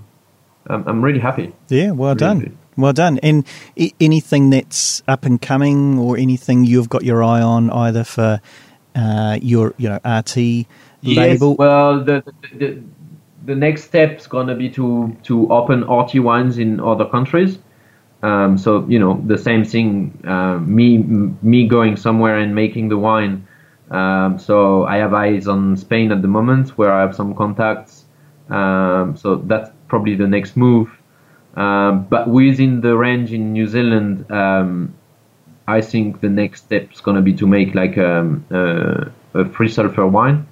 I'm 0.67 0.87
I'm 0.87 1.03
really 1.03 1.21
happy. 1.21 1.53
yeah, 1.69 1.91
well 1.93 2.15
really 2.15 2.41
done. 2.45 2.59
Well 2.77 2.93
done. 2.93 3.19
And 3.23 3.45
I- 3.79 3.93
anything 4.01 4.51
that's 4.51 5.03
up 5.09 5.25
and 5.25 5.41
coming, 5.41 5.99
or 5.99 6.17
anything 6.17 6.65
you've 6.65 6.89
got 6.89 7.05
your 7.05 7.23
eye 7.23 7.43
on, 7.43 7.71
either 7.71 8.05
for 8.05 8.41
uh, 8.95 9.39
your 9.43 9.75
you 9.79 9.89
know 9.89 10.01
RT 10.05 10.37
label. 11.03 11.51
Yes, 11.51 11.59
well, 11.59 12.05
the, 12.05 12.23
the, 12.25 12.59
the, 12.59 12.83
the 13.45 13.55
next 13.55 13.85
step 13.85 14.19
is 14.19 14.27
gonna 14.27 14.55
be 14.55 14.71
to 14.71 15.17
to 15.25 15.49
open 15.51 15.83
RT 15.83 16.21
wines 16.23 16.59
in 16.59 16.81
other 16.81 17.05
countries. 17.05 17.59
Um, 18.23 18.57
so 18.57 18.87
you 18.89 18.99
know 18.99 19.21
the 19.27 19.39
same 19.39 19.65
thing. 19.65 20.19
Uh, 20.27 20.59
me 20.59 20.99
me 20.99 21.67
going 21.67 21.97
somewhere 21.97 22.39
and 22.39 22.55
making 22.55 22.89
the 22.89 22.99
wine. 22.99 23.47
Um, 23.91 24.39
so 24.39 24.85
I 24.85 24.97
have 24.97 25.13
eyes 25.13 25.49
on 25.49 25.77
Spain 25.77 26.13
at 26.13 26.23
the 26.23 26.29
moment, 26.29 26.79
where 26.79 26.93
I 26.93 27.01
have 27.03 27.15
some 27.15 27.35
contacts. 27.35 28.05
Um, 28.49 29.17
so 29.17 29.37
that's 29.37 29.71
probably 29.89 30.15
the 30.15 30.27
next 30.27 30.57
move. 30.57 30.89
Um, 31.55 32.05
but 32.09 32.29
within 32.29 32.81
the 32.81 32.97
range 32.97 33.33
in 33.33 33.53
New 33.53 33.67
Zealand, 33.67 34.31
um, 34.31 34.95
I 35.69 35.81
think 35.81 36.21
the 36.21 36.31
next 36.31 36.65
step 36.65 36.93
is 36.93 37.01
going 37.01 37.17
to 37.17 37.23
be 37.23 37.35
to 37.35 37.47
make 37.47 37.75
like 37.75 37.99
um, 37.99 38.45
uh, 38.51 39.05
a 39.35 39.45
free 39.47 39.69
sulfur 39.69 40.07
wine. 40.07 40.47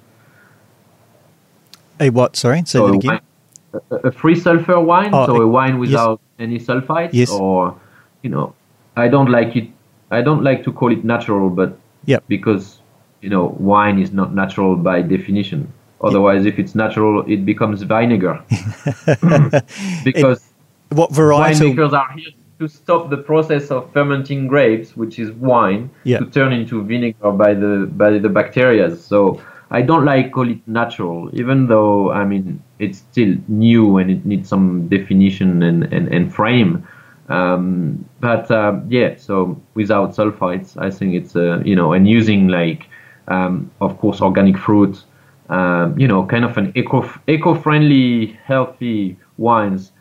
A 2.01 2.09
what? 2.09 2.35
Sorry, 2.35 2.59
say 2.59 2.65
So 2.79 2.87
that 2.87 2.93
a, 2.93 2.97
again. 2.97 3.09
wine, 3.11 3.81
a, 3.91 3.95
a 4.07 4.11
free 4.11 4.35
sulfur 4.35 4.79
wine, 4.79 5.11
Oh, 5.13 5.25
so 5.27 5.41
a 5.41 5.47
wine 5.47 5.73
yes. 5.73 5.79
without 5.79 6.19
any 6.39 6.59
sulfites, 6.59 7.11
Yes. 7.13 7.29
or 7.31 7.75
you 8.23 8.29
know, 8.29 8.53
I 8.97 9.07
don't 9.07 9.29
like 9.31 9.55
it 9.55 9.67
I 10.11 10.21
don't 10.21 10.43
like 10.43 10.63
to 10.65 10.71
call 10.73 10.91
it 10.91 11.03
natural, 11.05 11.49
but 11.49 11.77
Yep. 12.05 12.23
because 12.27 12.79
you 13.21 13.29
know 13.29 13.55
wine 13.59 13.97
is 13.99 14.11
not 14.11 14.33
natural 14.33 14.75
by 14.75 15.01
definition. 15.01 15.71
Otherwise, 16.03 16.45
if 16.47 16.57
it's 16.57 16.73
natural, 16.73 17.23
it 17.27 17.45
becomes 17.45 17.83
vinegar. 17.83 18.41
because 20.03 20.41
What 20.89 21.11
varietal? 21.11 21.75
winemakers 21.75 21.93
are 21.93 22.11
here 22.17 22.31
to 22.59 22.67
stop 22.67 23.09
the 23.09 23.17
process 23.17 23.71
of 23.71 23.91
fermenting 23.93 24.47
grapes, 24.47 24.95
which 24.97 25.19
is 25.19 25.31
wine, 25.31 25.89
Yeah. 26.03 26.19
to 26.19 26.25
turn 26.25 26.51
into 26.53 26.83
vinegar 26.83 27.31
by 27.31 27.53
the 27.53 27.87
by 28.01 28.17
the 28.19 28.29
bacteria. 28.29 28.95
So 28.95 29.39
I 29.71 29.81
don't 29.81 30.05
like 30.05 30.33
call 30.33 30.49
it 30.49 30.67
natural, 30.67 31.29
even 31.33 31.67
though 31.67 32.11
I 32.11 32.25
mean 32.25 32.61
it's 32.79 32.99
still 32.99 33.35
new 33.47 33.97
and 33.97 34.11
it 34.11 34.25
needs 34.25 34.49
some 34.49 34.87
definition 34.89 35.63
and 35.63 35.83
and, 35.93 36.07
and 36.09 36.33
frame. 36.33 36.85
Um, 37.29 38.03
but 38.19 38.51
uh, 38.51 38.81
yeah, 38.89 39.15
so 39.15 39.59
without 39.73 40.13
sulfites, 40.13 40.75
I 40.77 40.91
think 40.91 41.15
it's 41.15 41.35
uh, 41.35 41.61
you 41.63 41.75
know, 41.75 41.93
and 41.93 42.07
using 42.07 42.49
like 42.49 42.89
um, 43.29 43.71
of 43.79 43.97
course 43.97 44.21
organic 44.21 44.57
fruit, 44.57 45.03
um, 45.49 45.97
you 45.97 46.07
know, 46.07 46.25
kind 46.25 46.43
of 46.43 46.57
an 46.57 46.73
eco 46.75 47.09
eco-friendly, 47.27 48.37
healthy 48.43 49.17
wines. 49.37 49.93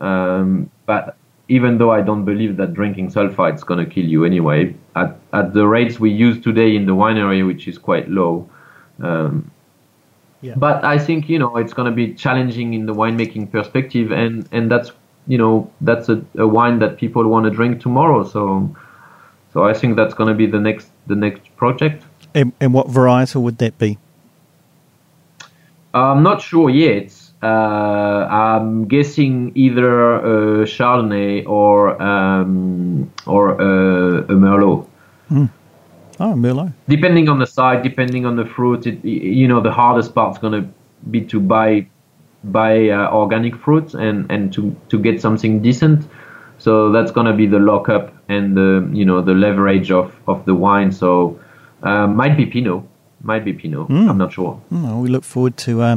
Um, 0.00 0.70
but 0.86 1.16
even 1.48 1.78
though 1.78 1.90
I 1.90 2.02
don't 2.02 2.24
believe 2.24 2.56
that 2.58 2.74
drinking 2.74 3.10
sulfite 3.10 3.56
is 3.56 3.64
to 3.64 3.86
kill 3.86 4.04
you 4.04 4.24
anyway, 4.24 4.74
at, 4.96 5.18
at 5.32 5.54
the 5.54 5.66
rates 5.66 5.98
we 5.98 6.10
use 6.10 6.42
today 6.42 6.76
in 6.76 6.86
the 6.86 6.92
winery, 6.92 7.46
which 7.46 7.68
is 7.68 7.78
quite 7.78 8.08
low. 8.08 8.48
Um, 9.02 9.50
Yeah. 10.40 10.54
But 10.56 10.84
I 10.84 10.98
think 10.98 11.28
you 11.28 11.38
know 11.38 11.56
it's 11.56 11.74
going 11.74 11.90
to 11.90 11.96
be 11.96 12.14
challenging 12.14 12.72
in 12.72 12.86
the 12.86 12.94
winemaking 12.94 13.50
perspective, 13.50 14.12
and 14.12 14.48
and 14.52 14.70
that's 14.70 14.92
you 15.26 15.36
know 15.36 15.68
that's 15.80 16.08
a, 16.08 16.22
a 16.36 16.46
wine 16.46 16.78
that 16.78 16.96
people 16.96 17.26
want 17.26 17.44
to 17.44 17.50
drink 17.50 17.80
tomorrow. 17.80 18.22
So 18.24 18.70
so 19.52 19.64
I 19.64 19.74
think 19.74 19.96
that's 19.96 20.14
going 20.14 20.28
to 20.28 20.34
be 20.34 20.46
the 20.46 20.60
next 20.60 20.88
the 21.06 21.16
next 21.16 21.42
project. 21.56 22.04
And, 22.34 22.52
and 22.60 22.72
what 22.72 22.86
varietal 22.86 23.42
would 23.42 23.58
that 23.58 23.78
be? 23.78 23.98
I'm 25.94 26.22
not 26.22 26.42
sure 26.42 26.70
yet. 26.70 27.14
Uh, 27.42 28.26
I'm 28.30 28.86
guessing 28.86 29.52
either 29.54 30.14
a 30.16 30.64
Chardonnay 30.66 31.46
or 31.46 32.00
um, 32.02 33.10
or 33.26 33.60
a, 33.60 34.18
a 34.18 34.34
Merlot. 34.34 34.86
Oh, 36.20 36.34
Merlot. 36.34 36.72
Depending 36.88 37.28
on 37.28 37.38
the 37.38 37.46
site, 37.46 37.82
depending 37.82 38.26
on 38.26 38.36
the 38.36 38.44
fruit, 38.44 38.86
it, 38.86 39.04
you 39.04 39.46
know, 39.46 39.60
the 39.60 39.70
hardest 39.72 40.14
part's 40.14 40.38
gonna 40.38 40.68
be 41.10 41.20
to 41.22 41.40
buy 41.40 41.86
buy 42.44 42.88
uh, 42.90 43.10
organic 43.10 43.56
fruit 43.56 43.94
and 43.94 44.26
and 44.30 44.52
to 44.52 44.74
to 44.88 44.98
get 44.98 45.20
something 45.20 45.62
decent. 45.62 46.06
So 46.58 46.90
that's 46.90 47.12
gonna 47.12 47.34
be 47.34 47.46
the 47.46 47.58
lockup 47.60 48.12
and 48.28 48.56
the 48.56 48.88
you 48.92 49.04
know 49.04 49.22
the 49.22 49.34
leverage 49.34 49.90
of 49.92 50.12
of 50.26 50.44
the 50.44 50.54
wine. 50.54 50.90
So 50.92 51.38
uh, 51.82 52.06
might 52.08 52.36
be 52.36 52.46
Pinot, 52.46 52.82
might 53.22 53.44
be 53.44 53.52
Pinot. 53.52 53.88
I'm 53.90 54.18
not 54.18 54.32
sure. 54.32 54.60
Mm, 54.72 55.00
we 55.02 55.08
look 55.08 55.24
forward 55.24 55.56
to 55.58 55.82
uh, 55.82 55.96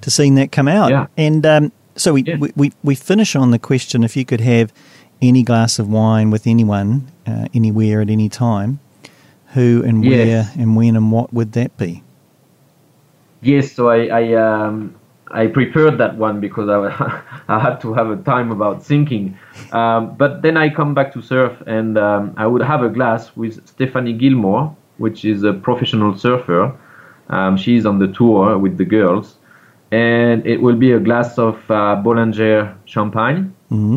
to 0.00 0.10
seeing 0.10 0.34
that 0.34 0.50
come 0.50 0.66
out. 0.68 0.90
Yeah. 0.90 1.06
And 1.16 1.46
um, 1.46 1.72
so 1.94 2.12
we, 2.14 2.22
Yeah. 2.22 2.38
we, 2.38 2.50
we 2.56 2.72
we 2.82 2.94
finish 2.96 3.36
on 3.36 3.50
the 3.52 3.58
question: 3.58 4.02
if 4.02 4.16
you 4.16 4.24
could 4.24 4.40
have 4.40 4.72
any 5.22 5.42
glass 5.44 5.78
of 5.78 5.88
wine 5.88 6.30
with 6.30 6.46
anyone, 6.46 7.06
uh, 7.26 7.46
anywhere 7.54 8.00
at 8.00 8.10
any 8.10 8.28
time, 8.28 8.80
who 9.54 9.82
and 9.84 10.04
Yes. 10.04 10.26
where 10.54 10.62
and 10.62 10.76
when 10.76 10.96
and 10.96 11.10
what 11.12 11.32
would 11.32 11.52
that 11.52 11.76
be? 11.76 12.02
Yes, 13.42 13.72
so 13.72 13.88
I 13.88 14.06
I, 14.06 14.34
um, 14.34 14.94
I 15.30 15.46
prepared 15.46 15.98
that 15.98 16.16
one 16.16 16.40
because 16.40 16.68
I, 16.68 17.22
I 17.48 17.58
had 17.58 17.80
to 17.80 17.94
have 17.94 18.10
a 18.10 18.16
time 18.16 18.50
about 18.52 18.82
thinking. 18.84 19.36
Um, 19.72 20.14
but 20.16 20.42
then 20.42 20.56
I 20.56 20.68
come 20.68 20.94
back 20.94 21.12
to 21.12 21.22
surf 21.22 21.52
and 21.66 21.96
um, 21.96 22.34
I 22.36 22.46
would 22.46 22.62
have 22.62 22.82
a 22.82 22.88
glass 22.88 23.36
with 23.36 23.66
Stephanie 23.66 24.12
Gilmore, 24.12 24.74
which 24.98 25.24
is 25.24 25.44
a 25.44 25.52
professional 25.52 26.16
surfer. 26.18 26.76
Um, 27.28 27.56
she's 27.56 27.86
on 27.86 27.98
the 28.00 28.08
tour 28.08 28.58
with 28.58 28.76
the 28.76 28.84
girls, 28.84 29.36
and 29.92 30.44
it 30.44 30.60
will 30.60 30.74
be 30.76 30.92
a 30.92 30.98
glass 30.98 31.38
of 31.38 31.54
uh, 31.70 32.02
Bollinger 32.04 32.74
champagne 32.84 33.54
hmm 33.68 33.96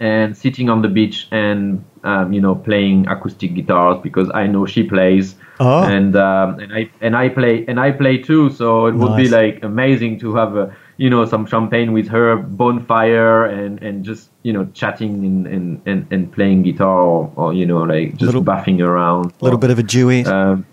and 0.00 0.36
sitting 0.36 0.68
on 0.68 0.82
the 0.82 0.88
beach 0.88 1.28
and 1.30 1.84
um, 2.04 2.32
you 2.32 2.40
know 2.40 2.54
playing 2.54 3.06
acoustic 3.08 3.54
guitars 3.54 3.98
because 4.02 4.30
I 4.34 4.46
know 4.46 4.66
she 4.66 4.82
plays 4.82 5.36
Oh. 5.60 5.84
and 5.84 6.16
um, 6.16 6.58
and 6.58 6.72
I 6.74 6.90
and 7.00 7.14
I 7.16 7.28
play 7.28 7.64
and 7.68 7.78
I 7.78 7.92
play 7.92 8.18
too 8.18 8.50
so 8.50 8.86
it 8.86 8.94
would 8.94 9.16
be 9.16 9.28
like 9.28 9.62
amazing 9.62 10.18
to 10.20 10.34
have 10.34 10.56
a 10.56 10.74
you 10.96 11.08
know 11.08 11.24
some 11.24 11.46
champagne 11.46 11.92
with 11.92 12.08
her 12.08 12.36
bonfire 12.36 13.44
and 13.46 13.80
and 13.82 14.04
just 14.04 14.30
you 14.42 14.52
know 14.52 14.64
chatting 14.74 15.24
and 15.24 15.46
and, 15.46 15.80
and, 15.86 16.06
and 16.10 16.32
playing 16.32 16.62
guitar 16.64 17.00
or, 17.00 17.30
or 17.36 17.54
you 17.54 17.64
know 17.66 17.82
like 17.82 18.10
just 18.12 18.22
Little- 18.22 18.42
buffing 18.42 18.80
around 18.80 19.32
A 19.40 19.44
little 19.44 19.58
bit 19.58 19.70
of 19.70 19.78
a 19.78 19.82
duet. 19.84 20.26
um, 20.26 20.66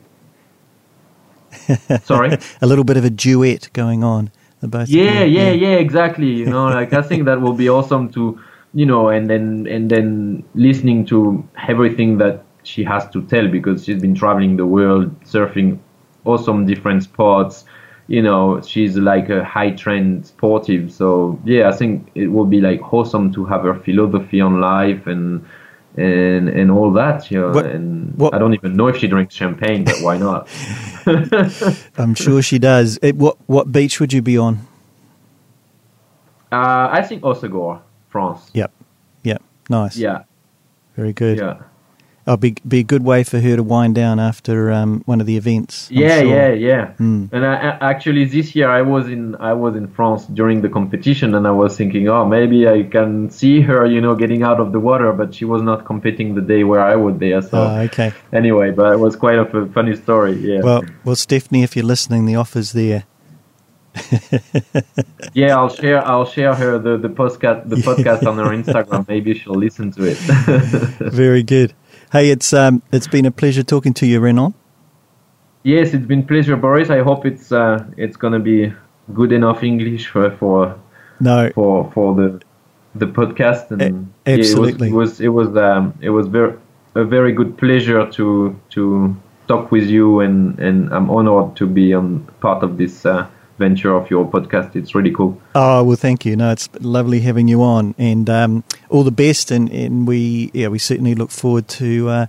sorry 2.03 2.37
a 2.61 2.67
little 2.67 2.83
bit 2.83 2.97
of 2.97 3.05
a 3.05 3.09
duet 3.09 3.69
going 3.73 4.03
on. 4.03 4.31
The 4.61 4.67
both. 4.67 4.83
of 4.83 4.89
yeah 4.89 5.23
yeah 5.23 5.51
yeah 5.51 5.75
exactly 5.75 6.27
you 6.27 6.45
know 6.45 6.65
like 6.65 6.91
i 6.93 7.01
think 7.01 7.23
that 7.25 7.39
will 7.39 7.53
be 7.53 7.69
awesome 7.69 8.09
to 8.11 8.39
you 8.73 8.85
know 8.85 9.09
and 9.09 9.29
then 9.29 9.65
and 9.67 9.89
then 9.89 10.43
listening 10.53 11.05
to 11.05 11.47
everything 11.67 12.17
that 12.19 12.43
she 12.63 12.83
has 12.83 13.07
to 13.09 13.21
tell 13.23 13.47
because 13.47 13.83
she's 13.85 14.01
been 14.01 14.13
traveling 14.15 14.57
the 14.57 14.65
world 14.65 15.09
surfing 15.23 15.79
awesome 16.25 16.65
different 16.65 17.01
spots 17.03 17.65
you 18.07 18.21
know 18.21 18.61
she's 18.61 18.95
like 18.97 19.29
a 19.29 19.43
high 19.43 19.71
trend 19.71 20.25
sportive 20.25 20.91
so 20.91 21.39
yeah 21.45 21.67
i 21.69 21.71
think 21.71 22.09
it 22.15 22.27
will 22.27 22.45
be 22.45 22.61
like 22.61 22.93
awesome 22.93 23.31
to 23.33 23.45
have 23.45 23.63
her 23.63 23.73
philosophy 23.73 24.39
on 24.41 24.59
life 24.59 25.07
and 25.07 25.43
and 25.97 26.49
and 26.49 26.69
all 26.69 26.91
that 26.91 27.31
you 27.31 27.39
know 27.41 27.51
What- 27.51 27.65
and 27.65 28.13
what- 28.15 28.33
i 28.35 28.37
don't 28.37 28.53
even 28.53 28.75
know 28.75 28.87
if 28.87 28.97
she 28.97 29.07
drinks 29.07 29.33
champagne 29.33 29.83
but 29.83 29.95
why 30.01 30.17
not 30.17 30.47
I'm 31.97 32.13
sure 32.13 32.41
she 32.43 32.59
does. 32.59 32.99
It, 33.01 33.15
what 33.15 33.37
what 33.47 33.71
beach 33.71 33.99
would 33.99 34.13
you 34.13 34.21
be 34.21 34.37
on? 34.37 34.59
uh, 36.51 36.89
i 36.91 37.01
think 37.01 37.23
Hossegor 37.23 37.81
france 38.09 38.49
Yep. 38.53 38.71
Yep. 39.23 39.41
Nice. 39.69 39.97
yeah 39.97 40.23
Very 40.95 41.13
good. 41.13 41.37
yeah 41.37 41.61
Oh, 42.27 42.37
be 42.37 42.53
be 42.67 42.79
a 42.79 42.83
good 42.83 43.03
way 43.03 43.23
for 43.23 43.39
her 43.39 43.55
to 43.55 43.63
wind 43.63 43.95
down 43.95 44.19
after 44.19 44.71
um, 44.71 45.01
one 45.07 45.19
of 45.19 45.25
the 45.25 45.35
events. 45.35 45.89
I'm 45.89 45.97
yeah, 45.97 46.19
sure. 46.19 46.29
yeah, 46.29 46.51
yeah. 46.53 46.93
Mm. 46.99 47.33
And 47.33 47.43
I, 47.43 47.55
I, 47.55 47.89
actually, 47.89 48.25
this 48.25 48.55
year 48.55 48.69
I 48.69 48.83
was 48.83 49.07
in 49.07 49.35
I 49.37 49.53
was 49.53 49.75
in 49.75 49.87
France 49.87 50.25
during 50.27 50.61
the 50.61 50.69
competition, 50.69 51.33
and 51.33 51.47
I 51.47 51.51
was 51.51 51.75
thinking, 51.75 52.07
oh, 52.07 52.25
maybe 52.25 52.67
I 52.67 52.83
can 52.83 53.31
see 53.31 53.61
her, 53.61 53.83
you 53.87 53.99
know, 53.99 54.13
getting 54.13 54.43
out 54.43 54.59
of 54.59 54.73
the 54.73 54.79
water. 54.79 55.11
But 55.11 55.33
she 55.33 55.45
was 55.45 55.63
not 55.63 55.85
competing 55.85 56.35
the 56.35 56.41
day 56.41 56.63
where 56.63 56.81
I 56.81 56.95
was 56.97 57.17
there. 57.17 57.41
So 57.41 57.57
Oh, 57.63 57.79
okay. 57.87 58.13
anyway, 58.31 58.69
but 58.71 58.93
it 58.93 58.99
was 58.99 59.15
quite 59.15 59.39
a 59.39 59.45
funny 59.73 59.95
story. 59.95 60.33
Yeah. 60.33 60.61
Well, 60.61 60.83
well, 61.05 61.15
Stephanie, 61.15 61.63
if 61.63 61.75
you're 61.75 61.85
listening, 61.85 62.27
the 62.27 62.35
offer's 62.35 62.73
there. 62.73 63.05
yeah, 65.33 65.55
I'll 65.57 65.69
share 65.69 66.05
I'll 66.05 66.25
share 66.25 66.53
her 66.53 66.77
the 66.79 66.97
the 66.97 67.09
podcast 67.09 67.69
the 67.69 67.77
podcast 67.77 68.25
on 68.27 68.37
her 68.37 68.49
Instagram. 68.55 69.07
Maybe 69.07 69.33
she'll 69.33 69.55
listen 69.55 69.91
to 69.91 70.03
it. 70.03 70.17
Very 71.13 71.43
good. 71.43 71.73
Hey, 72.11 72.29
it's 72.29 72.53
um, 72.53 72.81
it's 72.91 73.07
been 73.07 73.25
a 73.25 73.31
pleasure 73.31 73.63
talking 73.63 73.93
to 73.95 74.05
you, 74.05 74.19
Renan. 74.19 74.53
yes, 75.63 75.93
it's 75.93 76.05
been 76.05 76.25
pleasure, 76.25 76.55
Boris. 76.55 76.89
I 76.89 76.99
hope 76.99 77.25
it's 77.25 77.51
uh 77.51 77.83
it's 77.97 78.17
gonna 78.17 78.39
be 78.39 78.73
good 79.13 79.31
enough 79.31 79.63
English 79.63 80.07
for 80.07 80.31
for 80.37 80.75
No, 81.19 81.49
for 81.53 81.91
for 81.93 82.15
the 82.15 82.41
the 82.95 83.05
podcast 83.07 83.71
and 83.71 83.81
A- 83.81 84.31
yeah, 84.31 84.37
absolutely. 84.39 84.89
it 84.89 84.93
was 84.93 85.19
it 85.19 85.29
was 85.29 85.49
it 85.49 85.55
was, 85.55 85.57
um, 85.57 85.93
it 86.01 86.09
was 86.09 86.27
very 86.27 86.53
a 86.95 87.03
very 87.03 87.31
good 87.33 87.57
pleasure 87.57 88.09
to 88.11 88.55
to 88.71 89.15
talk 89.47 89.71
with 89.71 89.87
you 89.87 90.19
and 90.21 90.59
and 90.59 90.89
I'm 90.93 91.09
honored 91.09 91.55
to 91.57 91.67
be 91.67 91.93
on 91.93 92.27
part 92.39 92.63
of 92.63 92.77
this 92.77 93.05
uh, 93.05 93.27
venture 93.59 93.93
of 93.93 94.09
your 94.09 94.25
podcast. 94.25 94.75
It's 94.75 94.95
really 94.95 95.11
cool. 95.11 95.39
Oh 95.53 95.83
well, 95.83 95.95
thank 95.95 96.25
you. 96.25 96.35
No, 96.35 96.51
it's 96.51 96.67
lovely 96.79 97.19
having 97.19 97.47
you 97.47 97.61
on, 97.61 97.93
and 97.99 98.27
um, 98.29 98.63
all 98.89 99.03
the 99.03 99.11
best. 99.11 99.51
And, 99.51 99.69
and 99.71 100.07
we, 100.07 100.49
yeah, 100.53 100.69
we 100.69 100.79
certainly 100.79 101.13
look 101.13 101.29
forward 101.29 101.67
to 101.79 102.09
uh, 102.09 102.25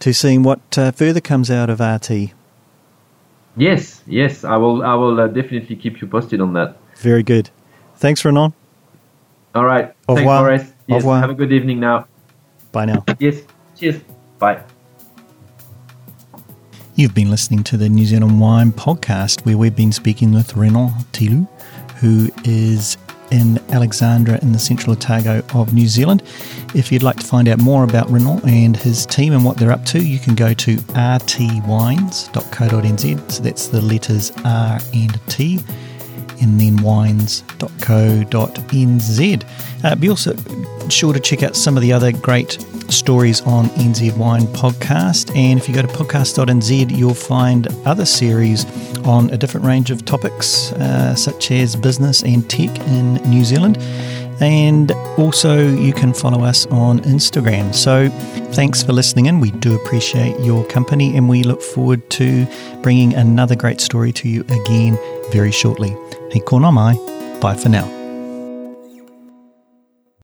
to 0.00 0.12
seeing 0.14 0.44
what 0.44 0.60
uh, 0.78 0.92
further 0.92 1.20
comes 1.20 1.50
out 1.50 1.68
of 1.70 1.80
RT. 1.80 2.32
Yes, 3.56 4.02
yes, 4.06 4.44
I 4.44 4.56
will 4.56 4.82
I 4.84 4.94
will 4.94 5.18
uh, 5.18 5.26
definitely 5.26 5.74
keep 5.76 6.00
you 6.00 6.06
posted 6.06 6.40
on 6.40 6.52
that. 6.52 6.76
Very 6.98 7.24
good. 7.24 7.50
Thanks, 7.96 8.24
Renan. 8.24 8.52
All 9.54 9.64
right. 9.64 9.92
Au 10.08 10.14
Thanks, 10.14 10.28
revoir. 10.28 10.50
Au 10.52 10.58
Yes, 10.86 11.02
revoir. 11.02 11.20
have 11.20 11.30
a 11.30 11.34
good 11.34 11.52
evening 11.52 11.80
now. 11.80 12.06
Bye 12.72 12.84
now. 12.86 13.04
Yes. 13.18 13.42
Cheers. 13.76 14.00
Bye. 14.38 14.62
You've 17.00 17.14
been 17.14 17.30
listening 17.30 17.64
to 17.64 17.78
the 17.78 17.88
New 17.88 18.04
Zealand 18.04 18.38
Wine 18.38 18.72
Podcast, 18.72 19.46
where 19.46 19.56
we've 19.56 19.74
been 19.74 19.90
speaking 19.90 20.32
with 20.32 20.54
Renan 20.54 20.90
Tilu, 21.12 21.48
who 21.96 22.28
is 22.44 22.98
in 23.30 23.58
Alexandra 23.70 24.38
in 24.42 24.52
the 24.52 24.58
central 24.58 24.92
Otago 24.92 25.42
of 25.54 25.72
New 25.72 25.88
Zealand. 25.88 26.22
If 26.74 26.92
you'd 26.92 27.02
like 27.02 27.16
to 27.16 27.26
find 27.26 27.48
out 27.48 27.58
more 27.58 27.84
about 27.84 28.10
Renan 28.10 28.46
and 28.46 28.76
his 28.76 29.06
team 29.06 29.32
and 29.32 29.46
what 29.46 29.56
they're 29.56 29.72
up 29.72 29.86
to, 29.86 29.98
you 29.98 30.18
can 30.18 30.34
go 30.34 30.52
to 30.52 30.76
rtwines.co.nz. 30.76 33.32
So 33.32 33.42
that's 33.42 33.68
the 33.68 33.80
letters 33.80 34.30
R 34.44 34.78
and 34.92 35.18
T, 35.26 35.58
and 36.40 36.60
then 36.60 36.76
wines.co.nz. 36.82 37.44
Uh, 39.82 39.94
be 39.94 40.08
also 40.08 40.34
sure 40.88 41.12
to 41.12 41.20
check 41.20 41.42
out 41.42 41.56
some 41.56 41.76
of 41.76 41.82
the 41.82 41.92
other 41.92 42.12
great 42.12 42.52
stories 42.92 43.40
on 43.42 43.66
NZ 43.70 44.16
Wine 44.16 44.42
Podcast. 44.48 45.34
And 45.36 45.58
if 45.58 45.68
you 45.68 45.74
go 45.74 45.82
to 45.82 45.88
podcast.nz, 45.88 46.96
you'll 46.96 47.14
find 47.14 47.68
other 47.84 48.04
series 48.04 48.64
on 49.06 49.30
a 49.30 49.36
different 49.36 49.66
range 49.66 49.90
of 49.90 50.04
topics, 50.04 50.72
uh, 50.72 51.14
such 51.14 51.50
as 51.50 51.76
business 51.76 52.22
and 52.22 52.48
tech 52.48 52.76
in 52.88 53.14
New 53.30 53.44
Zealand. 53.44 53.78
And 54.40 54.92
also, 55.18 55.68
you 55.68 55.92
can 55.92 56.14
follow 56.14 56.44
us 56.44 56.64
on 56.66 57.00
Instagram. 57.00 57.74
So, 57.74 58.08
thanks 58.52 58.82
for 58.82 58.94
listening 58.94 59.26
in. 59.26 59.38
We 59.38 59.50
do 59.50 59.74
appreciate 59.76 60.40
your 60.40 60.64
company, 60.64 61.14
and 61.14 61.28
we 61.28 61.42
look 61.42 61.60
forward 61.60 62.08
to 62.10 62.46
bringing 62.80 63.12
another 63.14 63.54
great 63.54 63.82
story 63.82 64.12
to 64.12 64.28
you 64.28 64.40
again 64.48 64.98
very 65.30 65.52
shortly. 65.52 65.94
He 66.32 66.40
kōna. 66.40 66.70
Bye 67.40 67.54
for 67.54 67.68
now. 67.68 67.99